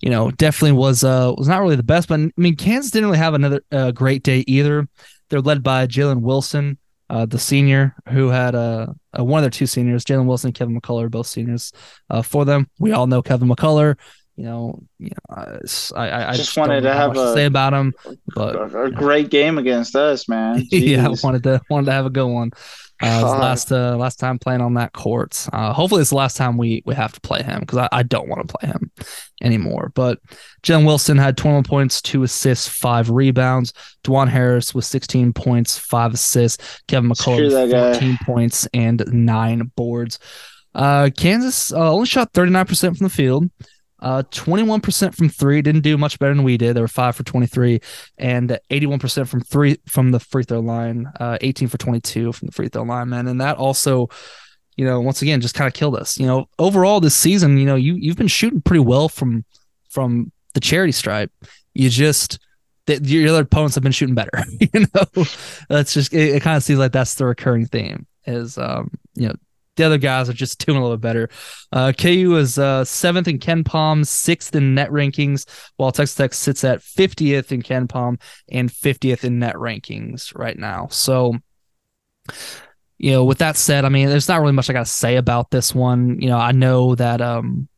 you 0.00 0.10
know, 0.10 0.30
definitely 0.30 0.72
was 0.72 1.04
uh 1.04 1.32
was 1.36 1.48
not 1.48 1.60
really 1.60 1.76
the 1.76 1.82
best, 1.82 2.08
but 2.08 2.20
I 2.20 2.30
mean, 2.36 2.56
Kansas 2.56 2.90
didn't 2.90 3.08
really 3.08 3.18
have 3.18 3.34
another 3.34 3.62
uh, 3.70 3.90
great 3.90 4.22
day 4.22 4.44
either. 4.46 4.88
They're 5.28 5.40
led 5.40 5.62
by 5.62 5.86
Jalen 5.86 6.22
Wilson, 6.22 6.78
uh, 7.08 7.26
the 7.26 7.38
senior 7.38 7.94
who 8.08 8.28
had 8.28 8.54
uh, 8.54 8.88
uh, 9.18 9.24
one 9.24 9.38
of 9.38 9.42
their 9.42 9.50
two 9.50 9.66
seniors, 9.66 10.04
Jalen 10.04 10.26
Wilson, 10.26 10.48
and 10.48 10.54
Kevin 10.54 10.78
McCullar, 10.78 11.10
both 11.10 11.26
seniors 11.26 11.72
uh, 12.08 12.22
for 12.22 12.44
them. 12.44 12.68
We 12.78 12.92
all 12.92 13.06
know 13.06 13.22
Kevin 13.22 13.48
McCullar. 13.48 13.96
You 14.36 14.44
know, 14.44 14.82
you 14.98 15.10
know, 15.10 15.36
I, 15.36 16.08
I, 16.08 16.30
I 16.30 16.36
just, 16.36 16.56
wanted 16.56 16.80
to 16.82 16.94
have 16.94 17.10
a, 17.10 17.14
to 17.14 17.34
say 17.34 17.44
about 17.44 17.74
him, 17.74 17.92
but 18.34 18.56
a 18.74 18.90
great 18.90 19.28
game 19.28 19.58
against 19.58 19.94
us, 19.94 20.28
man. 20.30 20.64
yeah, 20.70 21.08
wanted 21.22 21.42
to 21.42 21.60
wanted 21.68 21.86
to 21.86 21.92
have 21.92 22.06
a 22.06 22.10
good 22.10 22.26
one. 22.26 22.52
Uh, 23.02 23.38
last 23.38 23.72
uh, 23.72 23.96
last 23.96 24.18
time 24.18 24.38
playing 24.38 24.60
on 24.60 24.74
that 24.74 24.92
court. 24.92 25.46
Uh, 25.52 25.72
hopefully, 25.72 26.02
it's 26.02 26.10
the 26.10 26.16
last 26.16 26.36
time 26.36 26.58
we 26.58 26.82
we 26.84 26.94
have 26.94 27.12
to 27.12 27.20
play 27.20 27.42
him 27.42 27.60
because 27.60 27.78
I, 27.78 27.88
I 27.92 28.02
don't 28.02 28.28
want 28.28 28.46
to 28.46 28.54
play 28.54 28.68
him 28.70 28.90
anymore. 29.42 29.90
But 29.94 30.18
Jalen 30.62 30.84
Wilson 30.84 31.16
had 31.16 31.36
21 31.36 31.64
points, 31.64 32.02
two 32.02 32.22
assists, 32.22 32.68
five 32.68 33.08
rebounds. 33.08 33.72
Dajuan 34.04 34.28
Harris 34.28 34.74
with 34.74 34.84
16 34.84 35.32
points, 35.32 35.78
five 35.78 36.12
assists. 36.12 36.82
Kevin 36.88 37.10
McCullar 37.10 37.50
14 37.94 38.18
points 38.24 38.68
and 38.74 39.02
nine 39.10 39.70
boards. 39.76 40.18
Uh, 40.74 41.10
Kansas 41.16 41.72
uh, 41.72 41.92
only 41.92 42.06
shot 42.06 42.32
39% 42.32 42.96
from 42.96 43.04
the 43.04 43.10
field. 43.10 43.50
Uh, 44.00 44.22
21% 44.30 45.14
from 45.14 45.28
three 45.28 45.62
didn't 45.62 45.82
do 45.82 45.98
much 45.98 46.18
better 46.18 46.34
than 46.34 46.44
we 46.44 46.56
did. 46.56 46.74
They 46.74 46.80
were 46.80 46.88
five 46.88 47.16
for 47.16 47.22
23 47.22 47.80
and 48.18 48.58
81% 48.70 49.28
from 49.28 49.40
three 49.42 49.78
from 49.86 50.10
the 50.10 50.20
free 50.20 50.44
throw 50.44 50.60
line, 50.60 51.10
uh, 51.20 51.38
18 51.40 51.68
for 51.68 51.78
22 51.78 52.32
from 52.32 52.46
the 52.46 52.52
free 52.52 52.68
throw 52.68 52.82
line, 52.82 53.10
man. 53.10 53.28
And 53.28 53.40
that 53.40 53.56
also, 53.56 54.08
you 54.76 54.84
know, 54.84 55.00
once 55.00 55.22
again, 55.22 55.40
just 55.40 55.54
kind 55.54 55.68
of 55.68 55.74
killed 55.74 55.96
us. 55.96 56.18
You 56.18 56.26
know, 56.26 56.48
overall 56.58 57.00
this 57.00 57.14
season, 57.14 57.58
you 57.58 57.66
know, 57.66 57.76
you 57.76 57.94
you've 57.94 58.16
been 58.16 58.28
shooting 58.28 58.62
pretty 58.62 58.80
well 58.80 59.08
from 59.08 59.44
from 59.90 60.32
the 60.54 60.60
charity 60.60 60.92
stripe. 60.92 61.30
You 61.74 61.90
just 61.90 62.38
that 62.86 63.04
your 63.04 63.28
other 63.28 63.42
opponents 63.42 63.74
have 63.74 63.82
been 63.82 63.92
shooting 63.92 64.14
better. 64.14 64.42
you 64.60 64.86
know, 64.94 65.24
that's 65.68 65.92
just 65.92 66.12
it, 66.14 66.36
it 66.36 66.42
kind 66.42 66.56
of 66.56 66.62
seems 66.62 66.78
like 66.78 66.92
that's 66.92 67.14
the 67.14 67.26
recurring 67.26 67.66
theme 67.66 68.06
is 68.26 68.58
um, 68.58 68.90
you 69.14 69.28
know, 69.28 69.34
the 69.80 69.86
other 69.86 69.98
guys 69.98 70.28
are 70.28 70.34
just 70.34 70.58
doing 70.66 70.78
a 70.78 70.82
little 70.82 70.96
bit 70.96 71.02
better. 71.02 71.30
Uh, 71.72 71.92
KU 71.96 72.36
is 72.36 72.58
uh, 72.58 72.84
seventh 72.84 73.28
in 73.28 73.38
KenPom, 73.38 74.06
sixth 74.06 74.54
in 74.54 74.74
net 74.74 74.90
rankings, 74.90 75.46
while 75.76 75.90
Texas 75.90 76.16
Tech 76.16 76.34
sits 76.34 76.62
at 76.64 76.80
50th 76.80 77.50
in 77.50 77.62
KenPom 77.62 78.20
and 78.50 78.70
50th 78.70 79.24
in 79.24 79.38
net 79.38 79.56
rankings 79.56 80.36
right 80.36 80.58
now. 80.58 80.88
So, 80.90 81.34
you 82.98 83.12
know, 83.12 83.24
with 83.24 83.38
that 83.38 83.56
said, 83.56 83.84
I 83.84 83.88
mean, 83.88 84.08
there's 84.08 84.28
not 84.28 84.40
really 84.40 84.52
much 84.52 84.68
I 84.68 84.74
got 84.74 84.86
to 84.86 84.92
say 84.92 85.16
about 85.16 85.50
this 85.50 85.74
one. 85.74 86.20
You 86.20 86.28
know, 86.28 86.38
I 86.38 86.52
know 86.52 86.94
that, 86.96 87.22
um, 87.22 87.68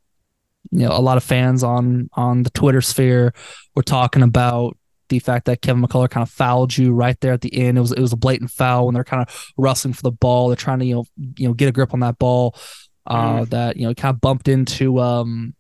you 0.72 0.80
know, 0.80 0.92
a 0.92 1.00
lot 1.00 1.16
of 1.16 1.24
fans 1.24 1.62
on 1.62 2.08
on 2.14 2.42
the 2.42 2.50
Twitter 2.50 2.80
sphere 2.80 3.34
were 3.76 3.82
talking 3.82 4.22
about 4.22 4.76
the 5.12 5.18
fact 5.18 5.46
that 5.46 5.60
Kevin 5.60 5.82
McCullar 5.82 6.08
kind 6.08 6.22
of 6.22 6.30
fouled 6.30 6.76
you 6.76 6.92
right 6.92 7.18
there 7.20 7.32
at 7.32 7.42
the 7.42 7.54
end. 7.54 7.76
It 7.76 7.80
was 7.80 7.92
it 7.92 8.00
was 8.00 8.12
a 8.12 8.16
blatant 8.16 8.50
foul 8.50 8.86
when 8.86 8.94
they're 8.94 9.04
kind 9.04 9.22
of 9.22 9.52
rustling 9.56 9.94
for 9.94 10.02
the 10.02 10.10
ball. 10.10 10.48
They're 10.48 10.56
trying 10.56 10.78
to 10.78 10.84
you 10.84 10.94
know 10.94 11.04
you 11.36 11.48
know 11.48 11.54
get 11.54 11.68
a 11.68 11.72
grip 11.72 11.92
on 11.92 12.00
that 12.00 12.18
ball. 12.18 12.56
Uh, 13.06 13.40
mm. 13.40 13.48
That 13.50 13.76
you 13.76 13.86
know 13.86 13.94
kind 13.94 14.14
of 14.14 14.20
bumped 14.20 14.48
into 14.48 14.98
um, 15.00 15.54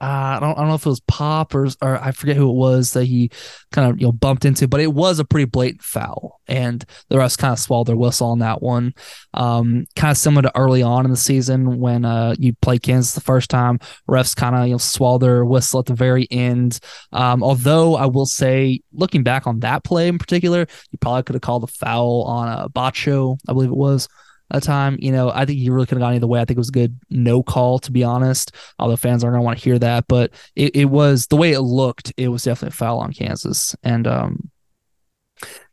uh, 0.00 0.36
I 0.36 0.38
don't 0.40 0.56
I 0.56 0.60
don't 0.60 0.68
know 0.68 0.74
if 0.74 0.84
it 0.84 0.88
was 0.88 1.00
Pop 1.00 1.54
or 1.54 1.68
or 1.80 2.02
I 2.02 2.12
forget 2.12 2.36
who 2.36 2.50
it 2.50 2.54
was 2.54 2.92
that 2.92 3.04
he 3.04 3.30
kind 3.72 3.90
of 3.90 4.00
you 4.00 4.06
know 4.06 4.12
bumped 4.12 4.44
into, 4.44 4.66
but 4.66 4.80
it 4.80 4.92
was 4.92 5.18
a 5.18 5.24
pretty 5.24 5.46
blatant 5.46 5.82
foul, 5.82 6.40
and 6.48 6.84
the 7.08 7.16
refs 7.16 7.38
kind 7.38 7.52
of 7.52 7.58
swallowed 7.58 7.86
their 7.86 7.96
whistle 7.96 8.28
on 8.28 8.40
that 8.40 8.60
one. 8.60 8.92
Um, 9.32 9.86
kind 9.96 10.10
of 10.10 10.16
similar 10.16 10.42
to 10.42 10.56
early 10.56 10.82
on 10.82 11.04
in 11.04 11.10
the 11.10 11.16
season 11.16 11.78
when 11.78 12.04
uh 12.04 12.34
you 12.38 12.54
played 12.60 12.82
Kansas 12.82 13.14
the 13.14 13.20
first 13.20 13.50
time, 13.50 13.78
refs 14.08 14.34
kind 14.34 14.56
of 14.56 14.66
you 14.66 14.72
know 14.72 14.78
swallowed 14.78 15.22
their 15.22 15.44
whistle 15.44 15.80
at 15.80 15.86
the 15.86 15.94
very 15.94 16.26
end. 16.30 16.80
Um, 17.12 17.42
although 17.42 17.94
I 17.94 18.06
will 18.06 18.26
say, 18.26 18.80
looking 18.92 19.22
back 19.22 19.46
on 19.46 19.60
that 19.60 19.84
play 19.84 20.08
in 20.08 20.18
particular, 20.18 20.66
you 20.90 20.98
probably 21.00 21.22
could 21.22 21.34
have 21.34 21.42
called 21.42 21.64
a 21.64 21.68
foul 21.68 22.22
on 22.22 22.48
a 22.48 22.64
uh, 22.64 22.68
Batcho, 22.68 23.38
I 23.48 23.52
believe 23.52 23.70
it 23.70 23.76
was 23.76 24.08
a 24.56 24.60
time. 24.60 24.96
You 25.00 25.12
know, 25.12 25.30
I 25.30 25.44
think 25.44 25.58
you 25.58 25.72
really 25.72 25.86
could 25.86 25.98
have 25.98 26.02
gone 26.02 26.14
either 26.14 26.26
way. 26.26 26.40
I 26.40 26.44
think 26.44 26.56
it 26.56 26.58
was 26.58 26.68
a 26.68 26.72
good 26.72 26.98
no 27.10 27.42
call, 27.42 27.78
to 27.80 27.92
be 27.92 28.04
honest. 28.04 28.52
Although 28.78 28.96
fans 28.96 29.24
aren't 29.24 29.34
going 29.34 29.42
to 29.42 29.44
want 29.44 29.58
to 29.58 29.64
hear 29.64 29.78
that, 29.78 30.06
but 30.08 30.32
it, 30.56 30.74
it 30.76 30.84
was 30.86 31.26
the 31.26 31.36
way 31.36 31.52
it 31.52 31.60
looked. 31.60 32.12
It 32.16 32.28
was 32.28 32.42
definitely 32.42 32.74
a 32.74 32.78
foul 32.78 32.98
on 33.00 33.12
Kansas, 33.12 33.74
and 33.82 34.06
um, 34.06 34.50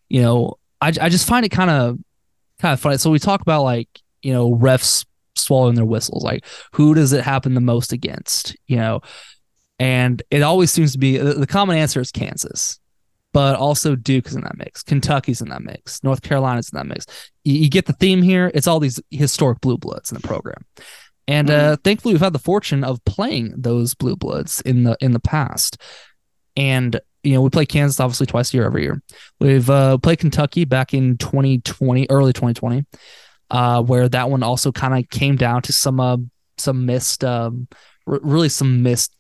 you 0.10 0.22
know, 0.22 0.58
I 0.82 0.88
I 0.88 1.10
just 1.10 1.28
find 1.28 1.46
it 1.46 1.50
kind 1.50 1.70
of 1.70 1.98
kind 2.60 2.74
of 2.74 2.80
funny. 2.80 2.98
So 2.98 3.12
we 3.12 3.20
talk 3.20 3.42
about 3.42 3.64
like 3.64 3.90
you 4.22 4.34
know 4.34 4.52
refs 4.52 5.06
swallowing 5.36 5.76
their 5.76 5.86
whistles. 5.86 6.24
Like 6.24 6.46
who 6.74 6.94
does 6.94 7.14
it 7.14 7.24
happen 7.24 7.54
the 7.54 7.62
most 7.62 7.94
against? 7.94 8.56
You 8.68 8.78
know, 8.78 9.02
and 9.80 10.22
it 10.30 10.42
always 10.42 10.72
seems 10.72 10.92
to 10.94 11.00
be 11.00 11.18
the 11.18 11.48
common 11.48 11.78
answer 11.78 12.02
is 12.02 12.12
Kansas 12.12 12.81
but 13.34 13.56
also 13.56 13.96
Duke 13.96 14.28
is 14.28 14.36
in 14.36 14.42
that 14.42 14.58
mix. 14.58 14.84
Kentucky's 14.84 15.42
in 15.42 15.50
that 15.50 15.64
mix. 15.64 16.04
North 16.04 16.22
Carolina's 16.22 16.70
in 16.70 16.78
that 16.78 16.88
mix. 16.88 17.06
You, 17.44 17.54
you 17.54 17.70
get 17.70 17.86
the 17.86 17.94
theme 17.94 18.22
here. 18.22 18.52
It's 18.54 18.68
all 18.68 18.80
these 18.80 19.00
historic 19.10 19.62
blue 19.62 19.78
bloods 19.78 20.12
in 20.12 20.16
the 20.20 20.28
program. 20.28 20.66
And 21.28 21.50
uh, 21.50 21.54
mm-hmm. 21.54 21.82
thankfully, 21.84 22.14
we've 22.14 22.22
had 22.22 22.34
the 22.34 22.40
fortune 22.40 22.84
of 22.84 23.04
playing 23.06 23.54
those 23.56 23.94
blue 23.94 24.16
bloods 24.16 24.62
in 24.62 24.84
the 24.84 24.98
in 25.00 25.14
the 25.14 25.20
past. 25.20 25.82
And 26.58 27.00
you 27.24 27.34
know, 27.34 27.42
we 27.42 27.50
play 27.50 27.66
Kansas 27.66 28.00
obviously 28.00 28.26
twice 28.26 28.54
a 28.54 28.58
year 28.58 28.66
every 28.66 28.84
year. 28.84 29.02
We've 29.40 29.70
uh, 29.70 29.98
played 30.00 30.20
Kentucky 30.20 30.66
back 30.66 30.94
in 30.94 31.18
2020, 31.18 32.08
early 32.10 32.34
2020, 32.34 32.86
uh, 33.52 33.84
where 33.84 34.10
that 34.10 34.30
one 34.30 34.44
also 34.44 34.72
kind 34.72 34.98
of 34.98 35.10
came 35.10 35.36
down 35.36 35.62
to 35.64 35.74
some 35.74 36.00
uh, 36.00 36.18
some 36.58 36.86
missed, 36.86 37.24
um, 37.24 37.68
r- 38.08 38.20
really 38.24 38.50
some 38.50 38.84
missed 38.84 39.16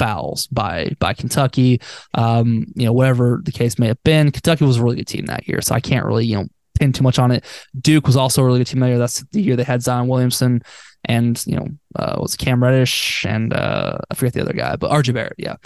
fouls 0.00 0.46
by 0.46 0.90
by 0.98 1.12
Kentucky. 1.12 1.80
Um, 2.14 2.66
you 2.74 2.86
know, 2.86 2.92
whatever 2.92 3.40
the 3.44 3.52
case 3.52 3.78
may 3.78 3.88
have 3.88 4.02
been, 4.02 4.32
Kentucky 4.32 4.64
was 4.64 4.78
a 4.78 4.82
really 4.82 4.96
good 4.96 5.06
team 5.06 5.26
that 5.26 5.46
year, 5.46 5.60
so 5.60 5.74
I 5.74 5.80
can't 5.80 6.06
really 6.06 6.24
you 6.24 6.36
know 6.36 6.46
pin 6.78 6.92
too 6.92 7.04
much 7.04 7.18
on 7.18 7.30
it. 7.30 7.44
Duke 7.78 8.06
was 8.06 8.16
also 8.16 8.42
a 8.42 8.46
really 8.46 8.60
good 8.60 8.66
team 8.66 8.80
that 8.80 8.88
year. 8.88 8.98
That's 8.98 9.22
the 9.32 9.42
year 9.42 9.56
they 9.56 9.62
had 9.62 9.82
Zion 9.82 10.08
Williamson 10.08 10.62
and 11.04 11.42
you 11.46 11.56
know 11.56 11.68
uh, 11.96 12.16
was 12.18 12.34
Cam 12.34 12.62
Reddish 12.62 13.24
and 13.26 13.52
uh, 13.52 13.98
I 14.10 14.14
forget 14.14 14.32
the 14.32 14.40
other 14.40 14.54
guy, 14.54 14.76
but 14.76 14.90
RJ 14.90 15.14
Barrett. 15.14 15.34
Yeah, 15.36 15.56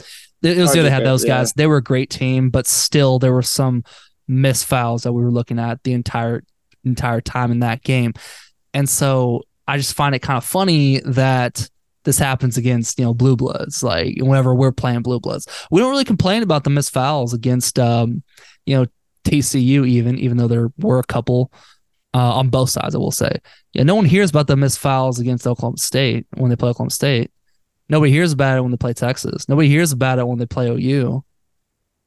it 0.43 0.59
was 0.59 0.73
the 0.73 0.79
year 0.79 0.83
they 0.83 0.91
had 0.91 1.07
those 1.07 1.25
guys. 1.25 1.51
Yeah. 1.51 1.53
They 1.57 1.67
were 1.69 1.79
a 1.79 1.83
great 1.83 2.11
team, 2.11 2.51
but 2.51 2.67
still 2.67 3.19
there 3.21 3.33
were 3.33 3.43
some 3.43 3.85
missed 4.27 4.67
fouls 4.67 5.05
that 5.05 5.13
we 5.13 5.23
were 5.23 5.31
looking 5.31 5.61
at 5.61 5.83
the 5.85 5.93
entire 5.93 6.43
entire 6.85 7.21
time 7.21 7.53
in 7.53 7.61
that 7.61 7.83
game, 7.83 8.15
and 8.75 8.89
so 8.89 9.43
I 9.69 9.77
just 9.77 9.95
find 9.95 10.15
it 10.15 10.23
kind 10.23 10.37
of 10.37 10.45
funny 10.45 11.01
that 11.05 11.71
this 12.05 12.19
happens 12.19 12.57
against 12.57 12.99
you 12.99 13.05
know 13.05 13.15
blue 13.15 13.37
bloods 13.37 13.83
like 13.83 14.15
whenever 14.19 14.55
we're 14.55 14.73
playing 14.73 15.03
blue 15.03 15.21
bloods 15.21 15.47
we 15.71 15.81
don't 15.81 15.91
really 15.91 16.05
complain 16.05 16.43
about 16.43 16.65
the 16.65 16.71
missed 16.71 16.93
fouls 16.93 17.33
against 17.35 17.79
um 17.79 18.23
you 18.67 18.77
know 18.77 18.87
tcu 19.25 19.87
even 19.87 20.19
even 20.19 20.37
though 20.37 20.49
there 20.49 20.69
were 20.79 20.99
a 20.99 21.05
couple 21.05 21.51
uh, 22.15 22.35
on 22.35 22.49
both 22.49 22.71
sides 22.71 22.95
i 22.95 22.99
will 22.99 23.11
say 23.11 23.37
yeah 23.73 23.83
no 23.83 23.95
one 23.95 24.05
hears 24.05 24.31
about 24.31 24.47
the 24.47 24.57
missed 24.57 24.79
fouls 24.79 25.19
against 25.19 25.47
oklahoma 25.47 25.77
state 25.79 26.27
when 26.37 26.51
they 26.51 26.57
play 26.57 26.69
oklahoma 26.69 26.91
state 26.91 27.33
nobody 27.89 28.13
hears 28.13 28.33
about 28.33 28.57
it 28.57 28.61
when 28.61 28.71
they 28.71 28.77
play 28.77 28.93
texas 28.93 29.49
nobody 29.49 29.69
hears 29.69 29.93
about 29.93 30.19
it 30.19 30.27
when 30.27 30.39
they 30.39 30.47
play 30.47 30.69
ou 30.69 31.25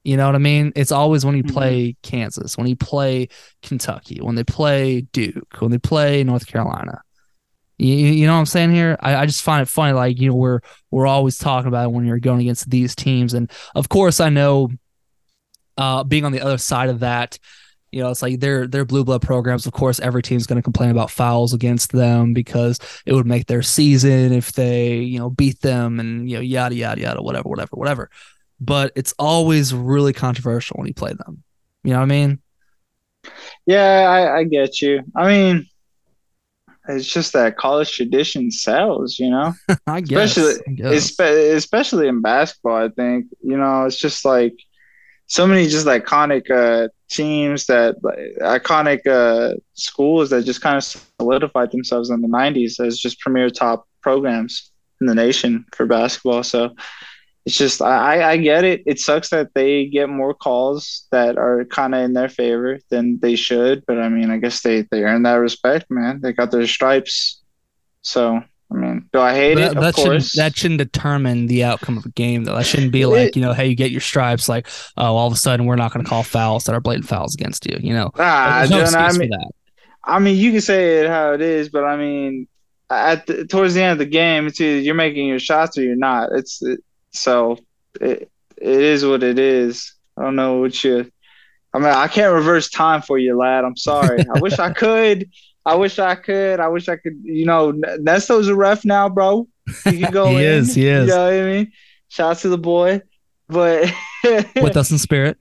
you 0.07 0.15
know 0.15 0.25
what 0.25 0.35
I 0.35 0.37
mean? 0.37 0.71
It's 0.73 0.93
always 0.93 1.25
when 1.25 1.35
you 1.35 1.43
mm-hmm. 1.43 1.53
play 1.53 1.89
mm-hmm. 1.89 2.09
Kansas, 2.09 2.57
when 2.57 2.67
you 2.67 2.77
play 2.77 3.27
Kentucky, 3.61 4.21
when 4.21 4.35
they 4.35 4.45
play 4.45 5.01
Duke, 5.01 5.57
when 5.59 5.69
they 5.69 5.79
play 5.79 6.23
North 6.23 6.47
Carolina. 6.47 7.01
You, 7.77 7.95
you 7.95 8.25
know 8.25 8.33
what 8.33 8.39
I'm 8.39 8.45
saying 8.45 8.71
here? 8.71 8.97
I, 8.99 9.15
I 9.15 9.25
just 9.25 9.43
find 9.43 9.61
it 9.61 9.67
funny. 9.67 9.93
Like, 9.93 10.19
you 10.19 10.29
know, 10.29 10.35
we're 10.35 10.61
we're 10.91 11.07
always 11.07 11.37
talking 11.37 11.67
about 11.67 11.93
when 11.93 12.05
you're 12.05 12.19
going 12.19 12.41
against 12.41 12.69
these 12.69 12.95
teams. 12.95 13.33
And 13.33 13.51
of 13.75 13.89
course 13.89 14.19
I 14.19 14.29
know 14.29 14.69
uh 15.77 16.03
being 16.03 16.25
on 16.25 16.31
the 16.31 16.41
other 16.41 16.57
side 16.57 16.89
of 16.89 17.01
that, 17.01 17.37
you 17.91 18.01
know, 18.01 18.09
it's 18.09 18.21
like 18.21 18.39
their 18.39 18.85
blue 18.85 19.03
blood 19.03 19.21
programs. 19.21 19.65
Of 19.65 19.73
course, 19.73 19.99
every 19.99 20.21
team's 20.21 20.47
going 20.47 20.57
to 20.57 20.63
complain 20.63 20.89
about 20.89 21.11
fouls 21.11 21.53
against 21.53 21.91
them 21.91 22.33
because 22.33 22.79
it 23.05 23.13
would 23.13 23.27
make 23.27 23.47
their 23.47 23.61
season 23.61 24.33
if 24.33 24.51
they, 24.53 24.97
you 24.97 25.19
know, 25.19 25.29
beat 25.29 25.61
them 25.61 25.99
and 25.99 26.29
you 26.29 26.37
know, 26.37 26.41
yada 26.41 26.75
yada 26.75 27.01
yada, 27.01 27.21
whatever, 27.21 27.47
whatever, 27.47 27.69
whatever. 27.73 28.09
But 28.59 28.91
it's 28.95 29.13
always 29.19 29.73
really 29.73 30.13
controversial 30.13 30.77
when 30.77 30.87
you 30.87 30.93
play 30.93 31.13
them. 31.13 31.43
You 31.83 31.91
know 31.91 31.97
what 31.99 32.03
I 32.03 32.07
mean? 32.07 32.39
Yeah, 33.65 34.09
I, 34.09 34.39
I 34.39 34.43
get 34.45 34.81
you. 34.81 35.03
I 35.15 35.27
mean, 35.27 35.67
it's 36.87 37.07
just 37.07 37.33
that 37.33 37.57
college 37.57 37.91
tradition 37.91 38.51
sells, 38.51 39.19
you 39.19 39.29
know. 39.29 39.53
I 39.87 40.01
guess, 40.01 40.37
especially 40.37 40.63
I 40.67 40.71
guess. 40.71 41.19
especially 41.19 42.07
in 42.07 42.21
basketball. 42.21 42.75
I 42.85 42.89
think 42.89 43.27
you 43.41 43.57
know 43.57 43.85
it's 43.85 43.97
just 43.97 44.25
like 44.25 44.53
so 45.27 45.45
many 45.45 45.67
just 45.67 45.85
iconic 45.87 46.49
uh, 46.49 46.87
teams 47.09 47.65
that 47.65 47.95
like, 48.03 48.17
iconic 48.61 49.05
uh, 49.05 49.55
schools 49.73 50.29
that 50.29 50.43
just 50.43 50.61
kind 50.61 50.77
of 50.77 50.83
solidified 51.19 51.71
themselves 51.71 52.09
in 52.09 52.21
the 52.21 52.27
'90s 52.27 52.79
as 52.79 52.97
just 52.97 53.19
premier 53.19 53.49
top 53.49 53.87
programs 54.01 54.71
in 55.01 55.07
the 55.07 55.15
nation 55.15 55.65
for 55.73 55.85
basketball. 55.85 56.43
So 56.43 56.73
it's 57.47 57.57
just 57.57 57.81
I, 57.81 58.31
I 58.31 58.35
get 58.35 58.65
it. 58.65 58.83
It 58.85 58.99
sucks 58.99 59.29
that 59.29 59.53
they 59.53 59.85
get 59.85 60.09
more 60.09 60.33
calls 60.33 61.07
that 61.11 61.37
are 61.37 61.63
kind 61.63 61.95
of 61.95 62.01
in 62.01 62.11
their 62.11 62.27
favor 62.27 62.77
than 62.89 63.19
they 63.21 63.37
should, 63.37 63.85
but 63.87 63.97
I 63.97 64.09
mean, 64.09 64.29
I 64.31 64.37
guess 64.37 64.61
they 64.61 64.81
they 64.91 65.05
earn 65.05 65.23
that 65.23 65.35
respect, 65.35 65.85
man. 65.89 66.19
They 66.19 66.33
got 66.33 66.51
their 66.51 66.67
stripes, 66.67 67.39
so 68.01 68.43
I 68.69 68.75
mean, 68.75 69.07
do 69.13 69.21
I 69.21 69.33
hate 69.33 69.55
that, 69.55 69.71
it? 69.71 69.77
Of 69.77 69.81
that 69.81 69.93
course. 69.93 70.31
Shouldn't, 70.31 70.31
that 70.35 70.57
shouldn't 70.57 70.79
determine 70.79 71.47
the 71.47 71.63
outcome 71.63 71.97
of 71.97 72.05
a 72.05 72.09
game, 72.09 72.43
though. 72.43 72.57
That 72.57 72.65
shouldn't 72.65 72.91
be 72.91 73.05
like, 73.05 73.37
you 73.37 73.41
know, 73.41 73.53
hey, 73.53 73.67
you 73.67 73.75
get 73.75 73.91
your 73.91 74.01
stripes. 74.01 74.49
Like, 74.49 74.67
oh, 74.97 75.15
all 75.15 75.27
of 75.27 75.31
a 75.31 75.37
sudden 75.37 75.67
we're 75.67 75.77
not 75.77 75.93
going 75.93 76.03
to 76.03 76.09
call 76.09 76.23
fouls 76.23 76.65
that 76.65 76.75
are 76.75 76.81
blatant 76.81 77.07
fouls 77.07 77.33
against 77.33 77.65
you. 77.65 77.77
You 77.79 77.93
know, 77.93 78.11
ah, 78.15 78.67
no 78.69 78.83
I 78.83 79.17
mean, 79.17 79.31
I 80.03 80.19
mean, 80.19 80.35
you 80.35 80.51
can 80.51 80.59
say 80.59 80.99
it 80.99 81.07
how 81.07 81.31
it 81.31 81.39
is, 81.39 81.69
but 81.69 81.85
I 81.85 81.95
mean, 81.95 82.49
at 82.89 83.25
the, 83.25 83.47
towards 83.47 83.73
the 83.73 83.83
end 83.83 83.93
of 83.93 83.99
the 83.99 84.05
game, 84.05 84.47
it's 84.47 84.59
either 84.59 84.81
you're 84.81 84.95
making 84.95 85.27
your 85.27 85.39
shots 85.39 85.77
or 85.77 85.83
you're 85.83 85.95
not. 85.95 86.33
It's 86.33 86.61
it, 86.61 86.81
so 87.11 87.57
it, 87.99 88.29
it 88.57 88.81
is 88.81 89.05
what 89.05 89.23
it 89.23 89.39
is. 89.39 89.93
I 90.17 90.23
don't 90.23 90.35
know 90.35 90.59
what 90.59 90.83
you. 90.83 91.11
I 91.73 91.79
mean, 91.79 91.89
I 91.89 92.07
can't 92.07 92.33
reverse 92.33 92.69
time 92.69 93.01
for 93.01 93.17
you, 93.17 93.37
lad. 93.37 93.63
I'm 93.63 93.77
sorry. 93.77 94.25
I 94.33 94.39
wish 94.39 94.57
I 94.59 94.71
could. 94.73 95.29
I 95.65 95.75
wish 95.75 95.99
I 95.99 96.15
could. 96.15 96.59
I 96.59 96.69
wish 96.69 96.87
I 96.87 96.95
could. 96.95 97.19
You 97.23 97.45
know, 97.45 97.71
Nesto's 97.73 98.47
a 98.47 98.55
ref 98.55 98.85
now, 98.85 99.09
bro. 99.09 99.47
He 99.83 99.99
can 99.99 100.11
go 100.11 100.27
he 100.37 100.37
in. 100.37 100.41
is. 100.43 100.73
He 100.73 100.87
is. 100.87 101.07
You 101.07 101.13
know 101.13 101.25
what 101.25 101.33
I 101.33 101.43
mean? 101.43 101.71
Shout 102.09 102.31
out 102.31 102.37
to 102.39 102.49
the 102.49 102.57
boy, 102.57 103.01
but 103.47 103.93
with 104.23 104.77
us 104.77 104.91
in 104.91 104.97
spirit. 104.97 105.37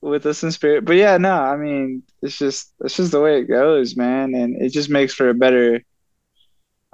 With 0.00 0.26
us 0.26 0.42
in 0.42 0.50
spirit, 0.52 0.84
but 0.84 0.96
yeah, 0.96 1.16
no. 1.16 1.32
I 1.32 1.56
mean, 1.56 2.02
it's 2.20 2.36
just 2.36 2.72
it's 2.80 2.96
just 2.96 3.12
the 3.12 3.20
way 3.20 3.38
it 3.38 3.44
goes, 3.44 3.96
man, 3.96 4.34
and 4.34 4.60
it 4.60 4.70
just 4.70 4.90
makes 4.90 5.14
for 5.14 5.30
a 5.30 5.34
better, 5.34 5.82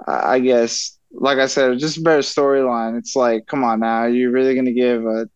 I 0.07 0.39
guess, 0.39 0.97
like 1.13 1.37
I 1.37 1.47
said, 1.47 1.77
just 1.79 1.97
a 1.97 2.01
better 2.01 2.21
storyline. 2.21 2.97
It's 2.97 3.15
like, 3.15 3.45
come 3.47 3.63
on 3.63 3.79
now, 3.79 4.05
you're 4.05 4.31
really 4.31 4.55
gonna 4.55 4.71
give 4.71 5.05
a 5.05 5.29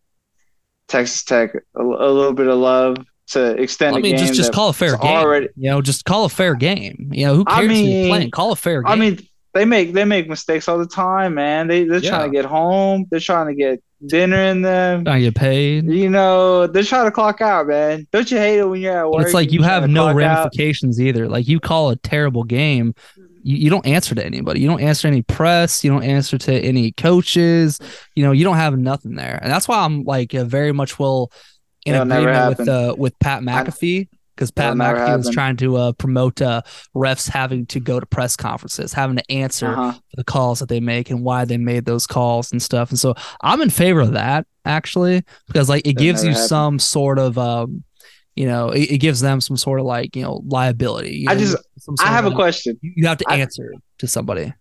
Texas 0.88 1.24
Tech 1.24 1.54
a, 1.54 1.82
a 1.82 1.82
little 1.82 2.32
bit 2.32 2.48
of 2.48 2.58
love 2.58 2.96
to 3.28 3.60
extend. 3.60 3.96
I 3.96 4.00
mean, 4.00 4.16
just 4.16 4.34
just 4.34 4.52
call 4.52 4.68
a 4.68 4.72
fair 4.72 4.96
game. 4.96 5.10
Already, 5.10 5.48
you 5.56 5.70
know, 5.70 5.82
just 5.82 6.04
call 6.04 6.24
a 6.24 6.28
fair 6.28 6.54
game. 6.54 7.10
You 7.12 7.26
know, 7.26 7.34
who 7.36 7.44
cares 7.44 7.58
I 7.58 7.66
mean, 7.66 8.08
playing? 8.08 8.30
Call 8.30 8.52
a 8.52 8.56
fair 8.56 8.82
game. 8.82 8.92
I 8.92 8.96
mean, 8.96 9.18
they 9.54 9.64
make 9.64 9.92
they 9.92 10.04
make 10.04 10.28
mistakes 10.28 10.68
all 10.68 10.78
the 10.78 10.86
time, 10.86 11.34
man. 11.34 11.66
They 11.66 11.84
they're 11.84 11.98
yeah. 11.98 12.10
trying 12.10 12.30
to 12.30 12.36
get 12.36 12.44
home. 12.44 13.06
They're 13.10 13.20
trying 13.20 13.48
to 13.48 13.54
get 13.54 13.82
dinner 14.04 14.36
in 14.36 14.62
them. 14.62 15.04
Trying 15.04 15.20
to 15.20 15.26
get 15.26 15.34
paid. 15.34 15.86
You 15.86 16.10
know, 16.10 16.66
they're 16.66 16.82
trying 16.82 17.06
to 17.06 17.10
clock 17.10 17.40
out, 17.40 17.66
man. 17.66 18.06
Don't 18.12 18.30
you 18.30 18.38
hate 18.38 18.58
it 18.58 18.64
when 18.64 18.80
you're 18.80 18.98
at 18.98 19.10
work? 19.10 19.24
It's 19.24 19.34
like 19.34 19.52
you 19.52 19.62
have 19.62 19.88
no 19.88 20.12
ramifications 20.12 21.00
out? 21.00 21.04
either. 21.04 21.28
Like 21.28 21.48
you 21.48 21.58
call 21.58 21.90
a 21.90 21.96
terrible 21.96 22.44
game, 22.44 22.94
you, 23.46 23.56
you 23.56 23.70
don't 23.70 23.86
answer 23.86 24.14
to 24.14 24.26
anybody. 24.26 24.60
You 24.60 24.68
don't 24.68 24.80
answer 24.80 25.02
to 25.02 25.08
any 25.08 25.22
press. 25.22 25.84
You 25.84 25.90
don't 25.92 26.02
answer 26.02 26.36
to 26.36 26.52
any 26.52 26.90
coaches. 26.92 27.78
You 28.16 28.24
know, 28.24 28.32
you 28.32 28.42
don't 28.42 28.56
have 28.56 28.76
nothing 28.76 29.14
there, 29.14 29.38
and 29.40 29.50
that's 29.50 29.68
why 29.68 29.84
I'm 29.84 30.02
like 30.02 30.32
very 30.32 30.72
much 30.72 30.98
will 30.98 31.30
in 31.84 31.94
It'll 31.94 32.10
agreement 32.10 32.58
with 32.58 32.68
uh 32.68 32.94
with 32.98 33.16
Pat 33.20 33.42
McAfee 33.42 34.08
because 34.34 34.50
Pat 34.50 34.74
McAfee 34.74 35.16
was 35.16 35.30
trying 35.30 35.56
to 35.58 35.76
uh, 35.76 35.92
promote 35.92 36.42
uh, 36.42 36.60
refs 36.94 37.28
having 37.28 37.64
to 37.66 37.80
go 37.80 37.98
to 37.98 38.04
press 38.04 38.36
conferences, 38.36 38.92
having 38.92 39.16
to 39.16 39.30
answer 39.30 39.68
uh-huh. 39.68 39.98
the 40.14 40.24
calls 40.24 40.58
that 40.58 40.68
they 40.68 40.80
make 40.80 41.08
and 41.08 41.22
why 41.22 41.46
they 41.46 41.56
made 41.56 41.86
those 41.86 42.06
calls 42.06 42.52
and 42.52 42.60
stuff. 42.60 42.90
And 42.90 42.98
so 42.98 43.14
I'm 43.40 43.62
in 43.62 43.70
favor 43.70 44.00
of 44.00 44.12
that 44.12 44.46
actually 44.66 45.24
because 45.46 45.68
like 45.68 45.86
it 45.86 45.96
gives 45.96 46.22
you 46.22 46.30
happened. 46.30 46.48
some 46.48 46.78
sort 46.78 47.18
of 47.18 47.38
um, 47.38 47.82
you 48.36 48.46
know, 48.46 48.68
it, 48.68 48.92
it, 48.92 48.98
gives 48.98 49.20
them 49.20 49.40
some 49.40 49.56
sort 49.56 49.80
of 49.80 49.86
like 49.86 50.14
you 50.14 50.22
know 50.22 50.42
liability. 50.46 51.16
You 51.16 51.30
I 51.30 51.34
know, 51.34 51.40
just 51.40 51.56
I 52.00 52.08
have 52.08 52.26
a 52.26 52.30
question. 52.30 52.78
You 52.82 53.06
have 53.06 53.18
to 53.18 53.30
answer 53.30 53.72
I, 53.74 53.78
to 53.98 54.06
somebody. 54.06 54.52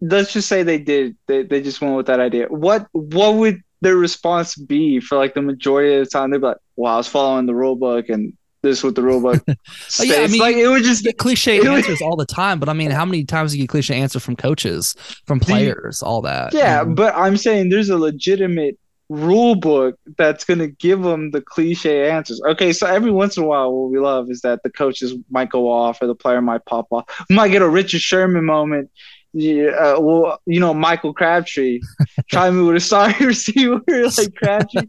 let's 0.00 0.32
just 0.32 0.48
say 0.48 0.62
they 0.62 0.78
did. 0.78 1.16
They 1.28 1.42
they 1.42 1.60
just 1.60 1.80
went 1.80 1.94
with 1.94 2.06
that 2.06 2.20
idea. 2.20 2.46
What 2.48 2.86
what 2.92 3.34
would 3.34 3.60
their 3.82 3.96
response 3.96 4.56
be 4.56 4.98
for 4.98 5.18
like 5.18 5.34
the 5.34 5.42
majority 5.42 5.94
of 5.94 6.04
the 6.06 6.10
time? 6.10 6.30
They'd 6.30 6.38
be 6.38 6.46
like, 6.46 6.56
"Well, 6.76 6.94
I 6.94 6.96
was 6.96 7.06
following 7.06 7.44
the 7.44 7.54
rule 7.54 7.76
book 7.76 8.08
and 8.08 8.32
this 8.62 8.82
with 8.82 8.94
the 8.94 9.02
rule 9.02 9.20
book." 9.20 9.44
oh, 9.48 9.54
yeah, 10.02 10.22
I 10.22 10.28
mean, 10.28 10.40
like 10.40 10.56
it 10.56 10.68
would 10.68 10.82
just 10.82 11.04
get 11.04 11.18
cliche 11.18 11.60
answers 11.60 12.00
all 12.00 12.16
the 12.16 12.24
time. 12.24 12.58
But 12.58 12.70
I 12.70 12.72
mean, 12.72 12.90
how 12.90 13.04
many 13.04 13.24
times 13.24 13.52
do 13.52 13.58
you 13.58 13.64
get 13.64 13.68
cliche 13.68 13.94
answers 13.94 14.24
from 14.24 14.36
coaches, 14.36 14.96
from 15.26 15.38
players, 15.38 16.00
you, 16.02 16.08
all 16.08 16.22
that? 16.22 16.54
Yeah, 16.54 16.82
but 16.84 17.14
I'm 17.14 17.36
saying 17.36 17.68
there's 17.68 17.90
a 17.90 17.98
legitimate 17.98 18.78
rule 19.12 19.54
book 19.54 19.98
that's 20.16 20.44
going 20.44 20.58
to 20.58 20.68
give 20.68 21.02
them 21.02 21.30
the 21.30 21.40
cliche 21.40 22.10
answers. 22.10 22.40
Okay, 22.48 22.72
so 22.72 22.86
every 22.86 23.10
once 23.10 23.36
in 23.36 23.42
a 23.42 23.46
while, 23.46 23.72
what 23.72 23.90
we 23.90 23.98
love 23.98 24.30
is 24.30 24.40
that 24.40 24.62
the 24.62 24.70
coaches 24.70 25.14
might 25.30 25.50
go 25.50 25.70
off 25.70 26.00
or 26.00 26.06
the 26.06 26.14
player 26.14 26.40
might 26.40 26.64
pop 26.64 26.86
off. 26.90 27.04
We 27.28 27.36
might 27.36 27.48
get 27.48 27.62
a 27.62 27.68
Richard 27.68 28.00
Sherman 28.00 28.44
moment. 28.44 28.90
Yeah, 29.34 29.70
uh, 29.70 30.00
well, 30.00 30.40
you 30.44 30.60
know, 30.60 30.74
Michael 30.74 31.14
Crabtree 31.14 31.80
try 32.30 32.50
me 32.50 32.62
with 32.62 32.76
a 32.76 32.80
sorry 32.80 33.14
receiver 33.20 33.80
like 33.86 34.34
Crabtree, 34.34 34.88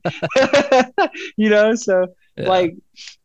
you 1.38 1.50
know. 1.50 1.76
So 1.76 2.08
yeah. 2.36 2.50
like, 2.50 2.76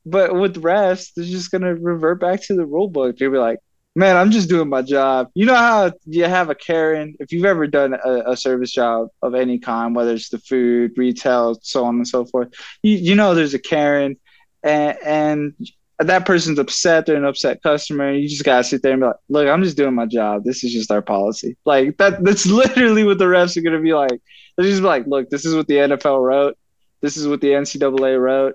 but 0.07 0.37
with 0.37 0.63
refs, 0.63 1.11
they're 1.15 1.25
just 1.25 1.51
gonna 1.51 1.75
revert 1.75 2.21
back 2.21 2.43
to 2.45 2.55
the 2.55 2.65
rule 2.65 2.89
book. 2.89 3.19
They'll 3.19 3.33
be 3.33 3.39
like, 3.39 3.59
man, 3.99 4.17
I'm 4.17 4.31
just 4.31 4.49
doing 4.49 4.69
my 4.69 4.81
job. 4.81 5.29
You 5.35 5.45
know 5.45 5.57
how 5.57 5.93
you 6.07 6.25
have 6.25 6.51
a 6.51 6.55
Karen, 6.55 7.17
if 7.19 7.33
you've 7.33 7.45
ever 7.45 7.67
done 7.67 7.95
a, 7.95 8.31
a, 8.31 8.37
service 8.37 8.71
job 8.71 9.09
of 9.23 9.35
any 9.35 9.59
kind, 9.59 9.95
whether 9.95 10.13
it's 10.13 10.29
the 10.29 10.39
food, 10.39 10.93
retail, 10.97 11.59
so 11.63 11.85
on 11.85 11.97
and 11.97 12.07
so 12.07 12.25
forth, 12.25 12.49
you, 12.83 12.97
you 12.97 13.15
know 13.17 13.35
there's 13.35 13.55
a 13.55 13.59
Karen 13.59 14.17
and, 14.63 14.97
and 15.05 15.55
that 15.99 16.27
person's 16.27 16.61
upset, 16.61 17.07
they're 17.07 17.17
an 17.17 17.25
upset 17.25 17.61
customer, 17.61 18.13
you 18.13 18.29
just 18.29 18.45
gotta 18.45 18.63
sit 18.63 18.83
there 18.83 18.93
and 18.93 19.01
be 19.01 19.07
like, 19.07 19.17
look, 19.29 19.49
I'm 19.49 19.65
just 19.65 19.77
doing 19.77 19.95
my 19.95 20.07
job. 20.07 20.45
This 20.45 20.63
is 20.63 20.73
just 20.73 20.93
our 20.93 21.03
policy. 21.03 21.57
Like 21.65 21.97
that 21.99 22.23
that's 22.23 22.47
literally 22.63 23.03
what 23.03 23.19
the 23.19 23.25
refs 23.25 23.57
are 23.57 23.63
gonna 23.63 23.81
be 23.81 23.95
like. 23.95 24.21
They're 24.57 24.67
just 24.67 24.83
like, 24.83 25.09
look, 25.09 25.29
this 25.29 25.45
is 25.45 25.57
what 25.57 25.67
the 25.67 25.75
NFL 25.75 26.25
wrote, 26.25 26.57
this 27.01 27.17
is 27.17 27.27
what 27.27 27.41
the 27.41 27.49
NCAA 27.49 28.21
wrote. 28.21 28.55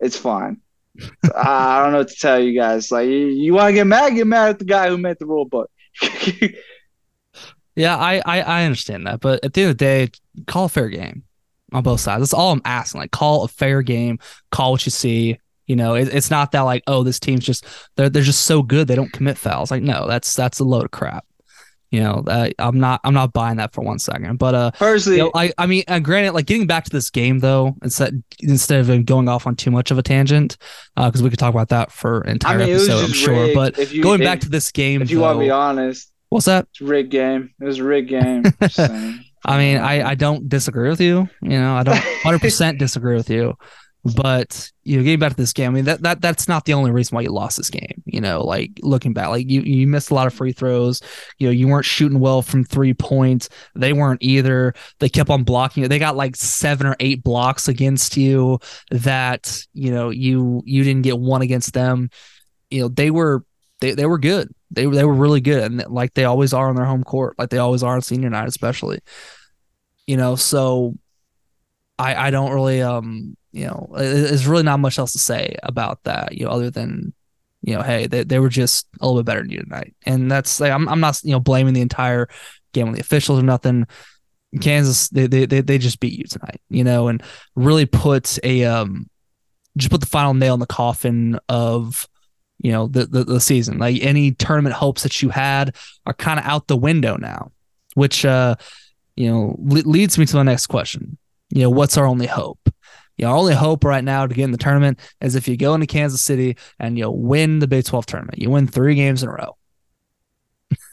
It's 0.00 0.18
fine. 0.18 0.61
I 1.34 1.82
don't 1.82 1.92
know 1.92 1.98
what 1.98 2.08
to 2.08 2.16
tell 2.16 2.38
you 2.38 2.58
guys. 2.58 2.90
Like, 2.92 3.08
you, 3.08 3.26
you 3.26 3.54
want 3.54 3.68
to 3.68 3.74
get 3.74 3.86
mad, 3.86 4.14
get 4.14 4.26
mad 4.26 4.50
at 4.50 4.58
the 4.58 4.64
guy 4.64 4.88
who 4.88 4.98
made 4.98 5.18
the 5.18 5.26
rule 5.26 5.44
book. 5.44 5.70
yeah, 7.76 7.96
I, 7.96 8.22
I 8.24 8.40
I 8.40 8.64
understand 8.64 9.06
that, 9.06 9.20
but 9.20 9.44
at 9.44 9.52
the 9.52 9.62
end 9.62 9.70
of 9.70 9.78
the 9.78 9.84
day, 9.84 10.08
call 10.46 10.66
a 10.66 10.68
fair 10.68 10.88
game 10.88 11.24
on 11.72 11.82
both 11.82 12.00
sides. 12.00 12.20
That's 12.20 12.34
all 12.34 12.52
I'm 12.52 12.62
asking. 12.64 13.00
Like, 13.00 13.10
call 13.10 13.44
a 13.44 13.48
fair 13.48 13.82
game. 13.82 14.18
Call 14.50 14.72
what 14.72 14.86
you 14.86 14.90
see. 14.90 15.38
You 15.66 15.76
know, 15.76 15.94
it, 15.94 16.12
it's 16.12 16.30
not 16.30 16.52
that 16.52 16.62
like, 16.62 16.82
oh, 16.86 17.02
this 17.02 17.20
team's 17.20 17.44
just 17.44 17.64
they're 17.96 18.10
they're 18.10 18.22
just 18.22 18.44
so 18.44 18.62
good 18.62 18.88
they 18.88 18.94
don't 18.94 19.12
commit 19.12 19.38
fouls. 19.38 19.70
Like, 19.70 19.82
no, 19.82 20.06
that's 20.06 20.34
that's 20.34 20.58
a 20.58 20.64
load 20.64 20.84
of 20.84 20.90
crap. 20.90 21.24
You 21.92 22.00
know, 22.00 22.24
uh, 22.26 22.48
I'm 22.58 22.80
not 22.80 23.02
I'm 23.04 23.12
not 23.12 23.34
buying 23.34 23.58
that 23.58 23.74
for 23.74 23.82
one 23.82 23.98
second. 23.98 24.38
But 24.38 24.54
uh, 24.54 24.70
personally, 24.72 25.18
you 25.18 25.24
know, 25.24 25.30
I 25.34 25.52
I 25.58 25.66
mean, 25.66 25.84
uh, 25.86 25.98
granted, 25.98 26.32
like 26.32 26.46
getting 26.46 26.66
back 26.66 26.84
to 26.84 26.90
this 26.90 27.10
game 27.10 27.40
though, 27.40 27.76
instead 27.82 28.22
instead 28.40 28.88
of 28.88 29.04
going 29.04 29.28
off 29.28 29.46
on 29.46 29.56
too 29.56 29.70
much 29.70 29.90
of 29.90 29.98
a 29.98 30.02
tangent, 30.02 30.56
because 30.96 31.20
uh, 31.20 31.24
we 31.24 31.28
could 31.28 31.38
talk 31.38 31.52
about 31.52 31.68
that 31.68 31.92
for 31.92 32.22
an 32.22 32.30
entire 32.30 32.60
I 32.60 32.64
mean, 32.64 32.74
episode, 32.76 33.04
I'm 33.04 33.12
sure. 33.12 33.54
But 33.54 33.92
you, 33.92 34.02
going 34.02 34.22
if, 34.22 34.26
back 34.26 34.40
to 34.40 34.48
this 34.48 34.72
game, 34.72 35.02
if 35.02 35.10
you 35.10 35.18
though, 35.18 35.24
want 35.24 35.36
to 35.36 35.40
be 35.40 35.50
honest, 35.50 36.10
what's 36.30 36.46
that? 36.46 36.66
It's 36.70 36.80
rigged 36.80 37.10
game. 37.10 37.52
It 37.60 37.64
was 37.64 37.78
a 37.78 37.84
rigged 37.84 38.08
game. 38.08 38.44
I 39.44 39.58
mean, 39.58 39.76
I 39.76 40.12
I 40.12 40.14
don't 40.14 40.48
disagree 40.48 40.88
with 40.88 41.00
you. 41.02 41.28
You 41.42 41.60
know, 41.60 41.74
I 41.74 41.82
don't 41.82 41.94
100 42.24 42.40
percent 42.40 42.78
disagree 42.78 43.16
with 43.16 43.28
you. 43.28 43.54
But 44.04 44.68
you 44.82 44.96
know, 44.96 45.04
getting 45.04 45.20
back 45.20 45.30
to 45.30 45.36
this 45.36 45.52
game, 45.52 45.70
I 45.70 45.74
mean 45.74 45.84
that 45.84 46.02
that 46.02 46.20
that's 46.20 46.48
not 46.48 46.64
the 46.64 46.74
only 46.74 46.90
reason 46.90 47.14
why 47.14 47.22
you 47.22 47.30
lost 47.30 47.56
this 47.56 47.70
game. 47.70 48.02
You 48.04 48.20
know, 48.20 48.42
like 48.42 48.72
looking 48.82 49.12
back, 49.12 49.28
like 49.28 49.48
you 49.48 49.60
you 49.62 49.86
missed 49.86 50.10
a 50.10 50.14
lot 50.14 50.26
of 50.26 50.34
free 50.34 50.52
throws. 50.52 51.00
You 51.38 51.46
know, 51.46 51.52
you 51.52 51.68
weren't 51.68 51.84
shooting 51.84 52.18
well 52.18 52.42
from 52.42 52.64
three 52.64 52.94
points. 52.94 53.48
They 53.76 53.92
weren't 53.92 54.20
either. 54.20 54.74
They 54.98 55.08
kept 55.08 55.30
on 55.30 55.44
blocking 55.44 55.84
it. 55.84 55.88
They 55.88 56.00
got 56.00 56.16
like 56.16 56.34
seven 56.34 56.88
or 56.88 56.96
eight 56.98 57.22
blocks 57.22 57.68
against 57.68 58.16
you 58.16 58.58
that 58.90 59.64
you 59.72 59.92
know 59.92 60.10
you 60.10 60.62
you 60.64 60.82
didn't 60.82 61.02
get 61.02 61.18
one 61.18 61.42
against 61.42 61.72
them. 61.72 62.10
You 62.70 62.82
know, 62.82 62.88
they 62.88 63.10
were 63.12 63.44
they 63.80 63.92
they 63.92 64.06
were 64.06 64.18
good. 64.18 64.52
They 64.72 64.86
they 64.86 65.04
were 65.04 65.14
really 65.14 65.40
good, 65.40 65.70
and 65.70 65.86
like 65.88 66.14
they 66.14 66.24
always 66.24 66.52
are 66.52 66.68
on 66.68 66.74
their 66.74 66.86
home 66.86 67.04
court, 67.04 67.36
like 67.38 67.50
they 67.50 67.58
always 67.58 67.84
are 67.84 67.94
on 67.94 68.02
senior 68.02 68.30
night, 68.30 68.48
especially. 68.48 68.98
You 70.08 70.16
know, 70.16 70.34
so 70.34 70.94
I 72.00 72.16
I 72.16 72.30
don't 72.30 72.52
really 72.52 72.82
um 72.82 73.36
you 73.52 73.66
know, 73.66 73.88
there's 73.94 74.46
really 74.46 74.62
not 74.62 74.80
much 74.80 74.98
else 74.98 75.12
to 75.12 75.18
say 75.18 75.56
about 75.62 76.02
that, 76.04 76.36
you 76.36 76.46
know, 76.46 76.50
other 76.50 76.70
than, 76.70 77.12
you 77.62 77.74
know, 77.74 77.82
hey, 77.82 78.06
they, 78.06 78.24
they 78.24 78.38
were 78.38 78.48
just 78.48 78.86
a 79.00 79.06
little 79.06 79.22
bit 79.22 79.26
better 79.26 79.42
than 79.42 79.50
you 79.50 79.60
tonight. 79.60 79.94
And 80.04 80.30
that's 80.30 80.58
like, 80.58 80.72
I'm, 80.72 80.88
I'm 80.88 81.00
not, 81.00 81.20
you 81.22 81.32
know, 81.32 81.40
blaming 81.40 81.74
the 81.74 81.80
entire 81.80 82.28
game 82.72 82.88
on 82.88 82.94
the 82.94 83.00
officials 83.00 83.38
or 83.38 83.42
nothing. 83.42 83.86
Kansas, 84.60 85.08
they, 85.10 85.26
they, 85.26 85.46
they 85.46 85.60
they 85.60 85.78
just 85.78 86.00
beat 86.00 86.18
you 86.18 86.24
tonight, 86.24 86.60
you 86.68 86.84
know, 86.84 87.08
and 87.08 87.22
really 87.54 87.86
put 87.86 88.38
a, 88.42 88.64
um, 88.64 89.08
just 89.76 89.90
put 89.90 90.00
the 90.00 90.06
final 90.06 90.34
nail 90.34 90.54
in 90.54 90.60
the 90.60 90.66
coffin 90.66 91.38
of, 91.48 92.08
you 92.58 92.72
know, 92.72 92.86
the, 92.86 93.06
the, 93.06 93.24
the 93.24 93.40
season. 93.40 93.78
Like 93.78 94.02
any 94.02 94.32
tournament 94.32 94.74
hopes 94.74 95.02
that 95.04 95.22
you 95.22 95.30
had 95.30 95.76
are 96.06 96.14
kind 96.14 96.38
of 96.38 96.46
out 96.46 96.68
the 96.68 96.76
window 96.76 97.16
now, 97.16 97.52
which, 97.94 98.24
uh, 98.24 98.56
you 99.16 99.30
know, 99.30 99.56
leads 99.58 100.18
me 100.18 100.26
to 100.26 100.32
the 100.32 100.42
next 100.42 100.68
question. 100.68 101.18
You 101.50 101.62
know, 101.62 101.70
what's 101.70 101.98
our 101.98 102.06
only 102.06 102.26
hope? 102.26 102.61
Your 103.16 103.34
only 103.34 103.54
hope 103.54 103.84
right 103.84 104.02
now 104.02 104.26
to 104.26 104.34
get 104.34 104.44
in 104.44 104.52
the 104.52 104.58
tournament 104.58 104.98
is 105.20 105.34
if 105.34 105.46
you 105.46 105.56
go 105.56 105.74
into 105.74 105.86
Kansas 105.86 106.22
City 106.22 106.56
and 106.78 106.98
you 106.98 107.10
win 107.10 107.58
the 107.58 107.68
Big 107.68 107.84
12 107.84 108.06
tournament. 108.06 108.38
You 108.38 108.50
win 108.50 108.66
three 108.66 108.94
games 108.94 109.22
in 109.22 109.28
a 109.28 109.32
row. 109.32 109.56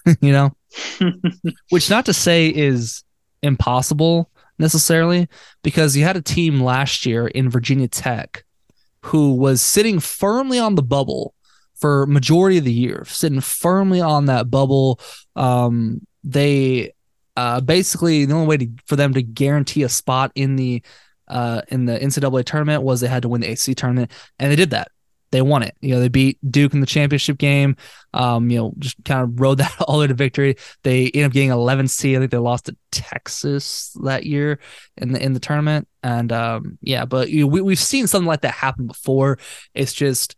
you 0.21 0.31
know? 0.31 0.55
Which 1.69 1.89
not 1.89 2.05
to 2.05 2.13
say 2.13 2.49
is 2.49 3.03
impossible 3.41 4.29
necessarily, 4.57 5.29
because 5.63 5.95
you 5.95 6.03
had 6.03 6.17
a 6.17 6.21
team 6.21 6.61
last 6.61 7.05
year 7.05 7.27
in 7.27 7.49
Virginia 7.49 7.87
Tech 7.87 8.43
who 9.05 9.33
was 9.35 9.61
sitting 9.61 9.99
firmly 9.99 10.59
on 10.59 10.75
the 10.75 10.83
bubble 10.83 11.33
for 11.75 12.05
majority 12.05 12.57
of 12.57 12.65
the 12.65 12.73
year, 12.73 13.05
sitting 13.07 13.39
firmly 13.39 14.01
on 14.01 14.25
that 14.25 14.51
bubble. 14.51 14.99
Um, 15.35 16.05
they 16.23 16.91
uh, 17.37 17.61
basically 17.61 18.25
the 18.25 18.33
only 18.33 18.47
way 18.47 18.57
to, 18.57 18.69
for 18.85 18.97
them 18.97 19.13
to 19.13 19.21
guarantee 19.21 19.83
a 19.83 19.89
spot 19.89 20.31
in 20.35 20.57
the 20.57 20.83
uh, 21.29 21.61
in 21.69 21.85
the 21.85 21.97
NCAA 21.97 22.45
tournament 22.45 22.83
was 22.83 23.01
they 23.01 23.07
had 23.07 23.23
to 23.23 23.29
win 23.29 23.41
the 23.41 23.51
ACC 23.51 23.75
tournament, 23.75 24.11
and 24.37 24.51
they 24.51 24.55
did 24.55 24.71
that. 24.71 24.91
They 25.31 25.41
won 25.41 25.61
it. 25.61 25.75
You 25.79 25.93
know, 25.93 25.99
they 25.99 26.07
beat 26.07 26.39
Duke 26.49 26.73
in 26.73 26.79
the 26.79 26.87
championship 26.87 27.37
game. 27.37 27.75
Um, 28.13 28.49
you 28.49 28.57
know, 28.57 28.73
just 28.79 28.97
kind 29.05 29.21
of 29.21 29.39
rode 29.39 29.57
that 29.59 29.75
all 29.81 29.97
the 29.97 30.01
way 30.01 30.07
to 30.07 30.13
victory. 30.13 30.55
They 30.83 31.05
ended 31.05 31.25
up 31.25 31.31
getting 31.33 31.51
11 31.51 31.87
seed. 31.87 32.15
I 32.15 32.19
think 32.19 32.31
they 32.31 32.37
lost 32.37 32.65
to 32.65 32.75
Texas 32.91 33.95
that 34.03 34.25
year 34.25 34.59
in 34.97 35.11
the 35.11 35.23
in 35.23 35.33
the 35.33 35.39
tournament. 35.39 35.87
And 36.01 36.31
um, 36.31 36.77
yeah, 36.81 37.05
but 37.05 37.29
you 37.29 37.41
know, 37.41 37.47
we 37.47 37.61
we've 37.61 37.79
seen 37.79 38.07
something 38.07 38.27
like 38.27 38.41
that 38.41 38.53
happen 38.53 38.87
before. 38.87 39.37
It's 39.73 39.93
just 39.93 40.35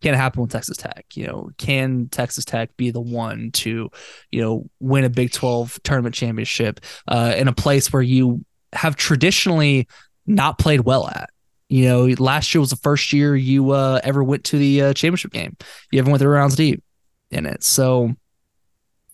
can 0.00 0.14
happen 0.14 0.40
with 0.40 0.50
Texas 0.50 0.76
Tech. 0.76 1.04
You 1.14 1.26
know, 1.26 1.50
can 1.58 2.08
Texas 2.08 2.44
Tech 2.44 2.76
be 2.76 2.90
the 2.90 3.00
one 3.00 3.50
to, 3.52 3.90
you 4.30 4.40
know, 4.40 4.68
win 4.80 5.04
a 5.04 5.10
Big 5.10 5.30
12 5.32 5.80
tournament 5.82 6.14
championship 6.14 6.80
uh, 7.06 7.34
in 7.36 7.48
a 7.48 7.52
place 7.52 7.92
where 7.92 8.02
you 8.02 8.44
have 8.72 8.96
traditionally 8.96 9.88
not 10.26 10.58
played 10.58 10.80
well 10.80 11.08
at. 11.08 11.30
You 11.68 11.84
know, 11.84 12.04
last 12.18 12.52
year 12.52 12.60
was 12.60 12.70
the 12.70 12.76
first 12.76 13.12
year 13.12 13.36
you 13.36 13.70
uh, 13.70 14.00
ever 14.02 14.24
went 14.24 14.44
to 14.44 14.58
the 14.58 14.82
uh, 14.82 14.94
championship 14.94 15.32
game. 15.32 15.56
You 15.92 16.00
ever 16.00 16.10
went 16.10 16.20
three 16.20 16.28
rounds 16.28 16.56
deep 16.56 16.82
in 17.30 17.46
it. 17.46 17.62
So, 17.62 18.12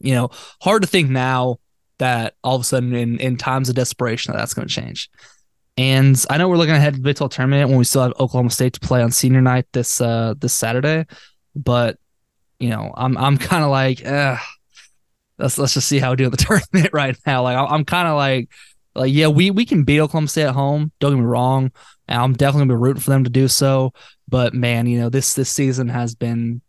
you 0.00 0.14
know, 0.14 0.30
hard 0.62 0.82
to 0.82 0.88
think 0.88 1.10
now 1.10 1.58
that 1.98 2.34
all 2.42 2.56
of 2.56 2.62
a 2.62 2.64
sudden 2.64 2.94
in, 2.94 3.18
in 3.20 3.36
times 3.36 3.68
of 3.68 3.74
desperation 3.74 4.32
that 4.32 4.38
that's 4.38 4.54
going 4.54 4.68
to 4.68 4.72
change. 4.72 5.10
And 5.76 6.22
I 6.30 6.38
know 6.38 6.48
we're 6.48 6.56
looking 6.56 6.74
ahead 6.74 6.94
to 6.94 6.98
the 6.98 7.04
Big 7.04 7.16
12 7.16 7.32
tournament 7.32 7.68
when 7.68 7.78
we 7.78 7.84
still 7.84 8.02
have 8.02 8.12
Oklahoma 8.12 8.50
State 8.50 8.72
to 8.74 8.80
play 8.80 9.02
on 9.02 9.10
senior 9.10 9.42
night 9.42 9.66
this 9.72 10.00
uh 10.00 10.34
this 10.38 10.54
Saturday, 10.54 11.04
but 11.54 11.98
you 12.58 12.70
know 12.70 12.92
I'm 12.96 13.18
I'm 13.18 13.36
kind 13.36 13.62
of 13.62 13.70
like, 13.70 14.02
eh, 14.02 14.38
let's 15.38 15.58
let's 15.58 15.74
just 15.74 15.88
see 15.88 15.98
how 15.98 16.10
we 16.10 16.16
do 16.16 16.24
in 16.24 16.30
the 16.30 16.36
tournament 16.38 16.94
right 16.94 17.16
now. 17.26 17.42
Like 17.42 17.58
I'm 17.58 17.84
kind 17.84 18.08
of 18.08 18.16
like 18.16 18.48
like, 18.96 19.12
yeah, 19.12 19.28
we 19.28 19.50
we 19.50 19.64
can 19.64 19.84
beat 19.84 20.00
Oklahoma 20.00 20.28
State 20.28 20.44
at 20.44 20.54
home. 20.54 20.92
Don't 21.00 21.12
get 21.12 21.20
me 21.20 21.24
wrong. 21.24 21.72
I'm 22.08 22.32
definitely 22.32 22.66
gonna 22.66 22.78
be 22.78 22.82
rooting 22.82 23.02
for 23.02 23.10
them 23.10 23.24
to 23.24 23.30
do 23.30 23.48
so. 23.48 23.92
But 24.28 24.54
man, 24.54 24.86
you 24.86 24.98
know 24.98 25.08
this 25.08 25.34
this 25.34 25.50
season 25.50 25.88
has 25.88 26.14
been 26.14 26.60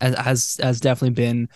has 0.00 0.58
has 0.62 0.80
definitely 0.80 1.14
been 1.14 1.48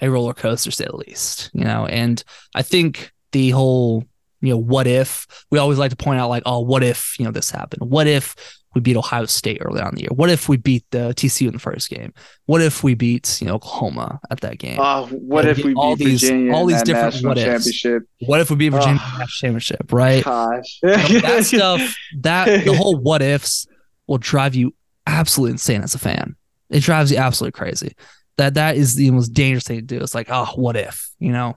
a 0.00 0.10
roller 0.10 0.34
coaster, 0.34 0.70
to 0.70 0.76
say 0.76 0.84
the 0.84 0.96
least. 0.96 1.50
You 1.54 1.64
know, 1.64 1.86
and 1.86 2.22
I 2.54 2.62
think 2.62 3.12
the 3.32 3.50
whole 3.50 4.04
you 4.40 4.50
know 4.50 4.58
what 4.58 4.86
if 4.86 5.26
we 5.50 5.58
always 5.58 5.78
like 5.78 5.90
to 5.90 5.96
point 5.96 6.20
out 6.20 6.28
like 6.28 6.42
oh 6.46 6.60
what 6.60 6.82
if 6.82 7.18
you 7.18 7.24
know 7.24 7.30
this 7.30 7.50
happened 7.50 7.88
what 7.88 8.06
if 8.06 8.34
we 8.74 8.80
beat 8.80 8.96
Ohio 8.96 9.26
State 9.26 9.58
early 9.60 9.80
on 9.80 9.90
in 9.90 9.94
the 9.96 10.00
year? 10.02 10.10
What 10.12 10.30
if 10.30 10.48
we 10.48 10.56
beat 10.56 10.84
the 10.90 11.14
TCU 11.14 11.46
in 11.46 11.52
the 11.52 11.58
first 11.58 11.90
game? 11.90 12.12
What 12.46 12.60
if 12.60 12.82
we 12.82 12.94
beat 12.94 13.40
you 13.40 13.46
know 13.46 13.54
Oklahoma 13.54 14.20
at 14.30 14.40
that 14.40 14.58
game? 14.58 14.78
Oh, 14.80 15.06
what 15.06 15.46
if 15.46 15.64
we 15.64 15.74
all 15.74 15.96
beat 15.96 16.04
these 16.04 16.22
Virginia 16.22 16.54
all 16.54 16.66
these 16.66 16.82
different 16.82 17.22
what 17.24 17.38
ifs? 17.38 17.86
What 18.26 18.40
if 18.40 18.50
we 18.50 18.56
beat 18.56 18.70
Virginia 18.70 19.00
oh, 19.02 19.18
national 19.18 19.26
championship? 19.26 19.92
Right? 19.92 20.24
Gosh, 20.24 20.80
you 20.82 20.88
know, 20.88 21.20
that 21.20 21.44
stuff, 21.44 21.96
that 22.20 22.64
the 22.64 22.74
whole 22.74 22.96
what 22.96 23.22
ifs 23.22 23.66
will 24.06 24.18
drive 24.18 24.54
you 24.54 24.74
absolutely 25.06 25.52
insane 25.52 25.82
as 25.82 25.94
a 25.94 25.98
fan. 25.98 26.36
It 26.70 26.80
drives 26.80 27.10
you 27.10 27.18
absolutely 27.18 27.58
crazy. 27.58 27.94
That 28.38 28.54
that 28.54 28.76
is 28.76 28.94
the 28.94 29.10
most 29.10 29.28
dangerous 29.28 29.64
thing 29.64 29.76
to 29.76 29.82
do. 29.82 30.00
It's 30.00 30.14
like, 30.14 30.28
oh, 30.30 30.46
what 30.54 30.76
if? 30.76 31.10
You 31.18 31.32
know, 31.32 31.56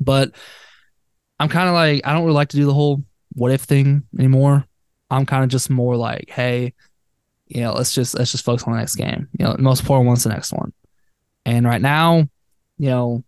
But 0.00 0.32
I'm 1.38 1.48
kind 1.48 1.68
of 1.68 1.74
like 1.74 2.02
I 2.04 2.12
don't 2.12 2.24
really 2.24 2.34
like 2.34 2.48
to 2.50 2.56
do 2.56 2.66
the 2.66 2.74
whole 2.74 3.04
what 3.32 3.52
if 3.52 3.62
thing 3.62 4.04
anymore. 4.18 4.66
I'm 5.10 5.26
kind 5.26 5.44
of 5.44 5.50
just 5.50 5.70
more 5.70 5.96
like, 5.96 6.30
hey, 6.30 6.72
you 7.46 7.62
know, 7.62 7.72
let's 7.72 7.92
just 7.92 8.18
let's 8.18 8.30
just 8.30 8.44
focus 8.44 8.64
on 8.64 8.72
the 8.72 8.78
next 8.78 8.94
game. 8.96 9.28
You 9.38 9.46
know, 9.46 9.56
most 9.58 9.80
important 9.80 10.06
one's 10.06 10.24
the 10.24 10.30
next 10.30 10.52
one. 10.52 10.72
And 11.44 11.66
right 11.66 11.80
now, 11.80 12.28
you 12.78 12.90
know, 12.90 13.24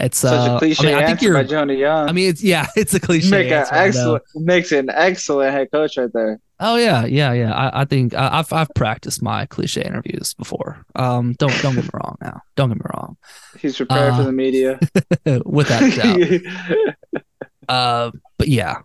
it's 0.00 0.18
such 0.18 0.48
uh, 0.48 0.56
a 0.56 0.58
cliche 0.58 0.82
I 0.82 0.86
mean, 0.94 1.02
I 1.02 1.06
think 1.06 1.22
you're. 1.22 1.34
by 1.34 1.44
Jonah 1.44 1.74
Young. 1.74 2.08
I 2.08 2.12
mean, 2.12 2.28
it's 2.28 2.42
yeah, 2.42 2.66
it's 2.76 2.94
a 2.94 3.00
cliche. 3.00 3.30
Make 3.30 3.50
an 3.50 3.66
excellent 3.70 4.22
makes 4.34 4.72
an 4.72 4.90
excellent 4.90 5.52
head 5.52 5.70
coach 5.70 5.96
right 5.96 6.12
there. 6.12 6.40
Oh 6.60 6.76
yeah, 6.76 7.04
yeah, 7.04 7.32
yeah. 7.32 7.52
I, 7.52 7.82
I 7.82 7.84
think 7.84 8.14
I, 8.14 8.38
I've 8.38 8.52
I've 8.52 8.72
practiced 8.74 9.22
my 9.22 9.46
cliche 9.46 9.82
interviews 9.82 10.34
before. 10.34 10.84
Um, 10.94 11.32
don't 11.34 11.52
don't 11.60 11.74
get 11.74 11.84
me 11.84 11.90
wrong 11.92 12.16
now. 12.20 12.40
Don't 12.56 12.68
get 12.68 12.76
me 12.78 12.84
wrong. 12.94 13.16
He's 13.58 13.76
prepared 13.76 14.14
for 14.14 14.22
Uh, 14.22 14.24
the 14.24 14.32
media. 14.32 14.78
Without 15.44 15.92
doubt. 15.94 17.22
uh, 17.68 18.10
but 18.38 18.48
yeah, 18.48 18.82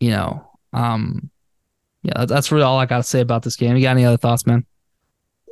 you 0.00 0.10
know, 0.10 0.48
um, 0.72 1.30
yeah, 2.08 2.24
that's 2.26 2.50
really 2.50 2.64
all 2.64 2.78
I 2.78 2.86
got 2.86 2.98
to 2.98 3.02
say 3.02 3.20
about 3.20 3.42
this 3.42 3.56
game. 3.56 3.76
You 3.76 3.82
got 3.82 3.90
any 3.90 4.04
other 4.04 4.16
thoughts, 4.16 4.46
man? 4.46 4.64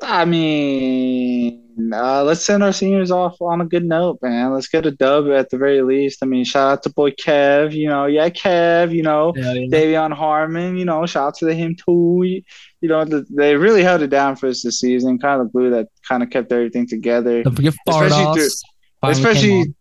I 0.03 0.25
mean, 0.25 1.91
uh, 1.93 2.23
let's 2.23 2.45
send 2.45 2.63
our 2.63 2.73
seniors 2.73 3.11
off 3.11 3.41
on 3.41 3.61
a 3.61 3.65
good 3.65 3.85
note, 3.85 4.19
man. 4.23 4.53
Let's 4.53 4.69
get 4.69 4.85
a 4.87 4.91
dub 4.91 5.29
at 5.29 5.51
the 5.51 5.59
very 5.59 5.83
least. 5.83 6.19
I 6.23 6.27
mean, 6.27 6.45
shout 6.45 6.73
out 6.73 6.83
to 6.83 6.91
boy 6.91 7.13
Kev, 7.13 7.73
you 7.73 7.89
know, 7.89 8.07
yeah, 8.07 8.29
Kev, 8.29 8.95
you 8.95 9.03
know, 9.03 9.33
Yeah, 9.37 9.55
De'Vion 9.55 10.13
Harmon, 10.13 10.77
you 10.77 10.85
know, 10.85 11.07
shout 11.07 11.29
out 11.29 11.35
to 11.37 11.55
him 11.55 11.77
too. 11.77 12.43
You, 12.81 12.89
know, 12.89 13.05
the, 13.05 13.27
they 13.31 13.57
really 13.57 13.83
held 13.83 14.03
it 14.03 14.09
down 14.09 14.37
for 14.37 14.49
us 14.49 14.63
this 14.63 14.81
season. 14.81 15.19
Kind 15.19 15.41
of 15.41 15.47
the 15.47 15.53
glue 15.53 15.71
that 15.71 15.89
kind 16.07 16.23
of 16.23 16.31
kept 16.31 16.53
everything 16.53 16.87
together. 16.87 17.43
Don't 17.43 17.55
forget 17.57 17.75
Especially 17.89 18.35
through- 18.35 18.49
Especially, 19.03 19.75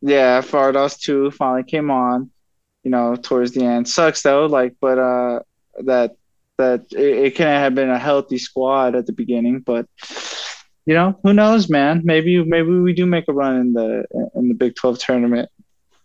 yeah, 0.00 0.40
Fardaws 0.40 0.98
too 1.00 1.30
finally 1.32 1.64
came 1.64 1.90
on, 1.90 2.30
you 2.84 2.90
know, 2.90 3.16
towards 3.16 3.52
the 3.52 3.64
end. 3.64 3.88
Sucks 3.88 4.22
though, 4.22 4.46
like, 4.46 4.76
but 4.80 4.98
uh, 4.98 5.40
that 5.84 6.16
that 6.58 6.86
it, 6.92 6.98
it 7.26 7.30
couldn't 7.36 7.60
have 7.60 7.74
been 7.74 7.90
a 7.90 7.98
healthy 7.98 8.38
squad 8.38 8.94
at 8.94 9.06
the 9.06 9.12
beginning, 9.12 9.60
but 9.60 9.86
you 10.86 10.94
know, 10.94 11.18
who 11.22 11.32
knows, 11.34 11.68
man? 11.68 12.02
Maybe 12.04 12.42
maybe 12.42 12.70
we 12.80 12.92
do 12.94 13.06
make 13.06 13.24
a 13.28 13.32
run 13.32 13.56
in 13.56 13.72
the 13.72 14.04
in 14.34 14.48
the 14.48 14.54
Big 14.54 14.74
Twelve 14.76 14.98
tournament. 14.98 15.48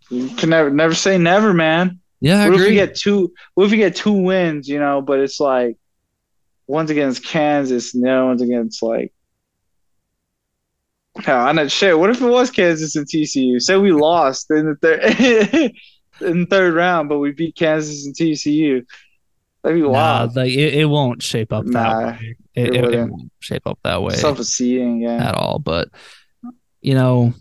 You 0.10 0.28
can 0.30 0.49
never 0.49 0.70
never 0.70 0.93
say 0.93 1.18
never, 1.18 1.54
man. 1.54 1.99
yeah, 2.20 2.43
I 2.43 2.49
What 2.49 2.56
if 2.56 2.60
we 2.62 2.66
agree. 2.68 2.76
get 2.76 2.95
two? 2.95 3.34
What 3.56 3.66
if 3.66 3.72
we 3.72 3.78
get 3.78 3.95
two 3.95 4.14
wins? 4.14 4.68
You 4.68 4.80
know, 4.80 5.01
but 5.01 5.20
it's 5.20 5.39
like 5.39 5.78
one's 6.68 6.89
against 6.91 7.26
Kansas 7.26 7.93
and 7.93 8.04
the 8.04 8.12
other 8.12 8.26
one's 8.26 8.41
against 8.41 8.84
like. 8.84 9.14
No, 11.28 11.36
I'm 11.36 11.56
not 11.56 11.70
sure. 11.72 11.97
What 11.97 12.10
if 12.10 12.22
it 12.22 12.28
was 12.28 12.49
Kansas 12.49 12.95
and 12.95 13.06
TCU? 13.08 13.62
Say 13.62 13.78
we 13.78 13.91
lost 13.91 14.49
in 14.49 14.66
the 14.66 14.76
third 14.82 15.01
in 16.28 16.39
the 16.41 16.45
third 16.47 16.74
round, 16.74 17.08
but 17.10 17.20
we 17.20 17.32
beat 17.32 17.56
Kansas 17.56 18.06
and 18.06 18.16
TCU. 18.16 18.86
That'd 19.64 19.78
be 19.78 19.82
Nah, 19.84 19.89
wild. 19.91 20.36
like 20.36 20.51
it, 20.51 20.74
it 20.76 20.86
won't 20.86 21.24
shape 21.24 21.53
up 21.53 21.66
that 21.66 21.72
Nah, 21.72 22.07
way. 22.07 22.36
It, 22.55 22.76
it 22.76 22.93
it, 22.93 23.09
won't 23.09 23.32
shape 23.39 23.66
up 23.66 23.80
that 23.84 24.01
way 24.03 24.16
Self 24.16 24.39
seeding, 24.43 25.01
yeah. 25.01 25.30
at 25.30 25.36
all. 25.36 25.59
But 25.59 25.89
you 26.82 26.93
know, 26.93 27.34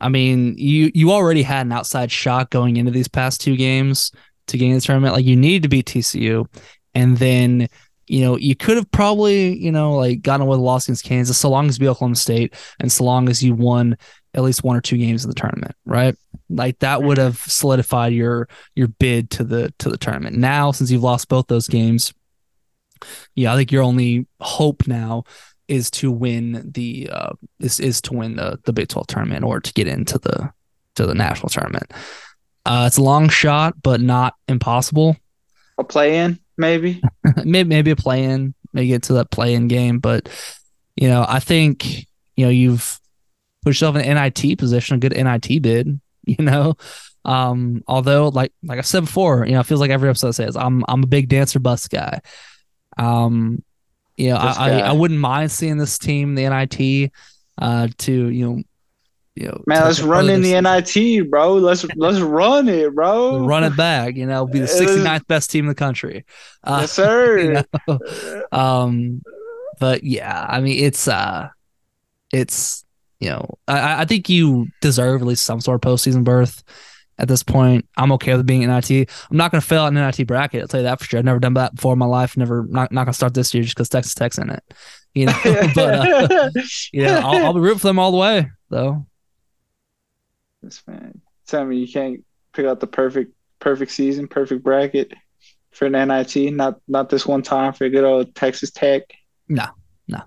I 0.00 0.08
mean, 0.08 0.56
you 0.58 0.90
you 0.94 1.12
already 1.12 1.42
had 1.42 1.66
an 1.66 1.72
outside 1.72 2.10
shot 2.10 2.50
going 2.50 2.76
into 2.76 2.90
these 2.90 3.08
past 3.08 3.40
two 3.40 3.56
games 3.56 4.10
to 4.48 4.58
gain 4.58 4.74
the 4.74 4.80
tournament. 4.80 5.14
Like 5.14 5.24
you 5.24 5.36
needed 5.36 5.62
to 5.62 5.68
beat 5.68 5.86
TCU, 5.86 6.46
and 6.94 7.16
then 7.16 7.68
you 8.06 8.20
know 8.20 8.36
you 8.36 8.54
could 8.56 8.76
have 8.76 8.90
probably 8.90 9.56
you 9.56 9.72
know 9.72 9.94
like 9.94 10.22
gotten 10.22 10.42
away 10.42 10.50
with 10.50 10.60
a 10.60 10.62
loss 10.62 10.86
against 10.86 11.04
Kansas, 11.04 11.38
so 11.38 11.50
long 11.50 11.68
as 11.68 11.78
you 11.78 11.84
beat 11.84 11.90
Oklahoma 11.90 12.16
State, 12.16 12.54
and 12.80 12.90
so 12.90 13.04
long 13.04 13.28
as 13.28 13.42
you 13.42 13.54
won 13.54 13.96
at 14.34 14.42
least 14.42 14.64
one 14.64 14.76
or 14.76 14.80
two 14.80 14.96
games 14.96 15.24
in 15.24 15.30
the 15.30 15.34
tournament, 15.34 15.74
right? 15.84 16.16
Like 16.48 16.78
that 16.78 17.02
would 17.02 17.18
have 17.18 17.38
solidified 17.38 18.12
your 18.12 18.48
your 18.74 18.88
bid 18.88 19.30
to 19.30 19.44
the 19.44 19.72
to 19.78 19.88
the 19.88 19.98
tournament. 19.98 20.36
Now, 20.36 20.72
since 20.72 20.90
you've 20.90 21.02
lost 21.02 21.28
both 21.28 21.46
those 21.48 21.68
games, 21.68 22.12
yeah, 23.34 23.52
I 23.52 23.56
think 23.56 23.72
your 23.72 23.82
only 23.82 24.26
hope 24.40 24.86
now 24.86 25.24
is 25.68 25.90
to 25.90 26.10
win 26.10 26.70
the 26.72 27.08
uh 27.10 27.32
is 27.60 27.80
is 27.80 28.00
to 28.02 28.14
win 28.14 28.36
the 28.36 28.58
the 28.64 28.72
Big 28.72 28.88
12 28.88 29.06
tournament 29.06 29.44
or 29.44 29.60
to 29.60 29.72
get 29.72 29.86
into 29.86 30.18
the 30.18 30.52
to 30.96 31.06
the 31.06 31.14
national 31.14 31.48
tournament. 31.48 31.92
Uh 32.66 32.84
it's 32.86 32.98
a 32.98 33.02
long 33.02 33.28
shot, 33.28 33.74
but 33.82 34.00
not 34.00 34.34
impossible. 34.48 35.16
A 35.78 35.84
play 35.84 36.18
in, 36.18 36.38
maybe. 36.56 37.02
maybe 37.44 37.68
maybe 37.68 37.90
a 37.90 37.96
play 37.96 38.24
in, 38.24 38.54
maybe 38.72 38.88
get 38.88 39.04
to 39.04 39.14
that 39.14 39.30
play 39.30 39.54
in 39.54 39.68
game, 39.68 39.98
but 39.98 40.28
you 40.96 41.08
know, 41.08 41.24
I 41.26 41.40
think 41.40 42.06
you 42.36 42.44
know 42.44 42.50
you've 42.50 43.00
put 43.62 43.70
yourself 43.70 43.96
in 43.96 44.02
an 44.02 44.16
NIT 44.16 44.58
position, 44.58 44.96
a 44.96 44.98
good 44.98 45.16
NIT 45.16 45.62
bid, 45.62 46.00
you 46.24 46.44
know. 46.44 46.74
Um, 47.24 47.84
although 47.86 48.28
like 48.28 48.52
like 48.62 48.78
I 48.78 48.82
said 48.82 49.04
before, 49.04 49.46
you 49.46 49.52
know, 49.52 49.60
it 49.60 49.66
feels 49.66 49.80
like 49.80 49.90
every 49.90 50.08
episode 50.08 50.32
says 50.32 50.56
I'm 50.56 50.84
I'm 50.88 51.04
a 51.04 51.06
big 51.06 51.28
dancer 51.28 51.60
bus 51.60 51.88
guy. 51.88 52.20
Um, 52.98 53.62
you 54.16 54.30
know, 54.30 54.36
I, 54.36 54.52
I. 54.52 54.70
I 54.80 54.92
wouldn't 54.92 55.20
mind 55.20 55.50
seeing 55.50 55.78
this 55.78 55.98
team, 55.98 56.34
the 56.34 56.48
NIT, 56.48 57.10
uh, 57.58 57.88
to 57.98 58.12
you 58.12 58.46
know, 58.46 58.62
you 59.34 59.46
know, 59.46 59.62
Man, 59.66 59.84
let's 59.84 60.00
run 60.00 60.28
in 60.28 60.42
the. 60.42 60.60
NIT, 60.60 61.30
bro. 61.30 61.54
Let's 61.54 61.86
let's 61.96 62.20
run 62.20 62.68
it, 62.68 62.94
bro. 62.94 63.46
run 63.46 63.64
it 63.64 63.76
back, 63.76 64.14
you 64.14 64.26
know, 64.26 64.46
be 64.46 64.60
the 64.60 64.66
69th 64.66 65.26
best 65.26 65.50
team 65.50 65.64
in 65.64 65.68
the 65.70 65.74
country. 65.74 66.26
Uh, 66.62 66.78
Yes, 66.82 66.92
sir. 66.92 67.38
you 67.38 67.64
know? 67.88 68.42
um 68.52 69.22
but 69.82 70.04
yeah 70.04 70.46
i 70.48 70.60
mean 70.60 70.78
it's 70.78 71.08
uh 71.08 71.48
it's 72.32 72.84
you 73.18 73.28
know 73.28 73.58
i 73.66 74.02
i 74.02 74.04
think 74.04 74.28
you 74.28 74.68
deserve 74.80 75.20
at 75.20 75.26
least 75.26 75.44
some 75.44 75.60
sort 75.60 75.74
of 75.74 75.80
postseason 75.80 76.22
berth 76.22 76.62
at 77.18 77.26
this 77.26 77.42
point 77.42 77.84
i'm 77.96 78.12
okay 78.12 78.36
with 78.36 78.46
being 78.46 78.62
in 78.62 78.70
nit 78.70 78.90
i'm 78.90 79.36
not 79.36 79.50
going 79.50 79.60
to 79.60 79.66
fail 79.66 79.86
in 79.86 79.96
an 79.96 80.12
nit 80.16 80.26
bracket 80.26 80.62
i'll 80.62 80.68
tell 80.68 80.80
you 80.80 80.84
that 80.84 81.00
for 81.00 81.04
sure 81.04 81.18
i've 81.18 81.24
never 81.24 81.40
done 81.40 81.54
that 81.54 81.74
before 81.74 81.94
in 81.94 81.98
my 81.98 82.06
life 82.06 82.36
never 82.36 82.64
not, 82.68 82.92
not 82.92 83.04
going 83.04 83.12
to 83.12 83.16
start 83.16 83.34
this 83.34 83.52
year 83.52 83.64
just 83.64 83.74
because 83.74 83.88
texas 83.88 84.14
tech's 84.14 84.38
in 84.38 84.50
it 84.50 84.62
you 85.14 85.26
know 85.26 85.34
but 85.74 86.08
uh, 86.08 86.50
yeah 86.92 87.20
I'll, 87.24 87.46
I'll 87.46 87.54
be 87.54 87.60
rooting 87.60 87.78
for 87.78 87.88
them 87.88 87.98
all 87.98 88.12
the 88.12 88.18
way 88.18 88.50
though 88.70 89.04
Yes, 90.62 90.82
man. 90.86 91.20
Tell 91.46 91.64
me 91.64 91.78
you 91.78 91.92
can't 91.92 92.24
pick 92.52 92.66
out 92.66 92.80
the 92.80 92.86
perfect 92.86 93.34
perfect 93.58 93.92
season, 93.92 94.28
perfect 94.28 94.62
bracket 94.62 95.12
for 95.72 95.86
an 95.86 95.92
NIT. 95.92 96.36
Not 96.52 96.80
not 96.88 97.08
this 97.08 97.26
one 97.26 97.42
time 97.42 97.72
for 97.72 97.88
good 97.88 98.04
old 98.04 98.34
Texas 98.34 98.70
Tech. 98.70 99.02
No, 99.48 99.66
no, 100.08 100.22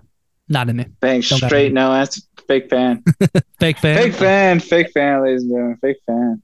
not 0.48 0.68
in 0.68 0.76
me 0.76 0.86
Bang 1.00 1.22
Don't 1.22 1.38
straight 1.38 1.72
no 1.72 1.92
answer. 1.92 2.20
Fake 2.46 2.70
fan. 2.70 3.02
fake 3.60 3.78
fan 3.78 4.02
Fake 4.02 4.14
fan. 4.14 4.60
Fake 4.60 4.90
fan, 4.92 5.22
ladies 5.22 5.42
and 5.42 5.50
gentlemen. 5.50 5.78
Fake 5.80 5.96
fan. 6.06 6.42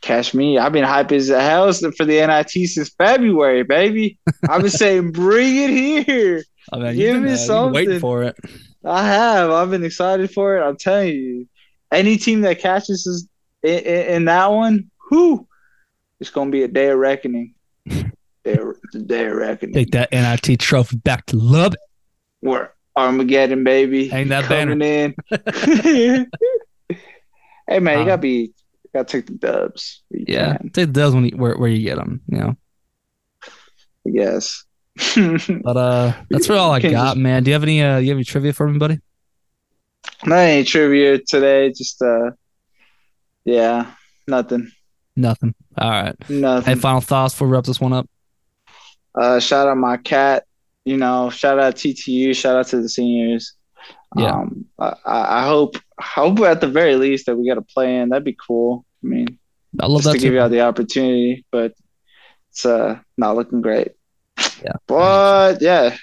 Catch 0.00 0.34
me. 0.34 0.58
I've 0.58 0.72
been 0.72 0.84
hype 0.84 1.12
as 1.12 1.28
hell 1.28 1.72
for 1.72 2.04
the 2.04 2.26
NIT 2.26 2.68
since 2.68 2.90
February, 2.90 3.62
baby. 3.62 4.18
I've 4.48 4.62
been 4.62 4.70
saying 4.70 5.12
bring 5.12 5.56
it 5.56 6.06
here. 6.06 6.44
I 6.72 6.78
mean, 6.78 6.96
give 6.96 7.14
been, 7.14 7.24
me 7.24 7.32
uh, 7.32 7.36
you've 7.36 7.72
waiting 7.72 7.94
something. 7.94 8.00
for 8.00 8.24
it 8.24 8.36
I 8.84 9.06
have. 9.06 9.50
I've 9.50 9.70
been 9.70 9.84
excited 9.84 10.30
for 10.32 10.56
it. 10.56 10.62
I'm 10.62 10.76
telling 10.76 11.08
you, 11.08 11.48
any 11.92 12.16
team 12.16 12.40
that 12.42 12.58
catches 12.58 13.06
us 13.06 13.26
in, 13.62 13.78
in, 13.84 14.24
that 14.24 14.50
one, 14.50 14.90
whoo, 15.10 15.46
it's 16.20 16.30
gonna 16.30 16.50
be 16.50 16.62
a 16.62 16.68
day 16.68 16.90
of 16.90 16.98
reckoning. 16.98 17.54
day 17.86 18.02
of, 18.46 18.76
day 19.06 19.26
of 19.26 19.36
reckoning. 19.36 19.74
take 19.74 19.90
that 19.92 20.10
nit 20.12 20.60
trophy 20.60 20.96
back 20.96 21.26
to 21.26 21.36
love 21.36 21.74
We're 22.40 22.70
Armageddon, 22.96 23.64
baby. 23.64 24.08
Hang 24.08 24.28
that 24.28 24.44
coming 24.44 24.82
in. 24.82 25.14
hey 27.68 27.78
man, 27.78 27.98
you 27.98 28.02
Um, 28.02 28.06
gotta 28.06 28.18
be, 28.18 28.52
you 28.84 28.90
gotta 28.94 29.04
take 29.04 29.26
the 29.26 29.34
dubs. 29.34 30.02
Yeah 30.10 30.56
can, 30.58 30.70
take 30.70 30.86
the 30.86 30.92
dubs 30.92 31.14
when 31.14 31.26
you, 31.26 31.36
where, 31.36 31.56
where 31.56 31.70
you 31.70 31.82
get 31.82 31.96
them 31.96 32.20
you 32.28 32.38
know 32.38 32.56
I 34.06 34.10
guess. 34.10 34.64
But 35.16 35.76
uh, 35.76 36.12
that's 36.28 36.48
really 36.48 36.60
all 36.60 36.72
I 36.72 36.80
got, 36.80 37.16
man. 37.16 37.44
Do 37.44 37.50
you 37.50 37.54
have 37.54 37.62
any 37.62 37.82
uh, 37.82 37.98
you 37.98 38.10
have 38.10 38.16
any 38.16 38.24
trivia 38.24 38.52
for 38.52 38.68
me, 38.68 38.78
buddy? 38.78 39.00
Not 40.24 40.38
any 40.38 40.64
trivia 40.64 41.18
today. 41.18 41.72
Just 41.72 42.00
uh, 42.00 42.30
yeah, 43.44 43.92
nothing, 44.26 44.70
Nothing. 45.16 45.54
All 45.76 45.90
right. 45.90 46.16
nothing. 46.30 46.74
Hey, 46.74 46.80
final 46.80 47.00
thoughts 47.00 47.34
before 47.34 47.48
we 47.48 47.54
wrap 47.54 47.64
this 47.64 47.80
one 47.80 47.92
up. 47.92 48.08
Uh, 49.14 49.40
shout 49.40 49.68
out 49.68 49.76
my 49.76 49.96
cat. 49.96 50.44
You 50.84 50.96
know, 50.96 51.30
shout 51.30 51.58
out 51.58 51.76
TTU. 51.76 52.34
Shout 52.34 52.56
out 52.56 52.66
to 52.68 52.80
the 52.80 52.88
seniors. 52.88 53.54
Yeah. 54.16 54.32
Um, 54.32 54.66
I, 54.78 54.94
I 55.04 55.46
hope 55.46 55.76
I 55.98 56.04
hope 56.04 56.40
at 56.40 56.60
the 56.60 56.68
very 56.68 56.96
least 56.96 57.26
that 57.26 57.36
we 57.36 57.48
got 57.48 57.54
to 57.54 57.62
play 57.62 57.96
in. 57.96 58.10
That'd 58.10 58.24
be 58.24 58.36
cool. 58.46 58.84
I 59.02 59.06
mean, 59.06 59.38
I 59.80 59.86
love 59.86 60.02
just 60.02 60.12
that 60.12 60.18
to 60.18 60.24
give 60.24 60.34
you 60.34 60.40
all 60.40 60.48
the 60.48 60.60
opportunity, 60.62 61.44
but 61.50 61.74
it's 62.50 62.66
uh 62.66 62.98
not 63.16 63.36
looking 63.36 63.62
great. 63.62 63.92
Yeah. 64.62 64.72
But 64.86 65.60
yeah, 65.60 65.96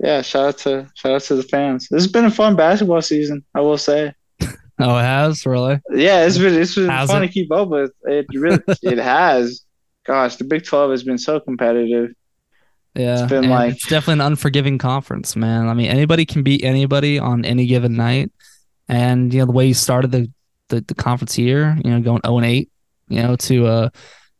yeah. 0.00 0.22
Shout 0.22 0.44
out 0.46 0.58
to 0.58 0.90
shout 0.94 1.12
out 1.12 1.22
to 1.22 1.36
the 1.36 1.42
fans. 1.44 1.88
This 1.90 2.02
has 2.04 2.12
been 2.12 2.24
a 2.24 2.30
fun 2.30 2.56
basketball 2.56 3.02
season. 3.02 3.44
I 3.54 3.60
will 3.60 3.78
say. 3.78 4.12
Oh, 4.76 4.96
it 4.98 5.02
has 5.02 5.46
really. 5.46 5.80
Yeah, 5.92 6.26
it's 6.26 6.36
been 6.36 6.60
it's 6.60 6.74
been 6.74 6.88
Has 6.88 7.08
fun 7.08 7.22
it? 7.22 7.28
to 7.28 7.32
keep 7.32 7.52
up 7.52 7.68
with. 7.68 7.92
It 8.02 8.26
really 8.34 8.58
it 8.82 8.98
has. 8.98 9.62
Gosh, 10.04 10.34
the 10.34 10.42
Big 10.42 10.64
Twelve 10.64 10.90
has 10.90 11.04
been 11.04 11.16
so 11.16 11.38
competitive. 11.38 12.10
Yeah, 12.96 13.22
it's 13.22 13.30
been 13.30 13.48
like- 13.48 13.74
it's 13.74 13.86
definitely 13.86 14.14
an 14.24 14.32
unforgiving 14.32 14.78
conference, 14.78 15.36
man. 15.36 15.68
I 15.68 15.74
mean, 15.74 15.86
anybody 15.86 16.26
can 16.26 16.42
beat 16.42 16.64
anybody 16.64 17.20
on 17.20 17.44
any 17.44 17.66
given 17.66 17.94
night, 17.94 18.32
and 18.88 19.32
you 19.32 19.38
know 19.38 19.46
the 19.46 19.52
way 19.52 19.66
you 19.66 19.74
started 19.74 20.10
the 20.10 20.28
the, 20.70 20.80
the 20.80 20.94
conference 20.94 21.38
year, 21.38 21.78
you 21.84 21.90
know, 21.92 22.00
going 22.00 22.20
0 22.26 22.38
and 22.38 22.46
8, 22.46 22.70
you 23.10 23.22
know, 23.22 23.36
to 23.36 23.66
uh 23.66 23.88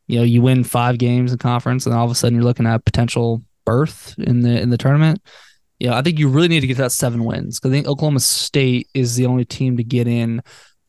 you 0.08 0.18
know, 0.18 0.24
you 0.24 0.42
win 0.42 0.64
five 0.64 0.98
games 0.98 1.30
in 1.32 1.38
conference 1.38 1.86
and 1.86 1.94
all 1.94 2.04
of 2.04 2.10
a 2.10 2.14
sudden 2.14 2.34
you're 2.34 2.44
looking 2.44 2.66
at 2.66 2.84
potential 2.84 3.42
berth 3.64 4.14
in 4.18 4.40
the 4.40 4.60
in 4.60 4.70
the 4.70 4.78
tournament. 4.78 5.20
Yeah, 5.78 5.96
I 5.96 6.02
think 6.02 6.18
you 6.18 6.28
really 6.28 6.48
need 6.48 6.60
to 6.60 6.66
get 6.66 6.76
that 6.76 6.92
seven 6.92 7.24
wins 7.24 7.58
because 7.58 7.72
I 7.72 7.74
think 7.74 7.88
Oklahoma 7.88 8.20
State 8.20 8.88
is 8.94 9.16
the 9.16 9.26
only 9.26 9.44
team 9.44 9.76
to 9.76 9.84
get 9.84 10.06
in 10.06 10.40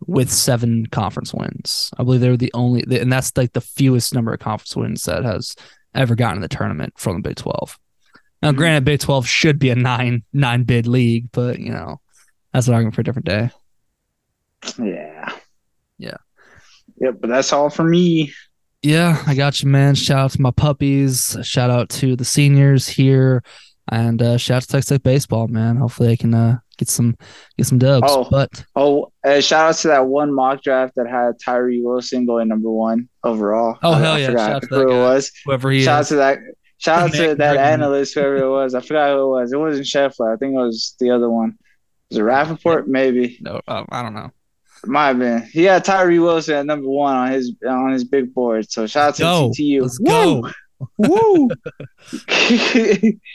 with 0.07 0.31
seven 0.31 0.85
conference 0.87 1.33
wins. 1.33 1.91
I 1.97 2.03
believe 2.03 2.21
they're 2.21 2.37
the 2.37 2.53
only, 2.53 2.83
and 2.99 3.11
that's 3.11 3.35
like 3.35 3.53
the 3.53 3.61
fewest 3.61 4.13
number 4.13 4.33
of 4.33 4.39
conference 4.39 4.75
wins 4.75 5.03
that 5.05 5.23
has 5.23 5.55
ever 5.93 6.15
gotten 6.15 6.37
in 6.37 6.41
the 6.41 6.47
tournament 6.47 6.93
from 6.97 7.17
the 7.17 7.29
Big 7.29 7.37
Twelve. 7.37 7.79
Now, 8.41 8.49
mm-hmm. 8.49 8.57
granted, 8.57 8.85
Big 8.85 8.99
Twelve 8.99 9.27
should 9.27 9.59
be 9.59 9.69
a 9.69 9.75
nine 9.75 10.23
nine 10.33 10.63
bid 10.63 10.87
league, 10.87 11.29
but 11.31 11.59
you 11.59 11.71
know 11.71 11.99
that's 12.53 12.67
an 12.67 12.73
argument 12.73 12.95
for 12.95 13.01
a 13.01 13.03
different 13.03 13.25
day. 13.25 13.49
Yeah. 14.77 15.31
Yeah. 15.97 16.17
Yep, 16.97 17.15
but 17.19 17.29
that's 17.29 17.51
all 17.51 17.69
for 17.69 17.83
me. 17.83 18.33
Yeah, 18.85 19.23
I 19.25 19.33
got 19.33 19.63
you, 19.63 19.69
man. 19.69 19.95
Shout 19.95 20.19
out 20.19 20.31
to 20.33 20.41
my 20.41 20.51
puppies. 20.51 21.35
Shout 21.41 21.71
out 21.71 21.89
to 21.89 22.15
the 22.15 22.23
seniors 22.23 22.87
here, 22.87 23.41
and 23.91 24.21
uh, 24.21 24.37
shout 24.37 24.57
out 24.57 24.61
to 24.61 24.67
Texas 24.67 24.89
Tech 24.89 25.01
baseball, 25.01 25.47
man. 25.47 25.77
Hopefully, 25.77 26.09
they 26.09 26.17
can 26.17 26.35
uh, 26.35 26.59
get 26.77 26.87
some 26.87 27.17
get 27.57 27.65
some 27.65 27.79
dubs. 27.79 28.05
Oh, 28.07 28.27
but 28.29 28.63
oh, 28.75 29.11
uh, 29.25 29.41
shout 29.41 29.69
out 29.69 29.75
to 29.77 29.87
that 29.87 30.05
one 30.05 30.31
mock 30.31 30.61
draft 30.61 30.93
that 30.97 31.07
had 31.09 31.33
Tyree 31.43 31.81
Wilson 31.81 32.27
going 32.27 32.47
number 32.47 32.69
one 32.69 33.09
overall. 33.23 33.79
Oh 33.81 33.93
hell 33.93 34.13
I, 34.13 34.19
yeah! 34.19 34.27
shout 34.27 34.51
out 34.51 34.61
to 34.61 34.67
that 34.67 34.75
who 34.75 34.87
guy, 34.87 34.95
it 34.95 34.99
was. 34.99 35.31
Whoever 35.45 35.71
he 35.71 35.83
shout 35.83 36.01
is. 36.01 36.05
out 36.05 36.09
to 36.09 36.15
that. 36.17 36.37
Shout 36.77 36.99
out 37.01 37.13
to 37.13 37.35
that 37.35 37.57
analyst, 37.57 38.13
whoever 38.13 38.37
it 38.37 38.49
was. 38.51 38.75
I 38.75 38.81
forgot 38.81 39.13
who 39.15 39.23
it 39.23 39.41
was. 39.41 39.51
It 39.51 39.57
wasn't 39.57 39.87
Scheffler. 39.87 40.31
I 40.31 40.37
think 40.37 40.53
it 40.53 40.57
was 40.57 40.95
the 40.99 41.09
other 41.09 41.31
one. 41.31 41.57
Was 42.11 42.19
it 42.19 42.21
Rapoport? 42.21 42.87
Maybe. 42.87 43.39
No, 43.41 43.61
um, 43.67 43.87
I 43.89 44.03
don't 44.03 44.13
know. 44.13 44.29
My 44.85 45.13
man, 45.13 45.47
he 45.51 45.63
had 45.63 45.83
Tyree 45.83 46.19
Wilson 46.19 46.55
at 46.55 46.65
number 46.65 46.87
one 46.87 47.15
on 47.15 47.31
his 47.31 47.53
on 47.67 47.91
his 47.91 48.03
big 48.03 48.33
board. 48.33 48.69
So 48.69 48.87
shout 48.87 49.09
out 49.09 49.15
to 49.15 49.21
go. 49.21 49.51
TTU. 49.51 49.81
Let's 49.81 49.99
Woo! 49.99 50.41
go. 50.41 50.51
Woo! 50.97 51.49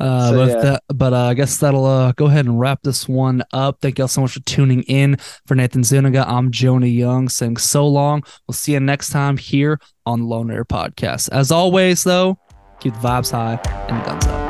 Uh, 0.00 0.30
so, 0.30 0.36
but, 0.36 0.48
yeah. 0.48 0.62
that, 0.62 0.82
but 0.88 1.12
uh, 1.12 1.26
I 1.26 1.34
guess 1.34 1.58
that'll 1.58 1.84
uh, 1.84 2.12
go 2.12 2.24
ahead 2.24 2.46
and 2.46 2.58
wrap 2.58 2.82
this 2.82 3.06
one 3.06 3.42
up. 3.52 3.78
Thank 3.82 3.98
you 3.98 4.04
all 4.04 4.08
so 4.08 4.22
much 4.22 4.32
for 4.32 4.40
tuning 4.40 4.82
in. 4.84 5.18
For 5.46 5.54
Nathan 5.54 5.84
Zuniga, 5.84 6.24
I'm 6.26 6.50
Jonah 6.50 6.86
Young 6.86 7.28
saying 7.28 7.58
so 7.58 7.86
long. 7.86 8.24
We'll 8.48 8.54
see 8.54 8.72
you 8.72 8.80
next 8.80 9.10
time 9.10 9.36
here 9.36 9.78
on 10.06 10.20
the 10.20 10.26
Lone 10.26 10.50
Air 10.50 10.64
Podcast. 10.64 11.28
As 11.32 11.52
always, 11.52 12.02
though, 12.02 12.38
keep 12.80 12.94
the 12.94 13.00
vibes 13.00 13.30
high 13.30 13.60
and 13.88 14.00
the 14.00 14.06
guns 14.06 14.26
up. 14.26 14.49